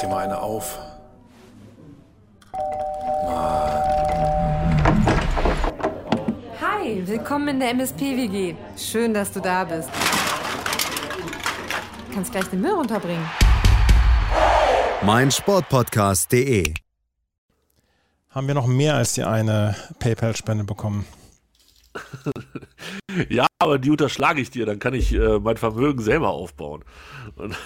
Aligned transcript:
dir 0.00 0.08
mal 0.08 0.24
eine 0.24 0.40
auf. 0.40 0.78
Hi, 6.60 7.02
willkommen 7.06 7.48
in 7.48 7.60
der 7.60 7.70
MSP-WG. 7.70 8.54
Schön, 8.76 9.12
dass 9.12 9.32
du 9.32 9.40
da 9.40 9.64
bist. 9.64 9.90
Du 12.08 12.14
kannst 12.14 12.32
gleich 12.32 12.46
den 12.46 12.60
Müll 12.60 12.72
runterbringen. 12.72 13.28
mein 15.02 15.30
Sportpodcast.de. 15.30 16.74
Haben 18.30 18.46
wir 18.46 18.54
noch 18.54 18.66
mehr 18.66 18.94
als 18.94 19.14
die 19.14 19.24
eine 19.24 19.74
PayPal-Spende 19.98 20.64
bekommen? 20.64 21.04
Ja, 23.28 23.48
aber 23.58 23.78
die 23.78 23.90
unterschlage 23.90 24.40
ich 24.40 24.50
dir, 24.50 24.64
dann 24.64 24.78
kann 24.78 24.94
ich 24.94 25.12
äh, 25.12 25.40
mein 25.40 25.56
Vermögen 25.56 26.00
selber 26.00 26.28
aufbauen. 26.28 26.84
Und 27.34 27.56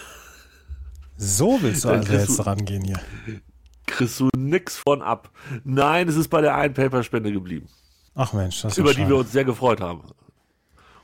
So 1.16 1.59
willst 1.62 1.84
du 1.84 1.91
also 1.91 2.12
jetzt 2.12 2.38
du- 2.38 2.42
rangehen 2.42 2.82
hier. 2.84 3.00
kriegst 3.86 4.18
du 4.20 4.28
nix 4.36 4.77
von 4.77 5.02
ab. 5.02 5.30
Nein, 5.64 6.09
es 6.09 6.16
ist 6.16 6.28
bei 6.28 6.41
der 6.41 6.55
einen 6.56 6.74
Paperspende 6.74 7.30
geblieben, 7.32 7.68
Ach 8.14 8.32
Mensch, 8.32 8.62
das 8.62 8.72
ist 8.72 8.78
über 8.78 8.91
die 8.92 8.98
schade. 9.00 9.10
wir 9.10 9.16
uns 9.19 9.32
sehr 9.32 9.45
gefreut 9.45 9.80
haben. 9.80 10.02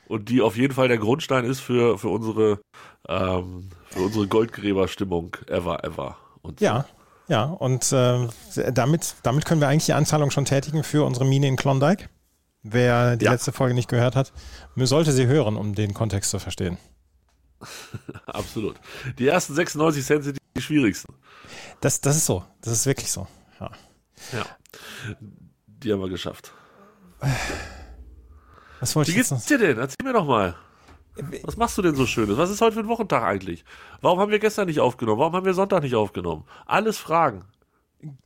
Und 0.09 0.29
die 0.29 0.41
auf 0.43 0.57
jeden 0.57 0.75
Fall 0.75 0.89
der 0.89 0.99
Grundstein 0.99 1.45
ist 1.45 1.61
für, 1.61 1.97
für 1.99 2.09
unsere, 2.09 2.61
ähm, 3.09 3.69
für 3.91 4.01
unsere 4.01 4.27
Goldgräberstimmung 4.27 5.37
ever, 5.47 5.85
ever. 5.85 6.17
Und 6.43 6.59
so. 6.59 6.65
Ja, 6.65 6.85
ja, 7.29 7.45
und 7.45 7.93
äh, 7.93 8.27
damit, 8.73 9.15
damit 9.23 9.45
können 9.45 9.61
wir 9.61 9.69
eigentlich 9.69 9.87
die 9.87 9.93
Anzahlung 9.93 10.33
schon 10.33 10.47
tätigen 10.47 10.83
für 10.83 11.05
unsere 11.05 11.25
Mine 11.25 11.47
in 11.47 11.55
Klondike. 11.57 12.09
Wer 12.65 13.17
die 13.17 13.27
Ja. 13.27 13.33
letzte 13.33 13.53
Folge 13.53 13.75
nicht 13.75 13.89
gehört 13.89 14.17
hat, 14.17 14.33
sollte 14.77 15.13
sie 15.13 15.27
hören, 15.27 15.57
um 15.57 15.75
den 15.77 15.95
Kontext 15.95 16.31
zu 16.31 16.41
verstehen. 16.41 16.77
Absolut. 18.27 18.77
Die 19.19 19.29
ersten 19.29 19.55
96 19.55 20.05
Cent 20.05 20.25
sind 20.25 20.39
die 20.57 20.63
schwierigsten. 20.63 21.15
Das, 21.81 22.01
das 22.01 22.17
ist 22.17 22.27
so. 22.27 22.45
Das 22.61 22.73
ist 22.73 22.87
wirklich 22.87 23.11
so. 23.11 23.27
Ja. 23.59 23.71
Ja. 24.33 24.47
Die 25.67 25.93
haben 25.93 26.01
wir 26.01 26.09
geschafft. 26.09 26.53
Was 28.81 28.97
wollte 28.97 29.13
Wie 29.13 29.21
ich 29.21 29.29
geht's 29.29 29.47
dir 29.47 29.59
denn? 29.59 29.79
Erzähl 29.79 30.05
mir 30.05 30.13
doch 30.13 30.27
mal. 30.27 30.57
Was 31.43 31.57
machst 31.57 31.77
du 31.77 31.83
denn 31.83 31.95
so 31.95 32.07
Schönes? 32.07 32.37
Was 32.39 32.51
ist 32.51 32.61
heute 32.61 32.75
für 32.75 32.81
ein 32.81 32.89
Wochentag 32.89 33.23
eigentlich? 33.23 33.65
Warum 34.01 34.21
haben 34.21 34.31
wir 34.31 34.39
gestern 34.39 34.67
nicht 34.67 34.81
aufgenommen? 34.81 35.19
Warum 35.21 35.35
haben 35.35 35.45
wir 35.45 35.55
Sonntag 35.55 35.83
nicht 35.83 35.95
aufgenommen? 35.95 36.45
Alles 36.67 36.99
Fragen. 36.99 37.45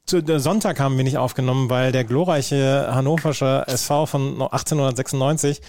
Zu, 0.06 0.22
der 0.22 0.38
Sonntag 0.38 0.78
haben 0.78 0.96
wir 0.96 1.04
nicht 1.04 1.18
aufgenommen, 1.18 1.68
weil 1.70 1.90
der 1.90 2.04
glorreiche 2.04 2.88
hannoversche 2.94 3.64
SV 3.66 4.06
von 4.06 4.42
1896 4.42 5.60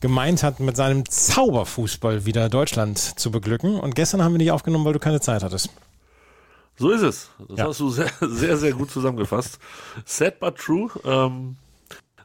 gemeint 0.00 0.42
hat, 0.42 0.60
mit 0.60 0.76
seinem 0.76 1.08
Zauberfußball 1.08 2.24
wieder 2.26 2.48
Deutschland 2.48 2.98
zu 2.98 3.30
beglücken. 3.30 3.80
Und 3.80 3.94
gestern 3.94 4.22
haben 4.22 4.32
wir 4.32 4.38
nicht 4.38 4.52
aufgenommen, 4.52 4.84
weil 4.84 4.92
du 4.92 4.98
keine 4.98 5.20
Zeit 5.20 5.42
hattest. 5.42 5.70
So 6.76 6.90
ist 6.90 7.02
es. 7.02 7.30
Das 7.48 7.58
Ja. 7.58 7.66
hast 7.68 7.80
du 7.80 7.90
sehr, 7.90 8.10
sehr, 8.20 8.56
sehr 8.56 8.72
gut 8.72 8.90
zusammengefasst. 8.90 9.58
Sad 10.04 10.38
but 10.38 10.56
true. 10.56 10.90
Ähm, 11.04 11.56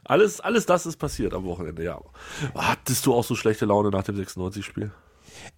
alles, 0.04 0.40
alles 0.40 0.66
das 0.66 0.86
ist 0.86 0.96
passiert 0.98 1.34
am 1.34 1.44
Wochenende, 1.44 1.82
ja. 1.82 2.00
Hattest 2.54 3.04
du 3.06 3.14
auch 3.14 3.24
so 3.24 3.34
schlechte 3.34 3.66
Laune 3.66 3.90
nach 3.90 4.04
dem 4.04 4.16
96-Spiel? 4.16 4.90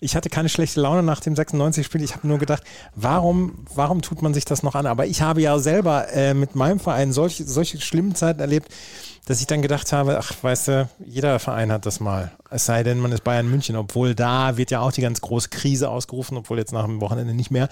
Ich, 0.00 0.16
hatte 0.16 0.30
keine 0.30 0.48
schlechte 0.48 0.80
Laune 0.80 1.02
nach 1.02 1.20
dem 1.20 1.34
96-Spiel. 1.34 2.02
Ich 2.02 2.16
habe 2.16 2.26
nur 2.26 2.38
gedacht, 2.38 2.64
warum, 2.94 3.64
warum 3.72 4.02
tut 4.02 4.20
man 4.20 4.34
sich 4.34 4.44
das 4.44 4.62
noch 4.62 4.74
an? 4.74 4.86
Aber 4.86 5.06
ich 5.06 5.22
habe 5.22 5.40
ja 5.40 5.58
selber 5.58 6.12
äh, 6.12 6.34
mit 6.34 6.56
meinem 6.56 6.80
Verein 6.80 7.12
solche, 7.12 7.44
solche 7.44 7.80
schlimmen 7.80 8.14
Zeiten 8.14 8.40
erlebt, 8.40 8.68
dass 9.26 9.40
ich 9.40 9.46
dann 9.46 9.62
gedacht 9.62 9.92
habe, 9.92 10.18
ach, 10.18 10.32
weißt 10.42 10.68
du, 10.68 10.88
jeder 11.06 11.38
Verein 11.38 11.70
hat 11.70 11.86
das 11.86 12.00
mal. 12.00 12.32
Es 12.50 12.66
sei 12.66 12.82
denn, 12.82 12.98
man 12.98 13.12
ist 13.12 13.22
Bayern 13.22 13.48
München, 13.48 13.76
obwohl 13.76 14.14
da 14.16 14.56
wird 14.56 14.72
ja 14.72 14.80
auch 14.80 14.90
die 14.90 15.02
ganz 15.02 15.20
große 15.20 15.50
Krise 15.50 15.88
ausgerufen, 15.88 16.36
obwohl 16.36 16.58
jetzt 16.58 16.72
nach 16.72 16.84
dem 16.84 17.00
Wochenende 17.00 17.32
nicht 17.32 17.52
mehr. 17.52 17.68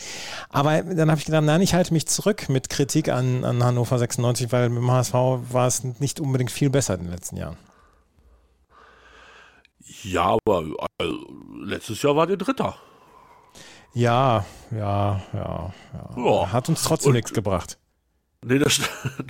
Aber 0.50 0.82
dann 0.82 1.10
habe 1.10 1.18
ich 1.18 1.26
gedacht, 1.26 1.42
nein, 1.42 1.62
ich 1.62 1.74
halte 1.74 1.92
mich 1.92 2.06
zurück 2.06 2.48
mit 2.48 2.70
Kritik 2.70 3.08
an, 3.08 3.44
an 3.44 3.64
Hannover 3.64 3.98
96, 3.98 4.52
weil 4.52 4.68
mit 4.68 4.78
dem 4.78 4.90
HSV 4.90 5.14
war 5.50 5.66
es 5.66 5.82
nicht 5.98 6.20
unbedingt 6.20 6.52
viel 6.52 6.70
besser 6.70 6.94
in 6.94 7.00
den 7.00 7.10
letzten 7.10 7.36
Jahren. 7.36 7.56
Ja, 10.02 10.36
aber 10.44 10.64
äh, 11.00 11.04
letztes 11.64 12.02
Jahr 12.02 12.16
war 12.16 12.26
der 12.26 12.36
Dritter. 12.36 12.76
Ja, 13.94 14.44
ja, 14.70 15.20
ja, 15.32 15.72
ja. 15.92 16.16
Ja. 16.16 16.52
Hat 16.52 16.68
uns 16.68 16.82
trotzdem 16.82 17.10
Und- 17.10 17.16
nichts 17.16 17.32
gebracht. 17.32 17.78
Nee, 18.44 18.60
das, 18.60 18.80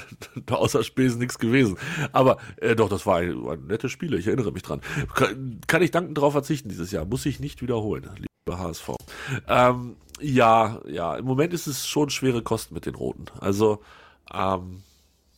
außer 0.51 0.85
Spesen 0.85 1.19
nichts 1.21 1.39
gewesen. 1.39 1.79
Aber 2.13 2.37
äh, 2.59 2.77
doch, 2.77 2.91
das 2.91 3.07
war 3.07 3.19
ein, 3.19 3.49
ein 3.49 3.67
nettes 3.67 3.91
Spiel, 3.91 4.13
ich 4.13 4.27
erinnere 4.27 4.53
mich 4.53 4.63
dran. 4.63 4.83
Kann, 5.15 5.63
kann 5.67 5.81
ich 5.81 5.91
dankend 5.91 6.19
darauf 6.19 6.35
verzichten 6.35 6.69
dieses 6.69 6.91
Jahr. 6.93 7.07
Muss 7.07 7.25
ich 7.25 7.41
nicht 7.41 7.63
wiederholen, 7.63 8.11
lieber 8.17 8.59
HSV. 8.59 8.91
Ähm, 9.49 9.97
ja, 10.21 10.81
ja, 10.87 11.17
im 11.17 11.25
Moment 11.25 11.55
ist 11.55 11.67
es 11.67 11.89
schon 11.89 12.11
schwere 12.11 12.43
Kosten 12.43 12.75
mit 12.75 12.85
den 12.85 12.95
Roten. 12.97 13.25
Also, 13.41 13.81
ähm, 14.31 14.83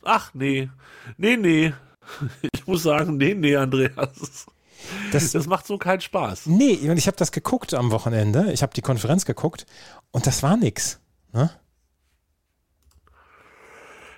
ach 0.03 0.33
nee, 0.33 0.69
nee, 1.17 1.37
nee. 1.37 1.73
Ich 2.53 2.67
muss 2.67 2.83
sagen, 2.83 3.15
nee, 3.15 3.33
nee, 3.35 3.55
Andreas. 3.55 4.47
Das, 5.11 5.31
Das 5.31 5.47
macht 5.47 5.67
so 5.67 5.77
keinen 5.77 6.01
Spaß. 6.01 6.47
nee, 6.47 6.77
und 6.89 6.97
ich 6.97 7.07
habe 7.07 7.17
das 7.17 7.31
geguckt 7.31 7.73
am 7.73 7.91
Wochenende. 7.91 8.51
Ich 8.51 8.61
habe 8.63 8.73
die 8.73 8.81
Konferenz 8.81 9.25
geguckt 9.25 9.65
und 10.11 10.27
das 10.27 10.43
war 10.43 10.57
nix. 10.57 10.99
Ne? 11.33 11.49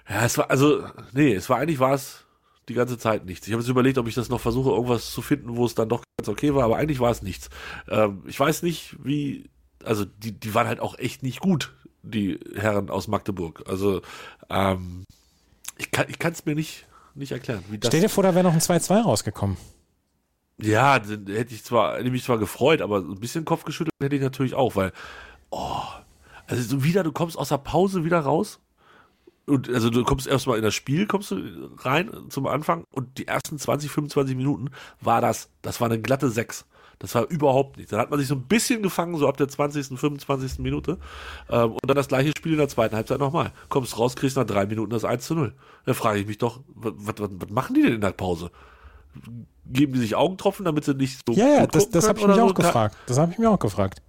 Ja, 0.10 0.26
es 0.26 0.38
war, 0.38 0.50
also, 0.50 0.86
nee, 1.14 1.34
es 1.34 1.50
war 1.50 1.58
eigentlich 1.60 1.80
war 1.80 1.94
es 1.94 2.26
die 2.70 2.74
ganze 2.74 2.98
Zeit 2.98 3.26
nichts. 3.26 3.48
Ich 3.48 3.54
habe 3.54 3.62
jetzt 3.62 3.70
überlegt, 3.70 3.98
ob 3.98 4.08
ich 4.08 4.16
das 4.16 4.30
noch 4.30 4.40
versuche, 4.40 4.70
irgendwas 4.70 5.12
zu 5.12 5.22
finden, 5.22 5.56
wo 5.56 5.66
es 5.66 5.76
dann 5.76 5.90
doch 5.90 6.04
ganz 6.18 6.30
okay 6.30 6.54
war, 6.56 6.64
aber 6.64 6.78
eigentlich 6.78 7.00
war 7.00 7.12
es 7.12 7.22
nichts. 7.22 7.50
Ähm, 7.90 8.24
ich 8.26 8.40
weiß 8.40 8.64
nicht, 8.64 8.96
wie, 9.04 9.50
also 9.84 10.06
die, 10.06 10.32
die 10.32 10.54
waren 10.54 10.68
halt 10.68 10.80
auch 10.80 10.98
echt 10.98 11.24
nicht 11.24 11.40
gut, 11.40 11.74
die 12.04 12.40
Herren 12.56 12.90
aus 12.90 13.08
Magdeburg. 13.08 13.64
Also, 13.68 14.02
ähm, 14.50 15.04
ich 15.78 15.92
kann 15.92 16.08
ich 16.10 16.18
es 16.24 16.46
mir 16.46 16.56
nicht, 16.56 16.86
nicht 17.16 17.32
erklären, 17.32 17.64
wie 17.70 17.78
das. 17.78 17.90
Stell 17.90 18.02
dir 18.02 18.10
vor, 18.10 18.24
da 18.24 18.36
wäre 18.36 18.44
noch 18.44 18.54
ein 18.54 18.62
2-2 18.62 19.02
rausgekommen. 19.02 19.58
Ja, 20.58 21.00
dann 21.00 21.28
hätte 21.28 21.54
ich 21.54 21.64
zwar, 21.64 21.98
hätte 21.98 22.12
mich 22.12 22.24
zwar 22.24 22.38
gefreut, 22.38 22.82
aber 22.82 23.00
ein 23.00 23.20
bisschen 23.20 23.46
Kopf 23.46 23.66
geschüttelt 23.66 23.94
hätte 24.02 24.16
ich 24.16 24.22
natürlich 24.22 24.54
auch, 24.54 24.76
weil, 24.76 24.92
oh, 25.50 25.82
also 26.48 26.62
so 26.62 26.84
wieder, 26.84 27.04
du 27.04 27.12
kommst 27.12 27.38
aus 27.38 27.50
der 27.50 27.58
Pause 27.58 28.04
wieder 28.04 28.20
raus 28.20 28.60
und 29.46 29.70
also 29.70 29.90
du 29.90 30.04
kommst 30.04 30.28
erstmal 30.28 30.58
in 30.58 30.64
das 30.64 30.74
Spiel, 30.76 31.08
kommst 31.08 31.32
du 31.32 31.70
rein 31.80 32.10
zum 32.30 32.48
Anfang 32.48 32.86
und 32.92 33.18
die 33.18 33.28
ersten 33.28 33.58
20, 33.58 33.92
25 33.92 34.36
Minuten 34.36 34.70
war 35.02 35.22
das, 35.22 35.50
das 35.62 35.82
war 35.82 35.90
eine 35.90 36.02
glatte 36.02 36.30
6. 36.30 36.66
Das 37.00 37.16
war 37.16 37.30
überhaupt 37.30 37.76
nichts. 37.76 37.92
Dann 37.92 38.00
hat 38.00 38.12
man 38.12 38.20
sich 38.20 38.30
so 38.30 38.36
ein 38.36 38.44
bisschen 38.44 38.82
gefangen, 38.82 39.18
so 39.18 39.28
ab 39.28 39.36
der 39.36 39.50
20., 39.50 40.00
25. 40.00 40.60
Minute. 40.60 41.00
Ähm, 41.50 41.72
und 41.72 41.86
dann 41.86 41.98
das 41.98 42.08
gleiche 42.08 42.32
Spiel 42.38 42.54
in 42.54 42.60
der 42.60 42.70
zweiten 42.70 42.96
Halbzeit 42.96 43.20
nochmal. 43.20 43.52
Kommst 43.68 44.00
raus, 44.00 44.16
kriegst 44.16 44.38
nach 44.38 44.46
drei 44.46 44.66
Minuten 44.66 44.92
das 44.92 45.04
1 45.04 45.26
zu 45.26 45.36
0. 45.36 45.54
Da 45.86 45.94
frage 45.94 46.20
ich 46.20 46.28
mich 46.28 46.38
doch, 46.38 46.62
was 46.76 47.16
machen 47.50 47.76
die 47.76 47.82
denn 47.82 47.96
in 47.96 48.02
der 48.02 48.12
Pause? 48.12 48.52
Geben 49.66 49.94
die 49.94 50.00
sich 50.00 50.16
Augentropfen, 50.16 50.66
damit 50.66 50.84
sie 50.84 50.94
nicht 50.94 51.22
so 51.26 51.34
Ja, 51.34 51.48
ja, 51.48 51.68
das, 51.68 51.90
das 51.90 52.08
habe 52.08 52.20
ich 52.20 52.26
mich 52.26 52.34
oder 52.34 52.44
auch 52.44 52.50
so? 52.50 52.54
gefragt. 52.56 52.96
Das 53.08 53.18
habe 53.18 53.32
ich 53.32 53.38
mir 53.38 53.50
auch 53.50 53.60
gefragt. 53.60 54.02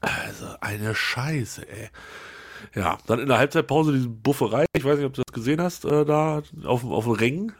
Also 0.00 0.46
eine 0.60 0.94
Scheiße, 0.94 1.68
ey. 1.68 1.90
Ja, 2.74 2.98
dann 3.06 3.18
in 3.18 3.28
der 3.28 3.38
Halbzeitpause 3.38 3.92
diese 3.92 4.08
Bufferei, 4.08 4.64
ich 4.74 4.84
weiß 4.84 4.96
nicht, 4.96 5.06
ob 5.06 5.14
du 5.14 5.22
das 5.26 5.32
gesehen 5.32 5.60
hast, 5.60 5.84
äh, 5.84 6.04
da 6.04 6.42
auf, 6.64 6.84
auf 6.84 7.04
dem 7.04 7.12
Ring. 7.12 7.52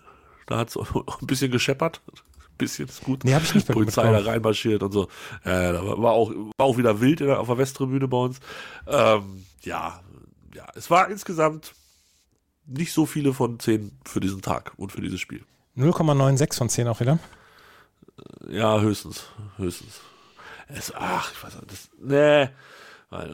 Da 0.46 0.58
hat 0.58 0.70
es 0.70 0.76
ein 1.20 1.26
bisschen 1.26 1.50
gescheppert. 1.50 2.00
Ein 2.08 2.56
bisschen 2.58 2.88
ist 2.88 3.04
gut. 3.04 3.24
Nee, 3.24 3.34
hab 3.34 3.42
ich 3.42 3.54
nicht 3.54 3.68
Polizei 3.68 4.10
da 4.10 4.18
reinmarschiert 4.18 4.82
und 4.82 4.92
so. 4.92 5.04
Äh, 5.44 5.72
da 5.72 5.84
war 5.84 6.12
auch, 6.12 6.30
war 6.30 6.66
auch 6.66 6.78
wieder 6.78 7.00
wild 7.00 7.20
der, 7.20 7.40
auf 7.40 7.48
der 7.48 7.58
Westtribüne 7.58 8.08
bei 8.08 8.16
uns. 8.16 8.40
Ähm, 8.86 9.44
ja, 9.62 10.00
ja, 10.54 10.66
es 10.74 10.90
war 10.90 11.08
insgesamt 11.08 11.74
nicht 12.66 12.92
so 12.92 13.06
viele 13.06 13.32
von 13.34 13.58
zehn 13.60 13.92
für 14.06 14.20
diesen 14.20 14.40
Tag 14.40 14.72
und 14.76 14.92
für 14.92 15.00
dieses 15.00 15.20
Spiel. 15.20 15.44
0,96 15.76 16.56
von 16.56 16.68
10 16.68 16.88
auch 16.88 17.00
wieder. 17.00 17.18
Ja, 18.48 18.80
höchstens, 18.80 19.24
höchstens. 19.56 20.00
Es, 20.68 20.92
ach, 20.94 21.32
ich 21.32 21.42
weiß 21.42 21.54
nicht, 21.54 21.72
das, 21.72 21.90
nee. 21.98 22.48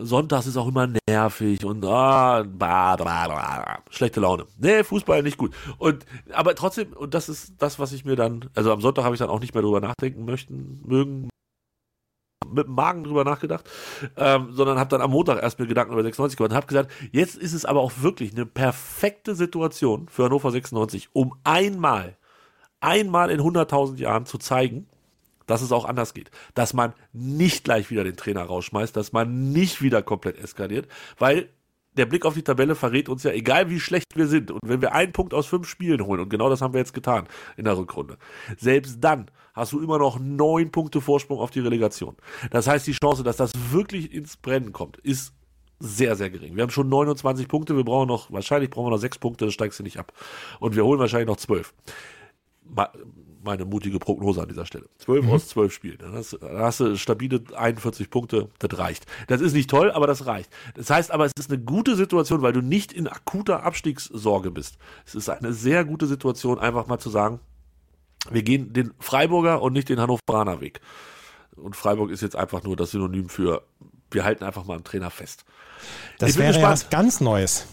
Sonntags 0.01 0.47
ist 0.47 0.57
auch 0.57 0.67
immer 0.67 0.89
nervig 1.09 1.65
und 1.65 1.85
ah, 1.85 2.43
bla, 2.43 2.97
bla, 2.97 3.27
bla. 3.29 3.79
schlechte 3.91 4.19
Laune. 4.19 4.47
Nee, 4.59 4.83
Fußball 4.83 5.23
nicht 5.23 5.39
gut. 5.39 5.55
Und 5.79 6.05
aber 6.33 6.57
trotzdem, 6.57 6.93
und 6.95 7.15
das 7.15 7.29
ist 7.29 7.53
das, 7.59 7.79
was 7.79 7.93
ich 7.93 8.05
mir 8.05 8.17
dann, 8.17 8.51
also 8.57 8.73
am 8.73 8.81
Sonntag 8.81 9.05
habe 9.05 9.15
ich 9.15 9.21
dann 9.21 9.31
auch 9.31 9.39
nicht 9.39 9.55
mehr 9.55 9.63
drüber 9.63 9.81
nachdenken 9.81 10.25
möchten, 10.25 10.83
mögen, 10.85 11.29
mit 12.51 12.67
dem 12.67 12.75
Magen 12.75 13.05
drüber 13.05 13.25
nachgedacht, 13.25 13.69
ähm, 14.17 14.49
sondern 14.53 14.79
habe 14.79 14.91
dann 14.91 15.03
am 15.03 15.13
Montag 15.13 15.43
erst 15.43 15.61
mir 15.61 15.67
Gedanken 15.67 15.93
über 15.93 16.03
96 16.03 16.37
gemacht 16.37 16.51
und 16.51 16.57
habe 16.57 16.67
gesagt, 16.67 16.91
jetzt 17.13 17.37
ist 17.37 17.53
es 17.53 17.65
aber 17.65 17.81
auch 17.81 17.93
wirklich 18.01 18.33
eine 18.33 18.47
perfekte 18.47 19.35
Situation 19.37 20.09
für 20.09 20.25
Hannover 20.25 20.51
96, 20.51 21.11
um 21.13 21.35
einmal, 21.45 22.17
einmal 22.81 23.31
in 23.31 23.41
100.000 23.41 23.97
Jahren 23.97 24.27
zu 24.27 24.39
zeigen, 24.39 24.87
dass 25.47 25.63
es 25.63 25.73
auch 25.73 25.85
anders 25.85 26.15
geht. 26.15 26.31
Dass 26.55 26.75
man 26.75 26.93
nicht 27.13 27.65
gleich 27.65 27.91
wieder 27.91 28.05
den 28.05 28.17
Trainer 28.17 28.43
rausschmeißt, 28.43 28.97
dass 28.97 29.13
man 29.13 29.51
nicht 29.51 29.83
wieder 29.83 30.03
komplett 30.03 30.39
eskaliert, 30.39 30.89
weil 31.19 31.49
der 31.97 32.07
Blick 32.07 32.25
auf 32.25 32.35
die 32.35 32.43
Tabelle 32.43 32.77
verrät 32.77 33.09
uns 33.09 33.25
ja, 33.25 33.33
egal 33.33 33.71
wie 33.71 33.81
schlecht 33.81 34.15
wir 34.15 34.29
sind, 34.29 34.53
und 34.53 34.61
wenn 34.65 34.81
wir 34.81 34.93
einen 34.93 35.13
Punkt 35.13 35.35
aus 35.35 35.47
fünf 35.47 35.67
Spielen 35.67 36.07
holen, 36.07 36.21
und 36.21 36.29
genau 36.29 36.49
das 36.49 36.61
haben 36.61 36.73
wir 36.73 36.79
jetzt 36.79 36.95
getan 36.95 37.27
in 37.57 37.65
der 37.65 37.77
Rückrunde, 37.77 38.19
selbst 38.57 38.99
dann 39.01 39.31
hast 39.53 39.73
du 39.73 39.81
immer 39.81 39.99
noch 39.99 40.21
neun 40.21 40.71
Punkte 40.71 41.01
Vorsprung 41.01 41.41
auf 41.41 41.51
die 41.51 41.61
Relegation. 41.61 42.17
Das 42.53 42.69
heißt, 42.69 42.87
die 42.87 42.93
Chance, 42.93 43.25
dass 43.25 43.37
das 43.37 43.51
wirklich 43.73 44.13
ins 44.13 44.37
Brennen 44.37 44.73
kommt, 44.73 44.99
ist 44.99 45.35
sehr, 45.81 46.15
sehr 46.15 46.31
gering. 46.31 46.55
Wir 46.55 46.63
haben 46.63 46.71
schon 46.71 46.89
29 46.89 47.49
Punkte, 47.49 47.77
wir 47.77 47.85
brauchen 47.85 48.09
noch, 48.09 48.31
wahrscheinlich 48.33 48.71
brauchen 48.71 48.87
wir 48.87 48.91
noch 48.91 48.99
sechs 48.99 49.19
Punkte, 49.19 49.47
dann 49.47 49.53
steigst 49.53 49.79
du 49.79 49.83
nicht 49.83 49.99
ab. 49.99 50.13
Und 50.61 50.77
wir 50.77 50.85
holen 50.85 51.01
wahrscheinlich 51.01 51.29
noch 51.29 51.37
zwölf 51.37 51.75
meine 53.43 53.65
mutige 53.65 53.99
Prognose 53.99 54.43
an 54.43 54.49
dieser 54.49 54.67
Stelle. 54.67 54.87
12 54.99 55.25
mhm. 55.25 55.31
aus 55.31 55.49
12 55.49 55.73
Spielen. 55.73 55.99
Dann 55.99 56.13
hast, 56.13 56.39
dann 56.41 56.59
hast, 56.59 56.81
du 56.81 56.97
stabile 56.97 57.43
41 57.57 58.11
Punkte, 58.11 58.49
das 58.59 58.79
reicht. 58.79 59.07
Das 59.27 59.41
ist 59.41 59.55
nicht 59.55 59.71
toll, 59.71 59.91
aber 59.91 60.07
das 60.07 60.27
reicht. 60.27 60.51
Das 60.75 60.91
heißt 60.91 61.11
aber, 61.11 61.25
es 61.25 61.33
ist 61.39 61.51
eine 61.51 61.63
gute 61.63 61.97
Situation, 61.97 62.43
weil 62.43 62.53
du 62.53 62.61
nicht 62.61 62.93
in 62.93 63.09
akuter 63.09 63.63
Abstiegssorge 63.63 64.51
bist. 64.51 64.79
Es 65.07 65.15
ist 65.15 65.29
eine 65.29 65.53
sehr 65.53 65.85
gute 65.85 66.07
Situation, 66.07 66.59
einfach 66.59 66.87
mal 66.87 66.99
zu 66.99 67.11
sagen, 67.11 67.41
wir 68.31 68.43
gehen 68.43 68.73
den 68.73 68.93
Freiburger 68.99 69.63
und 69.63 69.73
nicht 69.73 69.89
den 69.89 70.01
Hannoveraner 70.01 70.61
Weg. 70.61 70.81
Und 71.57 71.77
Freiburg 71.77 72.11
ist 72.11 72.21
jetzt 72.21 72.37
einfach 72.37 72.63
nur 72.63 72.77
das 72.77 72.91
Synonym 72.91 73.29
für, 73.29 73.63
wir 74.11 74.25
halten 74.25 74.45
einfach 74.45 74.65
mal 74.65 74.77
am 74.77 74.85
Trainer 74.85 75.11
fest. 75.11 75.45
Das 76.19 76.37
wäre 76.37 76.59
ja 76.59 76.63
was 76.63 76.91
ganz 76.91 77.21
Neues. 77.21 77.67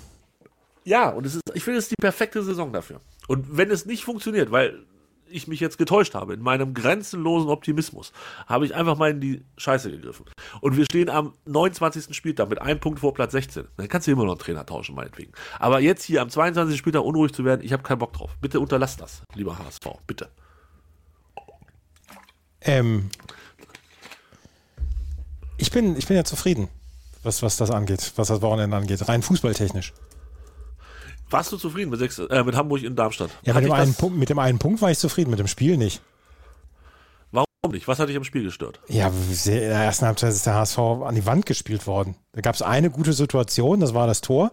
Ja, 0.84 1.10
und 1.10 1.26
es 1.26 1.36
ist, 1.36 1.42
ich 1.54 1.64
finde, 1.64 1.80
es 1.80 1.86
ist 1.86 1.92
die 1.92 2.02
perfekte 2.02 2.44
Saison 2.44 2.72
dafür. 2.72 3.02
Und 3.28 3.58
wenn 3.58 3.72
es 3.72 3.86
nicht 3.86 4.04
funktioniert, 4.04 4.52
weil 4.52 4.86
ich 5.28 5.48
mich 5.48 5.60
jetzt 5.60 5.78
getäuscht 5.78 6.14
habe, 6.14 6.34
in 6.34 6.42
meinem 6.42 6.74
grenzenlosen 6.74 7.50
Optimismus, 7.50 8.12
habe 8.48 8.66
ich 8.66 8.76
einfach 8.76 8.98
mal 8.98 9.12
in 9.12 9.22
die 9.22 9.44
Scheiße 9.58 9.92
gegriffen. 9.92 10.26
Und 10.62 10.78
wir 10.78 10.86
stehen 10.86 11.10
am 11.10 11.34
29. 11.46 12.16
Spieltag 12.16 12.50
mit 12.50 12.62
einem 12.62 12.80
Punkt 12.80 13.00
vor 13.00 13.14
Platz 13.14 13.32
16. 13.32 13.66
Dann 13.78 13.88
kannst 13.88 14.08
du 14.08 14.12
immer 14.12 14.26
noch 14.26 14.34
einen 14.34 14.40
Trainer 14.40 14.66
tauschen, 14.66 14.96
meinetwegen. 14.96 15.32
Aber 15.60 15.80
jetzt 15.80 16.04
hier 16.04 16.22
am 16.22 16.30
22. 16.30 16.78
Spieltag 16.78 17.04
unruhig 17.04 17.34
zu 17.34 17.44
werden, 17.44 17.62
ich 17.64 17.74
habe 17.74 17.84
keinen 17.84 18.00
Bock 18.00 18.14
drauf. 18.14 18.32
Bitte 18.42 18.60
unterlass 18.60 18.98
das, 18.98 19.24
lieber 19.34 19.58
HSV. 19.58 19.88
Bitte. 20.08 20.30
Ähm, 22.62 23.10
ich 25.58 25.72
bin, 25.72 25.96
ich 25.98 26.08
bin 26.08 26.18
ja 26.18 26.24
zufrieden, 26.24 26.68
was, 27.24 27.42
was 27.42 27.58
das 27.58 27.72
angeht, 27.72 28.14
was 28.16 28.28
das 28.28 28.42
Wochenende 28.42 28.76
angeht, 28.76 29.08
rein 29.08 29.22
fußballtechnisch. 29.22 29.94
Warst 31.30 31.52
du 31.52 31.58
zufrieden 31.58 31.90
mit, 31.90 32.00
sechs, 32.00 32.20
äh, 32.20 32.44
mit 32.44 32.56
Hamburg 32.56 32.84
in 32.84 32.96
Darmstadt? 32.96 33.32
Ja, 33.44 33.54
mit 33.54 33.66
dem, 33.66 33.72
einen 33.72 33.94
Punkt, 33.94 34.18
mit 34.18 34.30
dem 34.30 34.40
einen 34.40 34.60
Punkt 34.60 34.82
war 34.82 34.92
ich 34.92 35.00
zufrieden, 35.00 35.32
mit 35.32 35.40
dem 35.40 35.48
Spiel 35.48 35.78
nicht. 35.78 36.02
Warum 37.32 37.48
nicht? 37.72 37.88
Was 37.88 38.00
hat 38.00 38.10
dich 38.10 38.18
am 38.18 38.24
Spiel 38.24 38.44
gestört? 38.44 38.80
Ja, 38.88 39.08
in 39.08 39.52
der 39.52 39.72
ersten 39.72 40.06
Halbzeit 40.06 40.32
ist 40.32 40.46
der 40.46 40.54
HSV 40.54 40.78
an 40.78 41.16
die 41.16 41.26
Wand 41.26 41.46
gespielt 41.46 41.88
worden. 41.88 42.16
Da 42.34 42.42
gab 42.42 42.54
es 42.54 42.62
eine 42.62 42.92
gute 42.92 43.14
Situation, 43.14 43.80
das 43.80 43.94
war 43.94 44.06
das 44.06 44.22
Tor. 44.22 44.52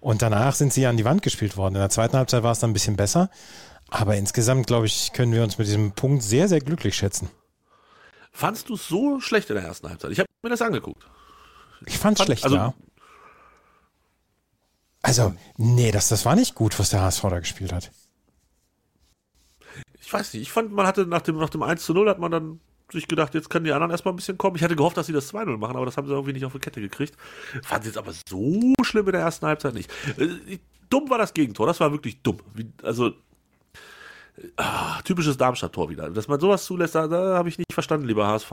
Und 0.00 0.22
danach 0.22 0.54
sind 0.54 0.72
sie 0.72 0.86
an 0.86 0.96
die 0.96 1.04
Wand 1.04 1.22
gespielt 1.22 1.56
worden. 1.56 1.74
In 1.74 1.80
der 1.80 1.90
zweiten 1.90 2.16
Halbzeit 2.16 2.42
war 2.42 2.52
es 2.52 2.60
dann 2.60 2.70
ein 2.70 2.72
bisschen 2.72 2.96
besser. 2.96 3.30
Aber 3.88 4.16
insgesamt, 4.16 4.66
glaube 4.66 4.86
ich, 4.86 5.12
können 5.12 5.32
wir 5.32 5.42
uns 5.42 5.58
mit 5.58 5.66
diesem 5.66 5.92
Punkt 5.92 6.22
sehr, 6.22 6.48
sehr 6.48 6.60
glücklich 6.60 6.94
schätzen. 6.96 7.28
Fandst 8.32 8.68
du 8.68 8.74
es 8.74 8.88
so 8.88 9.20
schlecht 9.20 9.50
in 9.50 9.56
der 9.56 9.64
ersten 9.64 9.88
Halbzeit? 9.88 10.10
Ich 10.12 10.18
habe 10.18 10.28
mir 10.42 10.48
das 10.48 10.62
angeguckt. 10.62 11.06
Ich 11.86 11.98
fand 11.98 12.18
es 12.18 12.24
schlecht, 12.24 12.44
also, 12.44 12.56
ja. 12.56 12.74
Also, 15.02 15.34
nee, 15.56 15.90
das, 15.90 16.08
das 16.08 16.24
war 16.24 16.36
nicht 16.36 16.54
gut, 16.54 16.78
was 16.78 16.90
der 16.90 17.02
HSV 17.02 17.22
da 17.22 17.40
gespielt 17.40 17.72
hat. 17.72 17.90
Ich 20.00 20.12
weiß 20.12 20.32
nicht, 20.34 20.42
ich 20.42 20.52
fand, 20.52 20.72
man 20.72 20.86
hatte 20.86 21.06
nach 21.06 21.22
dem, 21.22 21.36
nach 21.36 21.50
dem 21.50 21.62
1 21.62 21.84
zu 21.84 21.92
0 21.92 22.08
hat 22.08 22.18
man 22.18 22.30
dann 22.30 22.60
sich 22.92 23.08
gedacht, 23.08 23.34
jetzt 23.34 23.50
können 23.50 23.64
die 23.64 23.72
anderen 23.72 23.90
erstmal 23.90 24.12
ein 24.12 24.16
bisschen 24.16 24.38
kommen. 24.38 24.56
Ich 24.56 24.62
hatte 24.62 24.76
gehofft, 24.76 24.96
dass 24.96 25.06
sie 25.06 25.12
das 25.12 25.32
2-0 25.32 25.56
machen, 25.56 25.76
aber 25.76 25.86
das 25.86 25.96
haben 25.96 26.06
sie 26.06 26.12
irgendwie 26.12 26.34
nicht 26.34 26.44
auf 26.44 26.52
die 26.52 26.58
Kette 26.58 26.80
gekriegt. 26.80 27.16
Fand 27.62 27.84
jetzt 27.84 27.98
aber 27.98 28.12
so 28.28 28.74
schlimm 28.82 29.06
in 29.06 29.12
der 29.12 29.22
ersten 29.22 29.46
Halbzeit 29.46 29.74
nicht. 29.74 29.90
Äh, 30.18 30.58
dumm 30.90 31.08
war 31.10 31.18
das 31.18 31.34
Gegentor, 31.34 31.66
das 31.66 31.80
war 31.80 31.90
wirklich 31.90 32.22
dumm. 32.22 32.38
Wie, 32.54 32.70
also, 32.82 33.12
ah, 34.56 35.00
typisches 35.02 35.36
Darmstadt-Tor 35.36 35.88
wieder. 35.88 36.10
Dass 36.10 36.28
man 36.28 36.38
sowas 36.38 36.64
zulässt, 36.64 36.94
da, 36.94 37.08
da 37.08 37.36
habe 37.38 37.48
ich 37.48 37.58
nicht 37.58 37.72
verstanden, 37.72 38.06
lieber 38.06 38.26
HSV. 38.26 38.52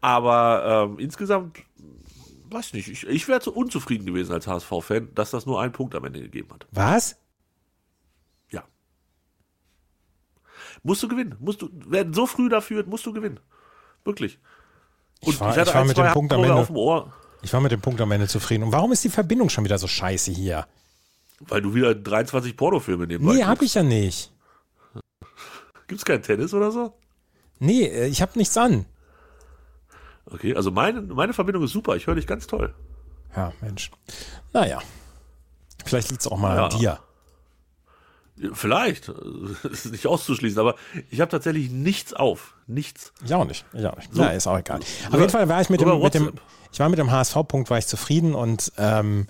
Aber 0.00 0.88
ähm, 0.90 0.98
insgesamt 0.98 1.58
weiß 2.52 2.72
nicht, 2.72 2.88
ich, 2.88 3.06
ich 3.06 3.28
wäre 3.28 3.40
zu 3.40 3.52
unzufrieden 3.52 4.06
gewesen 4.06 4.32
als 4.32 4.46
HSV-Fan, 4.46 5.14
dass 5.14 5.30
das 5.30 5.46
nur 5.46 5.60
einen 5.60 5.72
Punkt 5.72 5.94
am 5.94 6.04
Ende 6.04 6.20
gegeben 6.20 6.48
hat. 6.52 6.66
Was? 6.70 7.16
Ja. 8.50 8.64
Musst 10.82 11.02
du 11.02 11.08
gewinnen. 11.08 11.36
Musst 11.38 11.62
du, 11.62 11.70
werden 11.72 12.14
so 12.14 12.26
früh 12.26 12.48
dafür, 12.48 12.84
musst 12.86 13.06
du 13.06 13.12
gewinnen. 13.12 13.40
Wirklich. 14.04 14.38
Und 15.20 15.34
ich 15.34 15.40
war, 15.40 15.56
ich 15.56 15.68
ich 15.68 15.74
war 15.74 15.84
mit 15.84 15.96
dem 15.96 16.12
Punkt 16.12 16.32
am 16.32 16.42
Ende, 16.42 16.54
auf 16.54 16.68
dem 16.68 16.76
Ohr. 16.76 17.12
Ich 17.42 17.52
war 17.52 17.60
mit 17.60 17.72
dem 17.72 17.80
Punkt 17.80 18.00
am 18.00 18.10
Ende 18.12 18.28
zufrieden. 18.28 18.64
Und 18.64 18.72
warum 18.72 18.92
ist 18.92 19.04
die 19.04 19.10
Verbindung 19.10 19.48
schon 19.48 19.64
wieder 19.64 19.78
so 19.78 19.86
scheiße 19.86 20.30
hier? 20.30 20.66
Weil 21.40 21.62
du 21.62 21.74
wieder 21.74 21.94
23 21.94 22.56
Pornofilme 22.56 23.06
nebenbei 23.06 23.34
Nee, 23.34 23.44
hab 23.44 23.62
ich 23.62 23.74
ja 23.74 23.82
nicht. 23.82 24.32
Gibt's 25.86 26.04
kein 26.04 26.22
Tennis 26.22 26.54
oder 26.54 26.70
so? 26.70 26.94
Nee, 27.58 27.84
äh, 27.84 28.06
ich 28.06 28.22
hab 28.22 28.36
nichts 28.36 28.56
an. 28.56 28.86
Okay, 30.32 30.54
also 30.54 30.70
meine, 30.70 31.02
meine 31.02 31.32
Verbindung 31.32 31.64
ist 31.64 31.72
super. 31.72 31.96
Ich 31.96 32.06
höre 32.06 32.14
dich 32.14 32.26
ganz 32.26 32.46
toll. 32.46 32.74
Ja, 33.36 33.52
Mensch. 33.60 33.90
Naja. 34.52 34.80
Vielleicht 35.84 36.10
liegt 36.10 36.22
es 36.22 36.28
auch 36.28 36.38
mal 36.38 36.56
ja. 36.56 36.66
an 36.66 36.78
dir. 36.78 36.98
Vielleicht. 38.52 39.12
Das 39.62 39.84
ist 39.84 39.92
nicht 39.92 40.06
auszuschließen, 40.06 40.58
aber 40.58 40.74
ich 41.10 41.20
habe 41.20 41.30
tatsächlich 41.30 41.70
nichts 41.70 42.14
auf. 42.14 42.54
Nichts. 42.66 43.12
Ich 43.24 43.34
auch 43.34 43.44
nicht. 43.44 43.64
Ich 43.72 43.84
auch 43.84 43.96
nicht. 43.96 44.12
So. 44.12 44.22
Ja, 44.22 44.28
ist 44.28 44.46
auch 44.46 44.58
egal. 44.58 44.80
Auf 44.80 45.18
jeden 45.18 45.28
Fall 45.28 45.48
war 45.48 45.60
ich 45.60 45.68
mit 45.68 45.80
dem, 45.80 46.00
mit 46.00 46.14
dem, 46.14 46.32
ich 46.72 46.80
war 46.80 46.88
mit 46.88 46.98
dem 46.98 47.10
HSV-Punkt, 47.10 47.68
war 47.68 47.78
ich 47.78 47.86
zufrieden 47.86 48.34
und 48.34 48.72
ähm, 48.78 49.26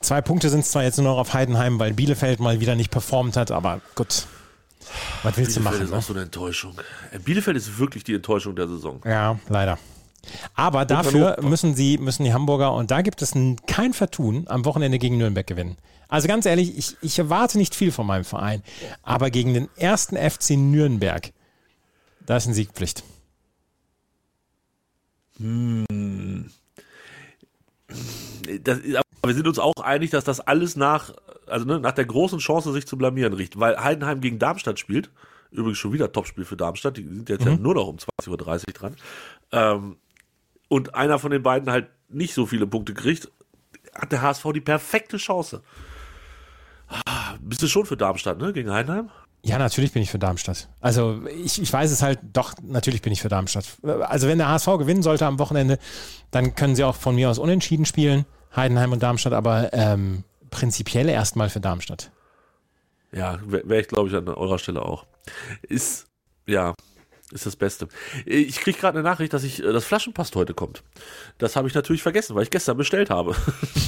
zwei 0.00 0.20
Punkte 0.20 0.48
sind 0.48 0.60
es 0.60 0.72
zwar 0.72 0.82
jetzt 0.82 0.98
nur 0.98 1.06
noch 1.12 1.18
auf 1.18 1.32
Heidenheim, 1.32 1.78
weil 1.78 1.92
Bielefeld 1.92 2.40
mal 2.40 2.60
wieder 2.60 2.74
nicht 2.74 2.90
performt 2.90 3.36
hat, 3.36 3.50
aber 3.50 3.80
gut. 3.94 4.26
Was 5.22 5.36
willst 5.36 5.54
Bielefeld 5.54 5.56
du 5.56 5.60
machen? 5.60 5.72
Bielefeld 5.72 5.82
ist 5.84 5.90
ne? 5.90 5.96
auch 5.98 6.02
so 6.02 6.12
eine 6.12 6.22
Enttäuschung. 6.22 6.74
Bielefeld 7.24 7.56
ist 7.56 7.78
wirklich 7.78 8.04
die 8.04 8.14
Enttäuschung 8.14 8.56
der 8.56 8.68
Saison. 8.68 9.00
Ja, 9.04 9.38
leider. 9.48 9.78
Aber 10.54 10.84
dafür 10.84 11.38
müssen 11.42 11.74
sie, 11.74 11.98
müssen 11.98 12.24
die 12.24 12.32
Hamburger, 12.32 12.72
und 12.74 12.90
da 12.90 13.02
gibt 13.02 13.22
es 13.22 13.34
kein 13.66 13.92
Vertun, 13.92 14.44
am 14.48 14.64
Wochenende 14.64 14.98
gegen 14.98 15.18
Nürnberg 15.18 15.46
gewinnen. 15.46 15.76
Also 16.08 16.28
ganz 16.28 16.44
ehrlich, 16.44 16.76
ich, 16.76 16.96
ich 17.00 17.18
erwarte 17.18 17.58
nicht 17.58 17.74
viel 17.74 17.90
von 17.90 18.06
meinem 18.06 18.24
Verein, 18.24 18.62
aber 19.02 19.30
gegen 19.30 19.54
den 19.54 19.68
ersten 19.76 20.16
FC 20.16 20.50
Nürnberg, 20.50 21.32
da 22.26 22.36
ist 22.36 22.46
eine 22.46 22.54
Siegpflicht. 22.54 23.02
Hm. 25.38 26.50
Das, 28.62 28.78
aber 29.22 29.28
wir 29.30 29.34
sind 29.34 29.48
uns 29.48 29.58
auch 29.58 29.76
einig, 29.82 30.10
dass 30.10 30.24
das 30.24 30.40
alles 30.40 30.76
nach, 30.76 31.14
also 31.46 31.64
ne, 31.64 31.80
nach 31.80 31.92
der 31.92 32.04
großen 32.04 32.40
Chance, 32.40 32.72
sich 32.72 32.86
zu 32.86 32.98
blamieren 32.98 33.32
riecht, 33.32 33.58
weil 33.58 33.82
Heidenheim 33.82 34.20
gegen 34.20 34.38
Darmstadt 34.38 34.78
spielt. 34.78 35.10
Übrigens 35.50 35.78
schon 35.78 35.92
wieder 35.92 36.10
Topspiel 36.10 36.44
für 36.44 36.56
Darmstadt, 36.56 36.96
die 36.96 37.04
sind 37.04 37.28
jetzt 37.28 37.44
mhm. 37.44 37.50
ja 37.52 37.56
nur 37.56 37.74
noch 37.74 37.86
um 37.86 37.96
20.30 37.96 38.28
Uhr 38.28 38.36
dran. 38.72 38.96
Ähm, 39.52 39.96
und 40.72 40.94
einer 40.94 41.18
von 41.18 41.30
den 41.30 41.42
beiden 41.42 41.70
halt 41.70 41.88
nicht 42.08 42.32
so 42.32 42.46
viele 42.46 42.66
Punkte 42.66 42.94
kriegt, 42.94 43.30
hat 43.94 44.10
der 44.10 44.22
HSV 44.22 44.46
die 44.54 44.62
perfekte 44.62 45.18
Chance. 45.18 45.62
Ah, 46.88 47.34
bist 47.42 47.60
du 47.62 47.66
schon 47.66 47.84
für 47.84 47.98
Darmstadt, 47.98 48.38
ne? 48.38 48.54
Gegen 48.54 48.70
Heinheim? 48.70 49.10
Ja, 49.42 49.58
natürlich 49.58 49.92
bin 49.92 50.02
ich 50.02 50.10
für 50.10 50.18
Darmstadt. 50.18 50.70
Also 50.80 51.20
ich, 51.44 51.60
ich 51.60 51.70
weiß 51.70 51.90
es 51.90 52.00
halt, 52.00 52.20
doch, 52.32 52.54
natürlich 52.62 53.02
bin 53.02 53.12
ich 53.12 53.20
für 53.20 53.28
Darmstadt. 53.28 53.66
Also 53.82 54.28
wenn 54.28 54.38
der 54.38 54.48
HSV 54.48 54.78
gewinnen 54.78 55.02
sollte 55.02 55.26
am 55.26 55.38
Wochenende, 55.38 55.78
dann 56.30 56.54
können 56.54 56.74
sie 56.74 56.84
auch 56.84 56.96
von 56.96 57.16
mir 57.16 57.28
aus 57.28 57.38
unentschieden 57.38 57.84
spielen, 57.84 58.24
Heidenheim 58.56 58.92
und 58.92 59.02
Darmstadt, 59.02 59.34
aber 59.34 59.74
ähm, 59.74 60.24
prinzipiell 60.48 61.10
erstmal 61.10 61.50
für 61.50 61.60
Darmstadt. 61.60 62.10
Ja, 63.12 63.38
wäre 63.44 63.68
wär 63.68 63.80
ich, 63.80 63.88
glaube 63.88 64.08
ich, 64.08 64.14
an 64.14 64.26
eurer 64.26 64.58
Stelle 64.58 64.80
auch. 64.80 65.04
Ist, 65.68 66.06
ja, 66.46 66.72
ist 67.32 67.46
das 67.46 67.56
Beste. 67.56 67.88
Ich 68.26 68.56
kriege 68.56 68.78
gerade 68.78 68.98
eine 68.98 69.08
Nachricht, 69.08 69.32
dass 69.32 69.44
ich 69.44 69.62
äh, 69.62 69.72
das 69.72 69.84
Flaschenpost 69.84 70.36
heute 70.36 70.54
kommt. 70.54 70.82
Das 71.38 71.56
habe 71.56 71.68
ich 71.68 71.74
natürlich 71.74 72.02
vergessen, 72.02 72.36
weil 72.36 72.44
ich 72.44 72.50
gestern 72.50 72.76
bestellt 72.76 73.10
habe. 73.10 73.34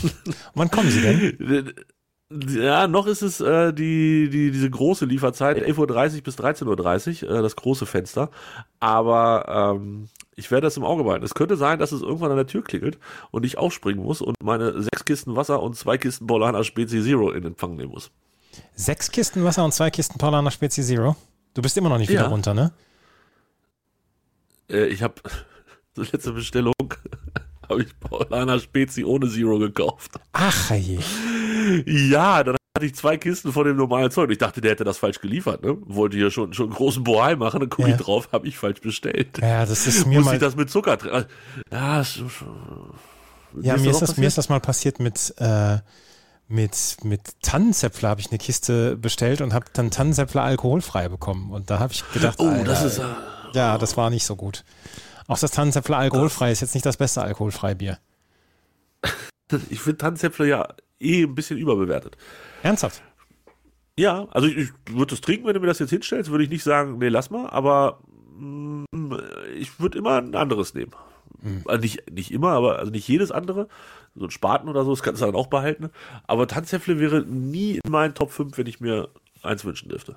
Wann 0.54 0.70
kommen 0.70 0.90
Sie 0.90 1.00
denn? 1.00 1.74
Ja, 2.30 2.88
noch 2.88 3.06
ist 3.06 3.22
es 3.22 3.40
äh, 3.40 3.72
die, 3.72 4.28
die, 4.30 4.50
diese 4.50 4.70
große 4.70 5.04
Lieferzeit, 5.04 5.58
11.30 5.58 6.16
Uhr 6.16 6.22
bis 6.22 6.38
13.30 6.38 7.24
Uhr, 7.24 7.30
äh, 7.30 7.42
das 7.42 7.54
große 7.54 7.86
Fenster. 7.86 8.30
Aber 8.80 9.76
ähm, 9.76 10.08
ich 10.34 10.50
werde 10.50 10.66
das 10.66 10.76
im 10.76 10.84
Auge 10.84 11.04
behalten. 11.04 11.24
Es 11.24 11.34
könnte 11.34 11.56
sein, 11.56 11.78
dass 11.78 11.92
es 11.92 12.02
irgendwann 12.02 12.30
an 12.30 12.38
der 12.38 12.46
Tür 12.46 12.64
klingelt 12.64 12.98
und 13.30 13.44
ich 13.44 13.58
aufspringen 13.58 14.02
muss 14.02 14.20
und 14.20 14.36
meine 14.42 14.80
sechs 14.82 15.04
Kisten 15.04 15.36
Wasser 15.36 15.62
und 15.62 15.76
zwei 15.76 15.98
Kisten 15.98 16.26
Paulaner 16.26 16.64
Spezi 16.64 17.02
Zero 17.02 17.30
in 17.30 17.44
Empfang 17.44 17.76
nehmen 17.76 17.92
muss. 17.92 18.10
Sechs 18.74 19.10
Kisten 19.10 19.44
Wasser 19.44 19.64
und 19.64 19.72
zwei 19.72 19.90
Kisten 19.90 20.18
Paulaner 20.18 20.50
Spezi 20.50 20.82
Zero? 20.82 21.16
Du 21.52 21.62
bist 21.62 21.76
immer 21.76 21.88
noch 21.88 21.98
nicht 21.98 22.10
wieder 22.10 22.22
ja. 22.22 22.28
runter, 22.28 22.54
ne? 22.54 22.72
Äh, 24.70 24.86
ich 24.86 25.02
habe 25.02 25.14
zur 25.94 26.04
letzte 26.04 26.32
Bestellung 26.32 26.74
habe 27.68 27.82
ich 27.82 27.98
Paulaner 28.00 28.58
Spezi 28.60 29.04
ohne 29.04 29.28
Zero 29.28 29.58
gekauft. 29.58 30.12
Ach 30.32 30.70
je. 30.70 30.98
Ja, 31.86 32.44
dann 32.44 32.56
hatte 32.76 32.86
ich 32.86 32.94
zwei 32.94 33.16
Kisten 33.16 33.52
von 33.52 33.64
dem 33.64 33.76
normalen 33.76 34.10
Zeug. 34.10 34.30
Ich 34.30 34.38
dachte, 34.38 34.60
der 34.60 34.72
hätte 34.72 34.84
das 34.84 34.98
falsch 34.98 35.20
geliefert. 35.20 35.62
Ne? 35.62 35.76
Wollte 35.86 36.16
hier 36.16 36.30
schon, 36.30 36.52
schon 36.52 36.66
einen 36.66 36.74
großen 36.74 37.04
Bohai 37.04 37.36
machen, 37.36 37.60
dann 37.60 37.70
gucke 37.70 37.88
ja. 37.88 37.94
ich 37.94 38.00
drauf, 38.00 38.28
habe 38.32 38.48
ich 38.48 38.58
falsch 38.58 38.80
bestellt. 38.80 39.38
Ja, 39.40 39.64
das 39.64 39.86
ist 39.86 40.06
mir 40.06 40.18
Muss 40.18 40.26
mal... 40.26 40.34
ich 40.34 40.40
das 40.40 40.56
mit 40.56 40.70
Zucker 40.70 40.96
drin? 40.96 41.24
Ja, 41.70 42.04
Ja, 43.60 43.76
mir 43.76 43.90
ist, 43.90 44.02
das, 44.02 44.16
mir 44.16 44.26
ist 44.26 44.38
das 44.38 44.48
mal 44.48 44.60
passiert 44.60 44.98
mit, 44.98 45.34
äh, 45.38 45.78
mit, 46.48 46.96
mit 47.04 47.20
Tannenzäpfler 47.42 48.08
habe 48.08 48.20
ich 48.20 48.30
eine 48.30 48.38
Kiste 48.38 48.96
bestellt 48.96 49.40
und 49.40 49.54
habe 49.54 49.66
dann 49.72 49.90
Tannenzäpfler 49.90 50.42
alkoholfrei 50.42 51.08
bekommen. 51.08 51.52
Und 51.52 51.70
da 51.70 51.78
habe 51.78 51.92
ich 51.92 52.04
gedacht, 52.12 52.40
Oh, 52.40 52.48
Alter, 52.48 52.64
das 52.64 52.84
ist. 52.84 53.00
Ja, 53.54 53.78
das 53.78 53.96
war 53.96 54.10
nicht 54.10 54.24
so 54.24 54.36
gut. 54.36 54.64
Auch 55.26 55.38
das 55.38 55.52
Tannenzäpfler 55.52 55.98
alkoholfrei 55.98 56.52
ist 56.52 56.60
jetzt 56.60 56.74
nicht 56.74 56.84
das 56.84 56.96
beste 56.96 57.22
alkoholfreie 57.22 57.76
Bier. 57.76 57.98
Ich 59.68 59.80
finde 59.80 59.98
Tannenzäpfle 59.98 60.48
ja 60.48 60.68
eh 60.98 61.22
ein 61.22 61.34
bisschen 61.34 61.58
überbewertet. 61.58 62.16
Ernsthaft? 62.62 63.02
Ja, 63.96 64.26
also 64.30 64.48
ich, 64.48 64.56
ich 64.56 64.70
würde 64.88 65.14
es 65.14 65.20
trinken, 65.20 65.46
wenn 65.46 65.54
du 65.54 65.60
mir 65.60 65.66
das 65.66 65.78
jetzt 65.78 65.90
hinstellst, 65.90 66.30
würde 66.30 66.44
ich 66.44 66.50
nicht 66.50 66.64
sagen, 66.64 66.98
nee, 66.98 67.08
lass 67.08 67.30
mal, 67.30 67.48
aber 67.50 68.00
mm, 68.36 68.84
ich 69.56 69.78
würde 69.78 69.98
immer 69.98 70.16
ein 70.16 70.34
anderes 70.34 70.74
nehmen. 70.74 70.92
Also 71.66 71.80
nicht, 71.80 72.10
nicht 72.10 72.30
immer, 72.32 72.52
aber 72.52 72.78
also 72.78 72.90
nicht 72.90 73.06
jedes 73.06 73.30
andere. 73.30 73.68
So 74.14 74.24
ein 74.24 74.30
Spaten 74.30 74.68
oder 74.68 74.84
so, 74.84 74.90
das 74.90 75.02
kannst 75.02 75.20
du 75.20 75.26
dann 75.26 75.34
auch 75.34 75.48
behalten. 75.48 75.90
Aber 76.26 76.46
Tanzäpfle 76.46 76.98
wäre 76.98 77.22
nie 77.22 77.80
in 77.84 77.90
meinen 77.90 78.14
Top 78.14 78.30
5, 78.30 78.56
wenn 78.56 78.66
ich 78.66 78.80
mir 78.80 79.10
eins 79.42 79.64
wünschen 79.64 79.90
dürfte. 79.90 80.16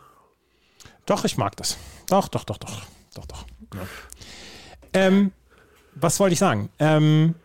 Doch, 1.06 1.26
ich 1.26 1.38
mag 1.38 1.56
das. 1.58 1.78
Doch, 2.08 2.28
doch, 2.30 2.46
doch, 2.46 2.58
doch. 2.58 2.82
Doch, 3.18 3.26
doch. 3.26 3.46
Ja. 3.74 3.82
Ähm, 4.94 5.32
was 5.96 6.20
wollte 6.20 6.34
ich 6.34 6.40
sagen? 6.40 6.70
Ähm, 6.78 7.36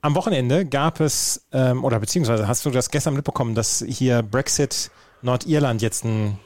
am 0.00 0.14
Wochenende 0.14 0.64
gab 0.64 1.00
es, 1.00 1.44
ähm, 1.52 1.84
oder 1.84 1.98
beziehungsweise 1.98 2.46
hast 2.46 2.64
du 2.64 2.70
das 2.70 2.90
gestern 2.90 3.14
mitbekommen, 3.14 3.54
dass 3.56 3.84
hier 3.86 4.22
Brexit 4.22 4.90
Nordirland 5.22 5.82
jetzt 5.82 6.04
ein, 6.04 6.38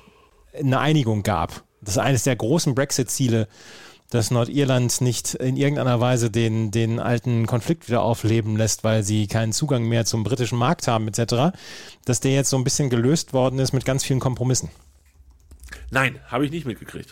eine 0.59 0.79
Einigung 0.79 1.23
gab. 1.23 1.63
Das 1.83 1.97
ist 1.97 1.99
eines 1.99 2.25
der 2.25 2.37
großen 2.37 2.75
Brexit-Ziele, 2.75 3.49
dass 4.09 4.31
Nordirland 4.31 5.03
nicht 5.03 5.35
in 5.35 5.57
irgendeiner 5.57 6.01
Weise 6.01 6.31
den, 6.31 6.71
den 6.71 6.99
alten 6.99 7.47
Konflikt 7.47 7.89
wieder 7.89 8.03
aufleben 8.03 8.57
lässt, 8.57 8.85
weil 8.85 9.03
sie 9.03 9.27
keinen 9.27 9.53
Zugang 9.53 9.85
mehr 9.85 10.07
zum 10.07 10.25
britischen 10.25 10.59
Markt 10.59 10.89
haben, 10.89 11.09
etc., 11.09 11.55
dass 12.07 12.21
der 12.21 12.33
jetzt 12.33 12.51
so 12.51 12.57
ein 12.57 12.65
bisschen 12.65 12.89
gelöst 12.89 13.35
worden 13.35 13.59
ist 13.59 13.73
mit 13.73 13.85
ganz 13.85 14.05
vielen 14.05 14.21
Kompromissen. 14.21 14.71
Nein, 15.91 16.21
habe 16.27 16.47
ich 16.47 16.51
nicht 16.51 16.67
mitgekriegt. 16.67 17.11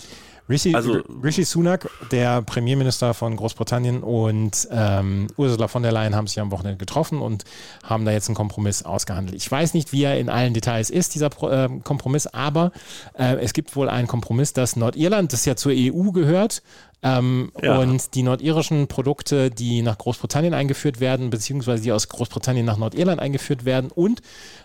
Rishi, 0.51 0.75
Also- 0.75 1.01
Rishi 1.23 1.45
Sunak, 1.45 1.89
der 2.11 2.43
Premierminister 2.43 3.15
von 3.15 3.37
Großbritannien 3.37 4.03
und 4.03 4.69
ähm, 4.73 5.29
Ursula 5.37 5.69
von 5.69 5.83
der 5.85 5.93
Leyen 5.93 6.17
haben 6.17 6.27
sich 6.27 6.41
am 6.41 6.51
Wochenende 6.51 6.77
getroffen 6.77 7.21
und 7.21 7.45
haben 7.85 8.05
da 8.05 8.11
jetzt 8.11 8.29
einen 8.29 8.35
Kompromiss 8.35 8.83
ausgehandelt. 8.83 9.37
Ich 9.37 9.51
weiß 9.51 9.75
nicht, 9.75 9.93
wie 9.93 10.03
er 10.03 10.19
in 10.19 10.29
allen 10.29 10.53
Details 10.53 10.91
ist, 10.91 11.15
dieser 11.15 11.31
Pro, 11.31 11.49
äh, 11.49 11.69
Kompromiss, 11.85 12.27
aber 12.27 12.73
äh, 13.17 13.37
es 13.37 13.53
gibt 13.53 13.77
wohl 13.77 13.89
einen 13.89 14.09
Kompromiss, 14.09 14.53
dass 14.53 14.75
Nordirland, 14.77 15.33
das 15.33 15.45
ja 15.45 15.55
zur 15.55 15.73
EU 15.75 16.11
gehört, 16.11 16.63
ähm, 17.03 17.51
Ja. 17.63 17.79
und 17.79 18.15
die 18.15 18.23
nordirischen 18.23 18.87
Produkte, 18.87 19.51
die 19.51 19.83
nach 19.83 19.99
Großbritannien 19.99 20.55
eingeführt 20.55 21.01
werden, 21.01 21.31
beziehungsweise 21.31 21.83
die 21.83 21.93
aus 21.93 22.09
Großbritannien 22.09 22.67
nach 22.67 22.77
Nordirland 22.77 23.21
eingeführt 23.21 23.65
werden 23.65 23.91
und 23.91 24.21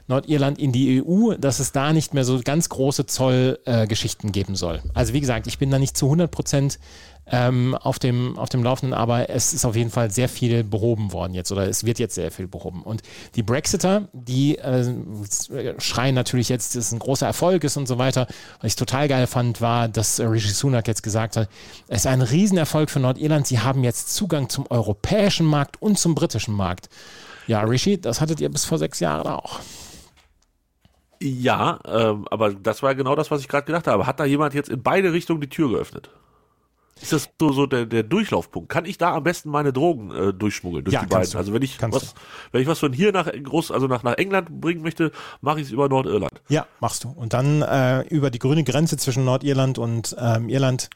Nordirland 0.08 0.60
in 0.60 0.72
die 0.72 1.01
EU, 1.01 1.36
dass 1.36 1.60
es 1.60 1.72
da 1.72 1.94
nicht 1.94 2.13
mehr 2.13 2.25
so 2.25 2.39
ganz 2.44 2.70
große 2.70 3.06
Zollgeschichten 3.06 4.30
äh, 4.30 4.32
geben 4.32 4.56
soll. 4.56 4.82
Also 4.94 5.13
wie 5.13 5.22
gesagt, 5.22 5.48
ich 5.48 5.58
bin 5.58 5.72
da 5.72 5.80
nicht 5.80 5.98
zu 5.98 6.06
100 6.08 6.30
Prozent 6.30 6.80
ähm, 7.27 7.75
auf, 7.75 7.98
dem, 8.00 8.38
auf 8.38 8.50
dem 8.50 8.63
Laufenden, 8.63 8.94
aber 8.94 9.29
es 9.29 9.53
ist 9.53 9.65
auf 9.65 9.75
jeden 9.75 9.89
Fall 9.89 10.12
sehr 10.12 10.29
viel 10.29 10.63
behoben 10.63 11.12
worden 11.12 11.34
jetzt 11.34 11.51
oder 11.51 11.67
es 11.67 11.84
wird 11.84 12.00
jetzt 12.00 12.15
sehr 12.15 12.32
viel 12.32 12.48
behoben. 12.48 12.84
Und 12.84 13.01
die 13.36 13.44
Brexiter, 13.44 14.08
die 14.13 14.58
äh, 14.58 14.94
schreien 15.79 16.15
natürlich 16.15 16.50
jetzt, 16.50 16.75
dass 16.75 16.86
es 16.86 16.91
ein 16.91 17.00
großer 17.00 17.25
Erfolg 17.25 17.63
ist 17.63 17.77
und 17.77 17.88
so 17.88 17.98
weiter. 17.98 18.27
Was 18.62 18.72
ich 18.72 18.75
total 18.75 19.08
geil 19.08 19.27
fand, 19.27 19.62
war, 19.62 19.88
dass 19.88 20.20
äh, 20.20 20.25
Rishi 20.25 20.50
Sunak 20.50 20.88
jetzt 20.88 21.03
gesagt 21.03 21.38
hat, 21.38 21.50
es 21.88 22.01
ist 22.01 22.08
ein 22.08 22.22
Riesenerfolg 22.22 22.89
für 22.89 23.00
Nordirland. 23.00 23.48
Sie 23.48 23.60
haben 23.60 23.84
jetzt 23.84 24.13
Zugang 24.13 24.50
zum 24.50 24.65
europäischen 24.70 25.48
Markt 25.48 25.82
und 25.82 25.98
zum 25.98 26.13
britischen 26.13 26.53
Markt. 26.53 26.89
Ja, 27.48 27.62
Rishi, 27.62 28.00
das 28.00 28.22
hattet 28.22 28.39
ihr 28.39 28.50
bis 28.50 28.65
vor 28.65 28.77
sechs 28.77 29.00
Jahren 29.00 29.27
auch. 29.27 29.60
Ja, 31.22 31.79
ähm, 31.86 32.27
aber 32.29 32.53
das 32.53 32.84
war 32.84 32.94
genau 32.94 33.15
das, 33.15 33.32
was 33.32 33.41
ich 33.41 33.48
gerade 33.48 33.65
gedacht 33.65 33.88
habe. 33.88 34.05
Hat 34.05 34.20
da 34.20 34.25
jemand 34.25 34.53
jetzt 34.53 34.70
in 34.70 34.84
beide 34.84 35.13
Richtungen 35.13 35.41
die 35.41 35.50
Tür 35.50 35.70
geöffnet? 35.70 36.10
Ist 37.01 37.11
das 37.11 37.29
so, 37.39 37.51
so 37.51 37.65
der, 37.65 37.85
der 37.85 38.03
Durchlaufpunkt? 38.03 38.69
Kann 38.69 38.85
ich 38.85 38.97
da 38.97 39.13
am 39.15 39.23
besten 39.23 39.49
meine 39.49 39.73
Drogen 39.73 40.11
äh, 40.11 40.33
durchschmuggeln 40.33 40.85
durch 40.85 40.93
Ja, 40.93 41.01
die 41.01 41.07
kannst 41.09 41.31
beiden? 41.31 41.31
du. 41.33 41.37
Also 41.39 41.53
wenn 41.53 41.61
ich 41.61 41.77
Kannst 41.77 41.95
was, 42.01 42.15
wenn 42.53 42.61
ich 42.61 42.67
was 42.67 42.79
von 42.79 42.93
hier 42.93 43.11
nach 43.11 43.29
Groß, 43.31 43.71
also 43.71 43.87
nach, 43.87 44.03
nach 44.03 44.13
England 44.17 44.61
bringen 44.61 44.81
möchte, 44.81 45.11
mache 45.41 45.59
ich 45.59 45.67
es 45.67 45.71
über 45.73 45.89
Nordirland. 45.89 46.41
Ja, 46.47 46.65
machst 46.79 47.03
du. 47.03 47.09
Und 47.09 47.33
dann 47.33 47.61
äh, 47.61 48.01
über 48.07 48.29
die 48.31 48.39
grüne 48.39 48.63
Grenze 48.63 48.95
zwischen 48.95 49.25
Nordirland 49.25 49.77
und 49.77 50.15
ähm, 50.17 50.47
Irland, 50.47 50.89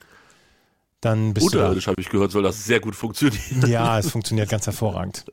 dann 1.01 1.33
bist 1.33 1.47
Unterirdisch 1.47 1.87
habe 1.87 1.99
ich 2.01 2.09
gehört, 2.09 2.31
soll 2.31 2.43
das 2.43 2.63
sehr 2.63 2.79
gut 2.79 2.95
funktionieren. 2.95 3.61
du. 3.61 3.67
Ja, 3.67 3.99
es 3.99 4.09
funktioniert 4.09 4.49
ganz 4.49 4.65
hervorragend. 4.67 5.25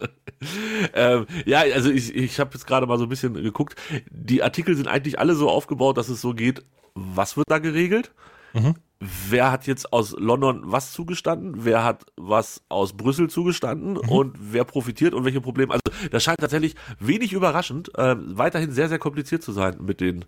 ähm, 0.94 1.26
ja, 1.44 1.60
also 1.60 1.90
ich, 1.90 2.14
ich 2.14 2.40
habe 2.40 2.50
jetzt 2.54 2.66
gerade 2.66 2.86
mal 2.86 2.98
so 2.98 3.04
ein 3.04 3.08
bisschen 3.10 3.34
geguckt. 3.34 3.76
Die 4.10 4.42
Artikel 4.42 4.74
sind 4.74 4.88
eigentlich 4.88 5.18
alle 5.18 5.34
so 5.34 5.50
aufgebaut, 5.50 5.98
dass 5.98 6.08
es 6.08 6.20
so 6.20 6.32
geht, 6.32 6.64
was 6.94 7.36
wird 7.36 7.50
da 7.50 7.58
geregelt? 7.58 8.12
Mhm. 8.54 8.74
Wer 8.98 9.52
hat 9.52 9.66
jetzt 9.66 9.92
aus 9.92 10.14
London 10.18 10.62
was 10.64 10.92
zugestanden? 10.92 11.64
Wer 11.64 11.84
hat 11.84 12.06
was 12.16 12.62
aus 12.70 12.94
Brüssel 12.94 13.28
zugestanden? 13.28 13.92
Mhm. 13.94 14.08
Und 14.08 14.36
wer 14.40 14.64
profitiert 14.64 15.12
und 15.12 15.24
welche 15.24 15.40
Probleme? 15.42 15.74
Also 15.74 16.08
das 16.10 16.22
scheint 16.22 16.38
tatsächlich 16.40 16.74
wenig 16.98 17.32
überraschend, 17.34 17.90
äh, 17.98 18.16
weiterhin 18.18 18.72
sehr, 18.72 18.88
sehr 18.88 18.98
kompliziert 18.98 19.42
zu 19.42 19.52
sein 19.52 19.76
mit 19.80 20.00
den 20.00 20.24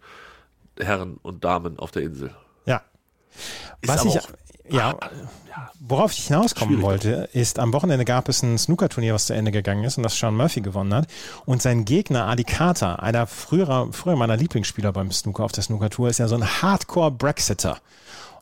Herren 0.79 1.17
und 1.23 1.45
Damen 1.45 1.79
auf 1.79 1.93
der 1.93 2.03
Insel. 2.03 2.31
Ja. 2.67 2.83
Ist 3.81 3.89
Was 3.89 4.05
ich, 4.05 4.19
auch- 4.21 4.29
ja, 4.71 4.99
worauf 5.81 6.13
ich 6.13 6.27
hinauskommen 6.27 6.75
Schwierig. 6.75 6.85
wollte, 6.85 7.29
ist, 7.33 7.59
am 7.59 7.73
Wochenende 7.73 8.05
gab 8.05 8.29
es 8.29 8.43
ein 8.43 8.59
Snookerturnier, 8.59 9.15
was 9.15 9.27
zu 9.27 9.33
Ende 9.33 9.51
gegangen 9.51 9.85
ist 9.85 9.97
und 9.97 10.03
das 10.03 10.19
Sean 10.19 10.37
Murphy 10.37 10.61
gewonnen 10.61 10.93
hat. 10.93 11.09
Und 11.47 11.63
sein 11.63 11.87
Gegner, 11.87 12.27
Adi 12.27 12.45
Carter, 12.45 13.03
einer 13.03 13.27
früherer, 13.27 13.89
früher 13.93 14.17
meiner 14.17 14.37
Lieblingsspieler 14.37 14.93
beim 14.93 15.11
Snooker 15.11 15.45
auf 15.45 15.53
der 15.53 15.63
Snooker-Tour, 15.63 16.11
ist 16.11 16.19
ja 16.19 16.29
so 16.29 16.35
ein 16.35 16.45
Hardcore-Brexiter. 16.63 17.79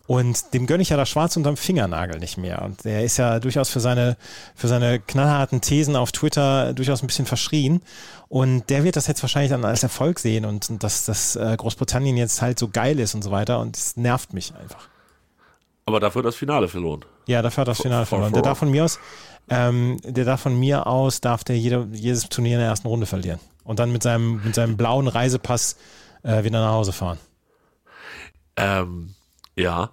Und 0.07 0.55
dem 0.55 0.67
gönne 0.67 0.83
ich 0.83 0.91
ja 0.91 0.97
das 0.97 1.09
Schwarz 1.09 1.37
unterm 1.37 1.57
Fingernagel 1.57 2.21
nicht 2.21 2.37
mehr. 2.37 2.63
Und 2.63 2.85
der 2.85 3.05
ist 3.05 3.17
ja 3.17 3.41
durchaus 3.41 3.71
für 3.71 3.81
seine, 3.81 4.17
für 4.55 4.69
seine 4.69 5.01
knallharten 5.01 5.61
Thesen 5.61 5.97
auf 5.97 6.13
Twitter 6.13 6.73
durchaus 6.75 7.03
ein 7.03 7.09
bisschen 7.09 7.27
verschrien. 7.27 7.83
Und 8.29 8.71
der 8.71 8.85
wird 8.85 8.97
das 8.97 9.09
jetzt 9.09 9.23
wahrscheinlich 9.23 9.51
dann 9.51 9.65
als 9.65 9.83
Erfolg 9.83 10.21
sehen 10.21 10.45
und, 10.45 10.71
und 10.71 10.83
dass, 10.83 11.05
dass 11.07 11.35
äh, 11.37 11.57
Großbritannien 11.57 12.17
jetzt 12.17 12.41
halt 12.41 12.59
so 12.59 12.69
geil 12.69 13.01
ist 13.01 13.15
und 13.15 13.23
so 13.23 13.33
weiter. 13.33 13.59
Und 13.59 13.77
es 13.77 13.97
nervt 13.97 14.33
mich 14.33 14.55
einfach. 14.55 14.89
Aber 15.87 16.01
dafür 16.01 16.23
das 16.23 16.37
Finale 16.37 16.69
verloren. 16.69 17.05
Ja, 17.27 17.43
dafür 17.43 17.63
hat 17.63 17.69
er 17.69 17.73
das 17.73 17.83
Finale 17.83 18.07
verloren. 18.07 18.33
Der 18.33 18.43
darf 18.43 18.59
von 18.59 18.71
mir 18.71 18.85
aus, 18.85 19.01
ähm, 19.49 19.99
der 20.05 20.25
darf 20.25 20.41
von 20.41 20.59
mir 20.59 20.87
aus, 20.87 21.21
darf 21.21 21.43
der 21.45 21.59
jede, 21.59 21.87
jedes 21.93 22.29
Turnier 22.29 22.55
in 22.55 22.61
der 22.61 22.69
ersten 22.69 22.89
Runde 22.89 23.07
verlieren. 23.07 23.41
Und 23.65 23.81
dann 23.81 23.91
mit 23.91 24.03
seinem, 24.03 24.43
mit 24.45 24.55
seinem 24.55 24.77
blauen 24.77 25.09
Reisepass 25.09 25.77
äh, 26.23 26.45
wieder 26.45 26.61
nach 26.61 26.73
Hause 26.73 26.93
fahren. 26.93 27.19
Ähm, 28.57 29.16
ja. 29.57 29.91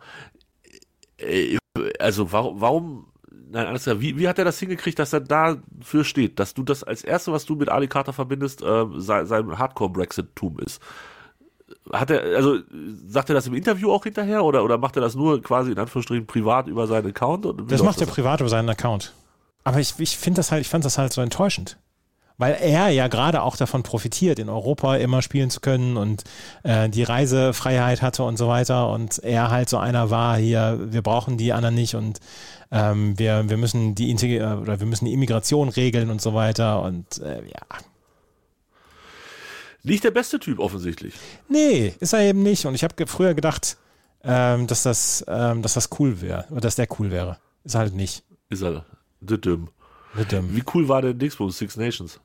Äh, 1.18 1.58
Also 2.00 2.32
warum, 2.32 2.62
warum, 2.62 3.08
nein, 3.50 3.66
alles 3.66 3.84
klar, 3.84 4.00
wie, 4.00 4.18
wie 4.18 4.28
hat 4.28 4.38
er 4.38 4.46
das 4.46 4.60
hingekriegt, 4.60 5.00
dass 5.00 5.12
er 5.14 5.22
dafür 5.22 6.04
steht, 6.04 6.40
dass 6.40 6.54
du 6.54 6.62
das 6.64 6.84
als 6.84 7.04
erste, 7.04 7.32
was 7.32 7.46
du 7.46 7.56
mit 7.56 7.70
Ali 7.70 7.88
Carter 7.88 8.14
verbindest, 8.14 8.62
äh, 8.62 8.86
sein, 8.98 9.26
sein 9.26 9.58
Hardcore-Brexit-Tum 9.58 10.60
ist? 10.60 10.82
Hat 11.92 12.12
er, 12.12 12.36
also 12.36 12.60
sagt 13.08 13.30
er 13.30 13.36
das 13.36 13.48
im 13.48 13.56
Interview 13.56 13.92
auch 13.92 14.04
hinterher 14.04 14.44
oder, 14.44 14.64
oder 14.64 14.78
macht 14.78 14.96
er 14.96 15.02
das 15.02 15.16
nur 15.16 15.42
quasi 15.42 15.72
in 15.72 15.80
Anführungsstrichen 15.80 16.28
privat 16.28 16.68
über 16.68 16.86
seinen 16.88 17.08
Account? 17.08 17.48
Das 17.68 17.82
macht 17.82 18.00
er 18.00 18.08
privat 18.08 18.40
über 18.40 18.50
seinen 18.50 18.70
Account. 18.70 19.14
Aber 19.64 19.80
ich, 19.80 19.94
ich 19.98 20.18
finde 20.18 20.38
das 20.38 20.52
halt, 20.52 20.62
ich 20.62 20.70
fand 20.70 20.86
das 20.86 20.98
halt 20.98 21.12
so 21.12 21.22
enttäuschend. 21.22 21.78
Weil 22.38 22.58
er 22.60 22.90
ja 22.90 23.08
gerade 23.08 23.44
auch 23.44 23.56
davon 23.56 23.84
profitiert, 23.84 24.40
in 24.40 24.50
Europa 24.50 24.96
immer 24.96 25.22
spielen 25.22 25.50
zu 25.50 25.60
können 25.60 25.98
und 25.98 26.24
äh, 26.64 26.90
die 26.90 27.04
Reisefreiheit 27.04 28.02
hatte 28.02 28.24
und 28.24 28.38
so 28.38 28.48
weiter. 28.48 28.90
Und 28.90 29.20
er 29.20 29.52
halt 29.52 29.70
so 29.70 29.78
einer 29.78 30.10
war 30.10 30.38
hier, 30.38 30.80
wir 30.82 31.02
brauchen 31.02 31.38
die 31.38 31.54
anderen 31.54 31.76
nicht 31.76 31.96
und 31.96 32.20
ähm, 32.72 33.18
wir, 33.20 33.50
wir 33.50 33.58
müssen 33.58 33.94
die 33.94 34.10
Integ 34.10 34.42
äh, 34.42 34.44
oder 34.44 34.80
wir 34.80 34.88
müssen 34.88 35.06
die 35.06 35.14
Immigration 35.14 35.70
regeln 35.70 36.10
und 36.10 36.22
so 36.22 36.34
weiter. 36.34 36.82
Und 36.82 37.20
äh, 37.20 37.44
ja. 37.46 37.80
Nicht 39.84 40.04
der 40.04 40.12
beste 40.12 40.40
Typ 40.40 40.60
offensichtlich. 40.60 41.14
Nee, 41.50 41.94
ist 42.00 42.14
er 42.14 42.22
eben 42.22 42.42
nicht. 42.42 42.66
Und 42.66 42.74
ich 42.74 42.84
habe 42.84 43.06
früher 43.06 43.34
gedacht, 43.34 43.78
ähm, 44.24 44.66
dass 44.68 44.84
das, 44.84 45.24
ähm, 45.28 45.62
dass 45.62 45.74
das 45.74 45.90
cool 46.00 46.22
wäre, 46.22 46.46
oder 46.50 46.62
dass 46.62 46.76
der 46.76 46.88
cool 46.98 47.12
wäre. 47.12 47.38
Ist 47.64 47.76
halt 47.76 47.94
nicht. 47.94 48.24
Ist 48.50 48.64
er. 48.64 48.86
Mit 49.20 49.46
dem. 49.46 49.70
Wie 50.16 50.64
cool 50.74 50.88
war 50.88 51.02
der 51.02 51.14
Dingsbums 51.14 51.58
Six 51.58 51.78
Nations? 51.78 52.20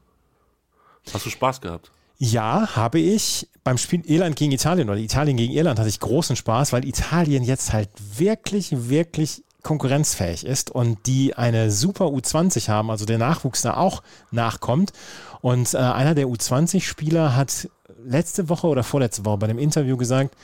Hast 1.13 1.27
du 1.27 1.31
Spaß 1.31 1.61
gehabt? 1.61 1.91
Ja, 2.19 2.75
habe 2.75 2.99
ich 2.99 3.49
beim 3.65 3.79
Spiel 3.79 4.03
Irland 4.05 4.37
gegen 4.37 4.53
Italien 4.53 4.91
oder 4.91 4.99
Italien 4.99 5.37
gegen 5.37 5.53
Irland 5.53 5.79
hatte 5.79 5.89
ich 5.89 6.01
großen 6.01 6.37
Spaß, 6.37 6.73
weil 6.73 6.85
Italien 6.85 7.45
jetzt 7.45 7.73
halt 7.73 7.91
wirklich, 8.17 8.89
wirklich 8.89 9.45
konkurrenzfähig 9.63 10.45
ist 10.45 10.71
und 10.71 11.07
die 11.07 11.35
eine 11.35 11.71
super 11.71 12.07
U20 12.07 12.69
haben, 12.69 12.91
also 12.91 13.05
der 13.05 13.19
Nachwuchs 13.19 13.63
da 13.63 13.77
auch 13.77 14.03
nachkommt. 14.31 14.93
Und 15.41 15.75
äh, 15.75 15.79
einer 15.79 16.15
der 16.15 16.27
U20-Spieler 16.27 17.37
hat 17.37 17.69
letzte 18.05 18.49
Woche 18.49 18.67
oder 18.67 18.83
vorletzte 18.83 19.25
Woche 19.25 19.39
bei 19.39 19.47
dem 19.47 19.59
Interview 19.59 19.97
gesagt, 19.97 20.35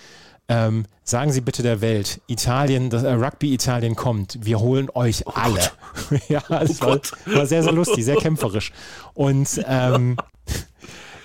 Ähm, 0.48 0.84
sagen 1.04 1.32
Sie 1.32 1.40
bitte 1.40 1.62
der 1.62 1.80
Welt, 1.80 2.20
Italien, 2.26 2.90
das, 2.90 3.02
äh, 3.02 3.12
Rugby 3.12 3.54
Italien 3.54 3.96
kommt, 3.96 4.38
wir 4.42 4.60
holen 4.60 4.90
euch 4.94 5.26
alle. 5.26 5.70
ja, 6.28 6.42
es 6.60 6.80
war, 6.82 7.00
war, 7.26 7.46
sehr, 7.46 7.62
sehr 7.62 7.72
lustig, 7.72 8.04
sehr 8.04 8.16
kämpferisch. 8.16 8.72
Und 9.14 9.64
ähm, 9.66 10.16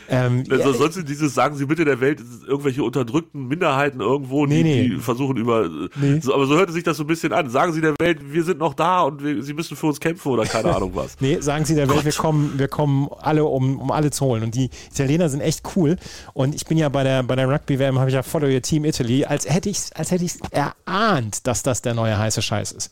ähm, 0.10 0.44
also 0.50 0.74
sonst 0.74 0.98
ja, 0.98 1.04
dieses 1.04 1.34
sagen 1.34 1.56
Sie 1.56 1.66
bitte 1.66 1.86
der 1.86 2.00
Welt 2.00 2.22
irgendwelche 2.48 2.84
unterdrückten 2.84 3.48
Minderheiten 3.48 4.02
irgendwo, 4.02 4.46
die, 4.46 4.56
nee, 4.56 4.64
nee. 4.64 4.90
die 4.90 4.96
versuchen 4.98 5.38
über. 5.38 5.70
Nee. 5.96 6.20
So, 6.20 6.34
aber 6.34 6.48
so 6.48 6.56
hörte 6.56 6.72
sich 6.72 6.84
das 6.84 6.98
so 6.98 7.04
ein 7.04 7.08
bisschen 7.08 7.32
an. 7.32 7.50
Sagen 7.50 7.74
Sie 7.74 7.82
der 7.82 7.96
Welt, 8.00 8.20
wir 8.32 8.44
sind 8.44 8.60
noch 8.60 8.74
da 8.74 9.04
und 9.04 9.24
wir, 9.24 9.44
Sie 9.44 9.54
müssen 9.54 9.78
für 9.78 9.88
uns 9.88 10.00
kämpfen 10.00 10.30
oder 10.30 10.46
keine 10.46 10.76
Ahnung 10.76 10.92
was. 10.96 11.16
nee, 11.20 11.40
sagen 11.40 11.66
Sie 11.66 11.76
der 11.76 11.88
Gott. 11.88 11.98
Welt, 11.98 12.06
wir 12.06 12.14
kommen, 12.14 12.54
wir 12.58 12.68
kommen 12.68 13.08
alle, 13.20 13.46
um, 13.46 13.80
um 13.80 13.92
alle 13.92 14.12
zu 14.12 14.26
holen. 14.26 14.44
Und 14.44 14.56
die 14.56 14.70
Italiener 14.92 15.30
sind 15.30 15.42
echt 15.42 15.64
cool. 15.76 15.98
Und 16.34 16.56
ich 16.56 16.66
bin 16.66 16.78
ja 16.78 16.90
bei 16.90 17.04
der 17.04 17.24
bei 17.24 17.36
der 17.36 17.50
Rugby 17.50 17.80
WM 17.80 18.00
habe 18.00 18.10
ich 18.10 18.16
ja 18.16 18.24
Follow 18.24 18.48
Your 18.48 18.62
Team 18.62 18.86
Italy, 18.86 19.26
als 19.26 19.48
hätte 19.48 19.70
ich 19.70 19.80
als 19.96 20.12
hätte 20.12 20.26
ich 20.26 20.34
erahnt, 20.52 21.46
dass 21.48 21.64
das 21.64 21.82
der 21.82 21.94
neue 21.94 22.18
heiße 22.18 22.42
Scheiß 22.42 22.72
ist. 22.72 22.92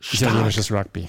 Stark. 0.00 0.32
Italienisches 0.32 0.70
Rugby 0.70 1.08